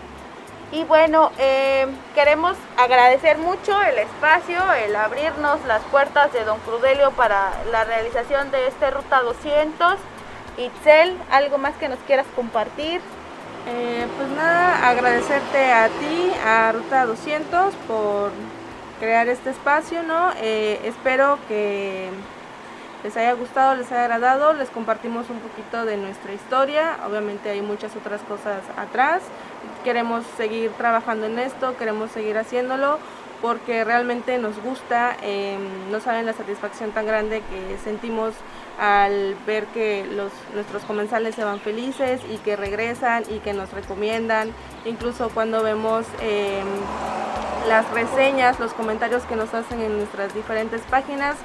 Y 0.71 0.85
bueno, 0.85 1.31
eh, 1.37 1.85
queremos 2.15 2.57
agradecer 2.77 3.37
mucho 3.37 3.79
el 3.83 3.99
espacio, 3.99 4.57
el 4.73 4.95
abrirnos 4.95 5.63
las 5.65 5.83
puertas 5.83 6.33
de 6.33 6.43
Don 6.45 6.59
Crudelio 6.61 7.11
para 7.11 7.51
la 7.71 7.83
realización 7.83 8.49
de 8.49 8.67
este 8.67 8.89
Ruta 8.89 9.21
200. 9.21 9.97
Itzel, 10.57 11.17
¿algo 11.31 11.57
más 11.57 11.75
que 11.75 11.89
nos 11.89 11.99
quieras 11.99 12.25
compartir? 12.35 13.01
Eh, 13.67 14.05
pues 14.17 14.29
nada, 14.29 14.89
agradecerte 14.89 15.71
a 15.71 15.87
ti, 15.87 16.31
a 16.45 16.71
Ruta 16.73 17.05
200, 17.05 17.73
por 17.87 18.31
crear 18.99 19.27
este 19.29 19.49
espacio, 19.49 20.03
¿no? 20.03 20.31
Eh, 20.41 20.79
espero 20.83 21.39
que 21.47 22.09
les 23.03 23.17
haya 23.17 23.33
gustado, 23.33 23.75
les 23.75 23.91
haya 23.91 24.03
agradado, 24.03 24.53
les 24.53 24.69
compartimos 24.69 25.29
un 25.29 25.39
poquito 25.39 25.85
de 25.85 25.97
nuestra 25.97 26.33
historia, 26.33 26.97
obviamente 27.07 27.49
hay 27.49 27.61
muchas 27.61 27.95
otras 27.95 28.21
cosas 28.21 28.61
atrás, 28.77 29.21
queremos 29.83 30.23
seguir 30.37 30.71
trabajando 30.71 31.25
en 31.25 31.39
esto, 31.39 31.75
queremos 31.77 32.11
seguir 32.11 32.37
haciéndolo 32.37 32.99
porque 33.43 33.83
realmente 33.83 34.37
nos 34.37 34.57
gusta, 34.63 35.17
em, 35.21 35.91
no 35.91 35.99
saben 35.99 36.25
la 36.25 36.31
satisfacción 36.31 36.91
tan 36.91 37.05
grande 37.05 37.41
que 37.41 37.77
sentimos 37.83 38.33
al 38.79 39.35
ver 39.45 39.65
que 39.65 40.05
los, 40.05 40.31
nuestros 40.53 40.83
comensales 40.83 41.35
se 41.35 41.43
van 41.43 41.59
felices 41.59 42.21
y 42.31 42.37
que 42.37 42.55
regresan 42.55 43.25
y 43.29 43.39
que 43.39 43.51
nos 43.51 43.69
recomiendan, 43.73 44.53
incluso 44.85 45.27
cuando 45.27 45.61
vemos 45.61 46.05
em, 46.21 46.65
las 47.67 47.91
reseñas, 47.91 48.61
los 48.61 48.71
comentarios 48.71 49.23
que 49.23 49.35
nos 49.35 49.53
hacen 49.53 49.81
en 49.81 49.97
nuestras 49.97 50.33
diferentes 50.33 50.79
páginas, 50.83 51.35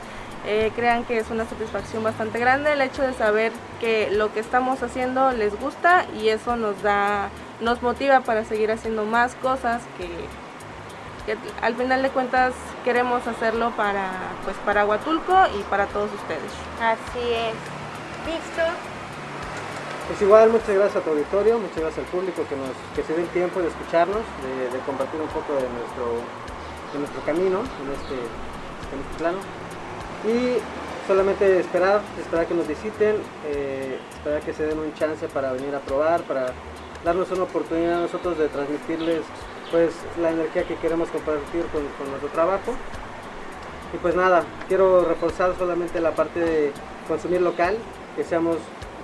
eh, 0.47 0.71
crean 0.77 1.05
que 1.05 1.19
es 1.19 1.29
una 1.31 1.47
satisfacción 1.47 2.05
bastante 2.05 2.39
grande 2.39 2.75
el 2.75 2.81
hecho 2.81 3.03
de 3.03 3.13
saber 3.13 3.51
que 3.81 4.09
lo 4.13 4.33
que 4.33 4.39
estamos 4.39 4.85
haciendo 4.85 5.33
les 5.33 5.59
gusta 5.59 6.07
y 6.23 6.29
eso 6.29 6.55
nos 6.55 6.81
da, 6.81 7.31
nos 7.61 7.83
motiva 7.83 8.21
para 8.21 8.45
seguir 8.45 8.71
haciendo 8.71 9.05
más 9.05 9.35
cosas 9.35 9.83
que, 9.99 10.09
al 11.63 11.75
final 11.75 12.03
de 12.03 12.11
cuentas 12.11 12.55
queremos 12.85 13.27
hacerlo 13.27 13.73
para, 13.77 14.11
pues 14.45 14.57
para 14.65 14.85
Huatulco 14.85 15.35
y 15.59 15.63
para 15.65 15.87
todos 15.87 16.11
ustedes. 16.13 16.53
Así 16.81 17.33
es. 17.33 17.55
Víctor. 18.27 18.73
Pues 20.09 20.23
igual, 20.23 20.51
muchas 20.51 20.71
gracias 20.71 20.97
a 20.97 21.01
tu 21.01 21.11
auditorio, 21.11 21.59
muchas 21.59 21.81
gracias 21.81 21.99
al 21.99 22.11
público 22.11 22.43
que, 22.49 22.57
nos, 22.57 22.73
que 22.97 23.03
se 23.03 23.15
dé 23.15 23.23
el 23.23 23.29
tiempo 23.29 23.61
de 23.61 23.69
escucharnos, 23.69 24.23
de, 24.43 24.71
de 24.71 24.79
compartir 24.85 25.21
un 25.21 25.29
poco 25.29 25.53
de 25.53 25.69
nuestro, 25.69 26.25
de 26.93 26.99
nuestro 26.99 27.21
camino 27.27 27.61
en 27.61 27.93
este, 27.93 28.17
en 28.17 29.01
este 29.05 29.19
plano. 29.19 29.39
Y 30.25 30.59
solamente 31.07 31.61
esperar, 31.61 32.01
esperar 32.19 32.47
que 32.47 32.55
nos 32.55 32.67
visiten, 32.67 33.17
eh, 33.47 33.99
esperar 34.15 34.41
que 34.41 34.53
se 34.53 34.67
den 34.67 34.79
un 34.79 34.95
chance 34.95 35.29
para 35.29 35.53
venir 35.53 35.75
a 35.75 35.81
probar, 35.81 36.23
para 36.23 36.53
darnos 37.05 37.31
una 37.31 37.45
oportunidad 37.45 37.99
a 37.99 38.01
nosotros 38.03 38.39
de 38.39 38.49
transmitirles 38.49 39.23
pues 39.71 39.91
la 40.21 40.31
energía 40.31 40.65
que 40.65 40.77
queremos 40.77 41.09
compartir 41.09 41.63
con, 41.67 41.87
con 41.99 42.09
nuestro 42.09 42.29
trabajo. 42.31 42.75
Y 43.95 43.97
pues 43.99 44.15
nada, 44.15 44.45
quiero 44.69 45.05
reforzar 45.05 45.55
solamente 45.59 46.01
la 46.01 46.13
parte 46.13 46.41
de 46.41 46.73
consumir 47.07 47.41
local, 47.41 47.77
que 48.17 48.25
seamos 48.25 48.57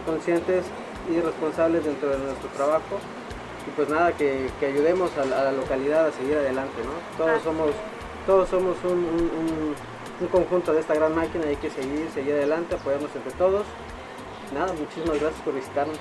conscientes 0.04 0.64
y 1.10 1.20
responsables 1.20 1.84
dentro 1.84 2.10
de 2.10 2.18
nuestro 2.18 2.48
trabajo. 2.50 2.98
Y 3.66 3.70
pues 3.76 3.88
nada, 3.88 4.12
que, 4.12 4.50
que 4.60 4.66
ayudemos 4.66 5.10
a 5.16 5.24
la, 5.24 5.40
a 5.40 5.44
la, 5.44 5.52
localidad 5.52 6.06
a 6.06 6.12
seguir 6.12 6.36
adelante, 6.36 6.82
¿no? 6.84 7.24
Todos 7.24 7.42
somos, 7.42 7.70
todos 8.26 8.48
somos 8.50 8.76
un, 8.84 8.92
un, 8.92 9.30
un, 9.38 9.74
un, 10.20 10.26
conjunto 10.28 10.74
de 10.74 10.80
esta 10.80 10.94
gran 10.94 11.14
máquina 11.14 11.46
y 11.46 11.50
hay 11.50 11.56
que 11.56 11.70
seguir, 11.70 12.10
seguir 12.12 12.34
adelante, 12.34 12.74
apoyarnos 12.74 13.14
entre 13.16 13.32
todos. 13.32 13.64
Nada, 14.52 14.74
muchísimas 14.74 15.18
gracias 15.18 15.40
por 15.42 15.54
visitarnos. 15.54 15.98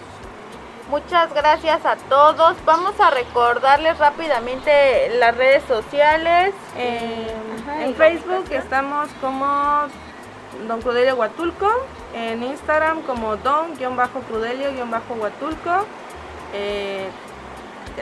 Muchas 0.89 1.33
gracias 1.33 1.85
a 1.85 1.95
todos. 1.95 2.57
Vamos 2.65 2.99
a 2.99 3.09
recordarles 3.09 3.97
rápidamente 3.97 5.17
las 5.17 5.33
redes 5.35 5.63
sociales. 5.67 6.53
Eh, 6.77 7.33
Ajá, 7.61 7.85
en 7.85 7.95
Facebook 7.95 8.45
estamos 8.51 9.09
como 9.21 9.87
Don 10.67 10.81
Crudelio 10.81 11.15
Huatulco, 11.15 11.69
en 12.13 12.43
Instagram 12.43 13.01
como 13.03 13.37
Don-Crudelio-Huatulco. 13.37 15.85
Eh, 16.53 17.07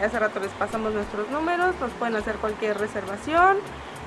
hace 0.03 0.19
rato 0.19 0.39
les 0.39 0.51
pasamos 0.51 0.93
nuestros 0.93 1.29
números, 1.29 1.75
nos 1.79 1.91
pueden 1.91 2.15
hacer 2.15 2.37
cualquier 2.37 2.77
reservación, 2.77 3.57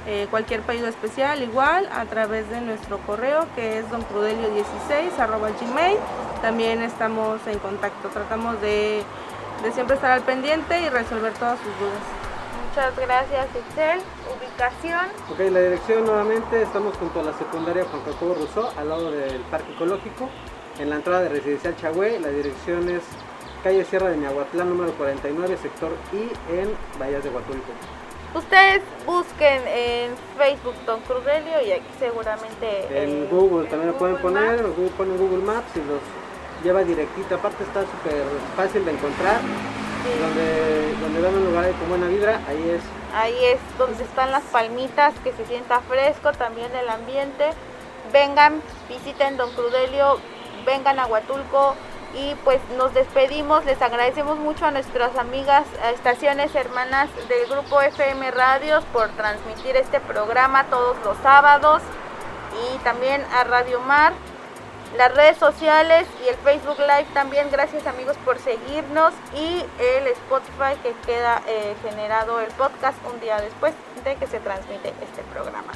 eh, 0.07 0.26
cualquier 0.30 0.61
pedido 0.62 0.86
especial 0.86 1.42
igual 1.42 1.88
a 1.92 2.05
través 2.05 2.48
de 2.50 2.61
nuestro 2.61 2.98
correo 2.98 3.46
que 3.55 3.78
es 3.78 3.86
doncrudelio16 3.90 5.18
arroba 5.18 5.48
gmail. 5.61 5.96
También 6.42 6.82
estamos 6.82 7.40
en 7.46 7.59
contacto, 7.59 8.09
tratamos 8.09 8.61
de, 8.61 9.02
de 9.62 9.72
siempre 9.72 9.96
estar 9.96 10.11
al 10.11 10.22
pendiente 10.22 10.80
y 10.80 10.88
resolver 10.88 11.32
todas 11.34 11.59
sus 11.59 11.78
dudas. 11.78 12.24
Muchas 12.68 12.96
gracias, 12.96 13.46
Excel. 13.55 14.00
Ubicación. 14.36 15.07
Ok, 15.30 15.38
la 15.52 15.61
dirección 15.61 16.05
nuevamente, 16.05 16.61
estamos 16.61 16.96
junto 16.96 17.20
a 17.20 17.22
la 17.22 17.32
secundaria 17.34 17.84
Juan 17.84 18.05
Jacobo 18.05 18.34
Rousseau, 18.34 18.68
al 18.76 18.88
lado 18.88 19.11
del 19.12 19.40
Parque 19.42 19.72
Ecológico, 19.72 20.28
en 20.80 20.90
la 20.90 20.96
entrada 20.96 21.22
de 21.22 21.28
Residencial 21.28 21.76
Chagüe. 21.76 22.18
La 22.18 22.28
dirección 22.28 22.88
es 22.88 23.02
calle 23.62 23.84
Sierra 23.84 24.09
de 24.09 24.16
Miahuatlán, 24.16 24.68
número 24.68 24.92
49, 24.94 25.57
sector 25.57 25.92
I, 26.12 26.52
en 26.52 26.76
Bahías 26.98 27.22
de 27.22 27.30
Huatulco. 27.30 27.72
Ustedes 28.35 28.82
busquen 29.07 29.62
en 29.68 30.11
Facebook 30.37 30.74
Don 30.87 31.01
Crudelio 31.03 31.62
y 31.64 31.70
aquí 31.70 31.87
seguramente... 32.01 32.87
En 32.91 33.22
eh, 33.22 33.28
Google 33.30 33.68
también 33.68 33.93
lo 33.93 33.99
pueden 33.99 34.16
Google 34.16 34.41
poner, 34.41 34.62
Maps. 34.62 34.93
ponen 34.97 35.18
Google 35.18 35.45
Maps 35.45 35.76
y 35.76 35.78
los 35.78 36.01
lleva 36.64 36.82
directito. 36.82 37.37
Aparte 37.37 37.62
está 37.62 37.82
súper 37.82 38.24
fácil 38.57 38.85
de 38.85 38.91
encontrar. 38.91 39.41
Sí. 39.41 40.20
Donde, 40.20 40.95
donde 41.01 41.20
ven 41.20 41.35
un 41.35 41.45
lugar 41.45 41.70
con 41.72 41.89
buena 41.89 42.09
vibra, 42.09 42.41
ahí 42.49 42.70
es. 42.70 42.82
Ahí 43.14 43.45
es 43.45 43.61
donde 43.78 44.03
están 44.03 44.32
las 44.32 44.43
palmitas, 44.43 45.14
que 45.22 45.32
se 45.32 45.47
sienta 45.47 45.80
fresco, 45.80 46.32
también 46.32 46.74
el 46.74 46.89
ambiente. 46.89 47.51
Vengan, 48.12 48.61
visiten 48.89 49.37
Don 49.37 49.51
Crudelio, 49.53 50.18
vengan 50.66 50.99
a 50.99 51.07
Huatulco, 51.07 51.76
y 52.14 52.34
pues 52.44 52.60
nos 52.76 52.94
despedimos, 52.94 53.64
les 53.64 53.80
agradecemos 53.82 54.38
mucho 54.38 54.66
a 54.66 54.70
nuestras 54.70 55.16
amigas 55.16 55.64
estaciones 55.92 56.54
hermanas 56.54 57.08
del 57.28 57.48
grupo 57.48 57.80
FM 57.80 58.30
Radios 58.30 58.84
por 58.92 59.08
transmitir 59.10 59.76
este 59.76 60.00
programa 60.00 60.64
todos 60.64 60.96
los 61.04 61.16
sábados. 61.18 61.82
Y 62.72 62.78
también 62.78 63.24
a 63.34 63.42
Radio 63.44 63.80
Mar, 63.80 64.12
las 64.96 65.12
redes 65.12 65.36
sociales 65.38 66.06
y 66.24 66.28
el 66.28 66.36
Facebook 66.36 66.78
Live 66.78 67.06
también, 67.12 67.50
gracias 67.50 67.84
amigos 67.86 68.16
por 68.24 68.38
seguirnos. 68.38 69.12
Y 69.34 69.64
el 69.80 70.06
Spotify 70.06 70.78
que 70.82 70.92
queda 71.04 71.42
eh, 71.48 71.74
generado 71.82 72.38
el 72.40 72.48
podcast 72.52 72.96
un 73.12 73.20
día 73.20 73.40
después 73.40 73.74
de 74.04 74.14
que 74.14 74.28
se 74.28 74.38
transmite 74.38 74.90
este 75.02 75.22
programa. 75.32 75.72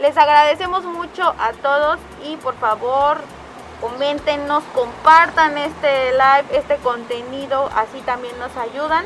Les 0.00 0.16
agradecemos 0.16 0.84
mucho 0.84 1.34
a 1.38 1.52
todos 1.54 1.98
y 2.24 2.36
por 2.36 2.54
favor 2.56 3.18
coméntenos, 3.80 4.64
compartan 4.74 5.56
este 5.58 6.12
live, 6.12 6.46
este 6.52 6.76
contenido, 6.76 7.70
así 7.74 8.00
también 8.02 8.38
nos 8.38 8.56
ayudan 8.56 9.04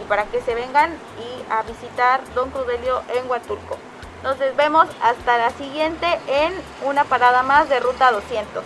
y 0.00 0.04
para 0.08 0.24
que 0.24 0.40
se 0.40 0.54
vengan 0.54 0.92
y 1.18 1.52
a 1.52 1.62
visitar 1.62 2.20
Don 2.34 2.50
Crudelio 2.50 3.02
en 3.14 3.28
Huatulco. 3.28 3.78
Nos 4.22 4.38
vemos 4.56 4.88
hasta 5.02 5.38
la 5.38 5.50
siguiente 5.50 6.06
en 6.28 6.52
una 6.84 7.04
parada 7.04 7.42
más 7.42 7.68
de 7.68 7.80
Ruta 7.80 8.12
200. 8.12 8.62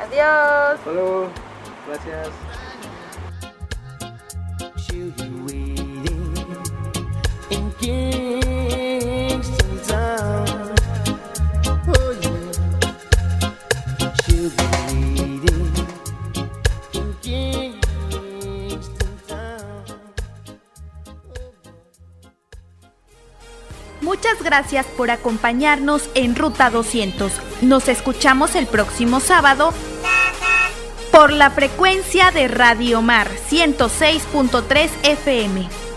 Adiós. 0.00 0.80
Luego. 0.86 1.28
Gracias. 1.86 2.30
Muchas 24.22 24.42
gracias 24.42 24.84
por 24.98 25.10
acompañarnos 25.10 26.10
en 26.14 26.36
Ruta 26.36 26.68
200. 26.68 27.32
Nos 27.62 27.88
escuchamos 27.88 28.54
el 28.54 28.66
próximo 28.66 29.18
sábado 29.18 29.72
por 31.10 31.32
la 31.32 31.48
frecuencia 31.48 32.30
de 32.30 32.46
Radio 32.46 33.00
Mar 33.00 33.28
106.3 33.48 34.90
FM. 35.04 35.89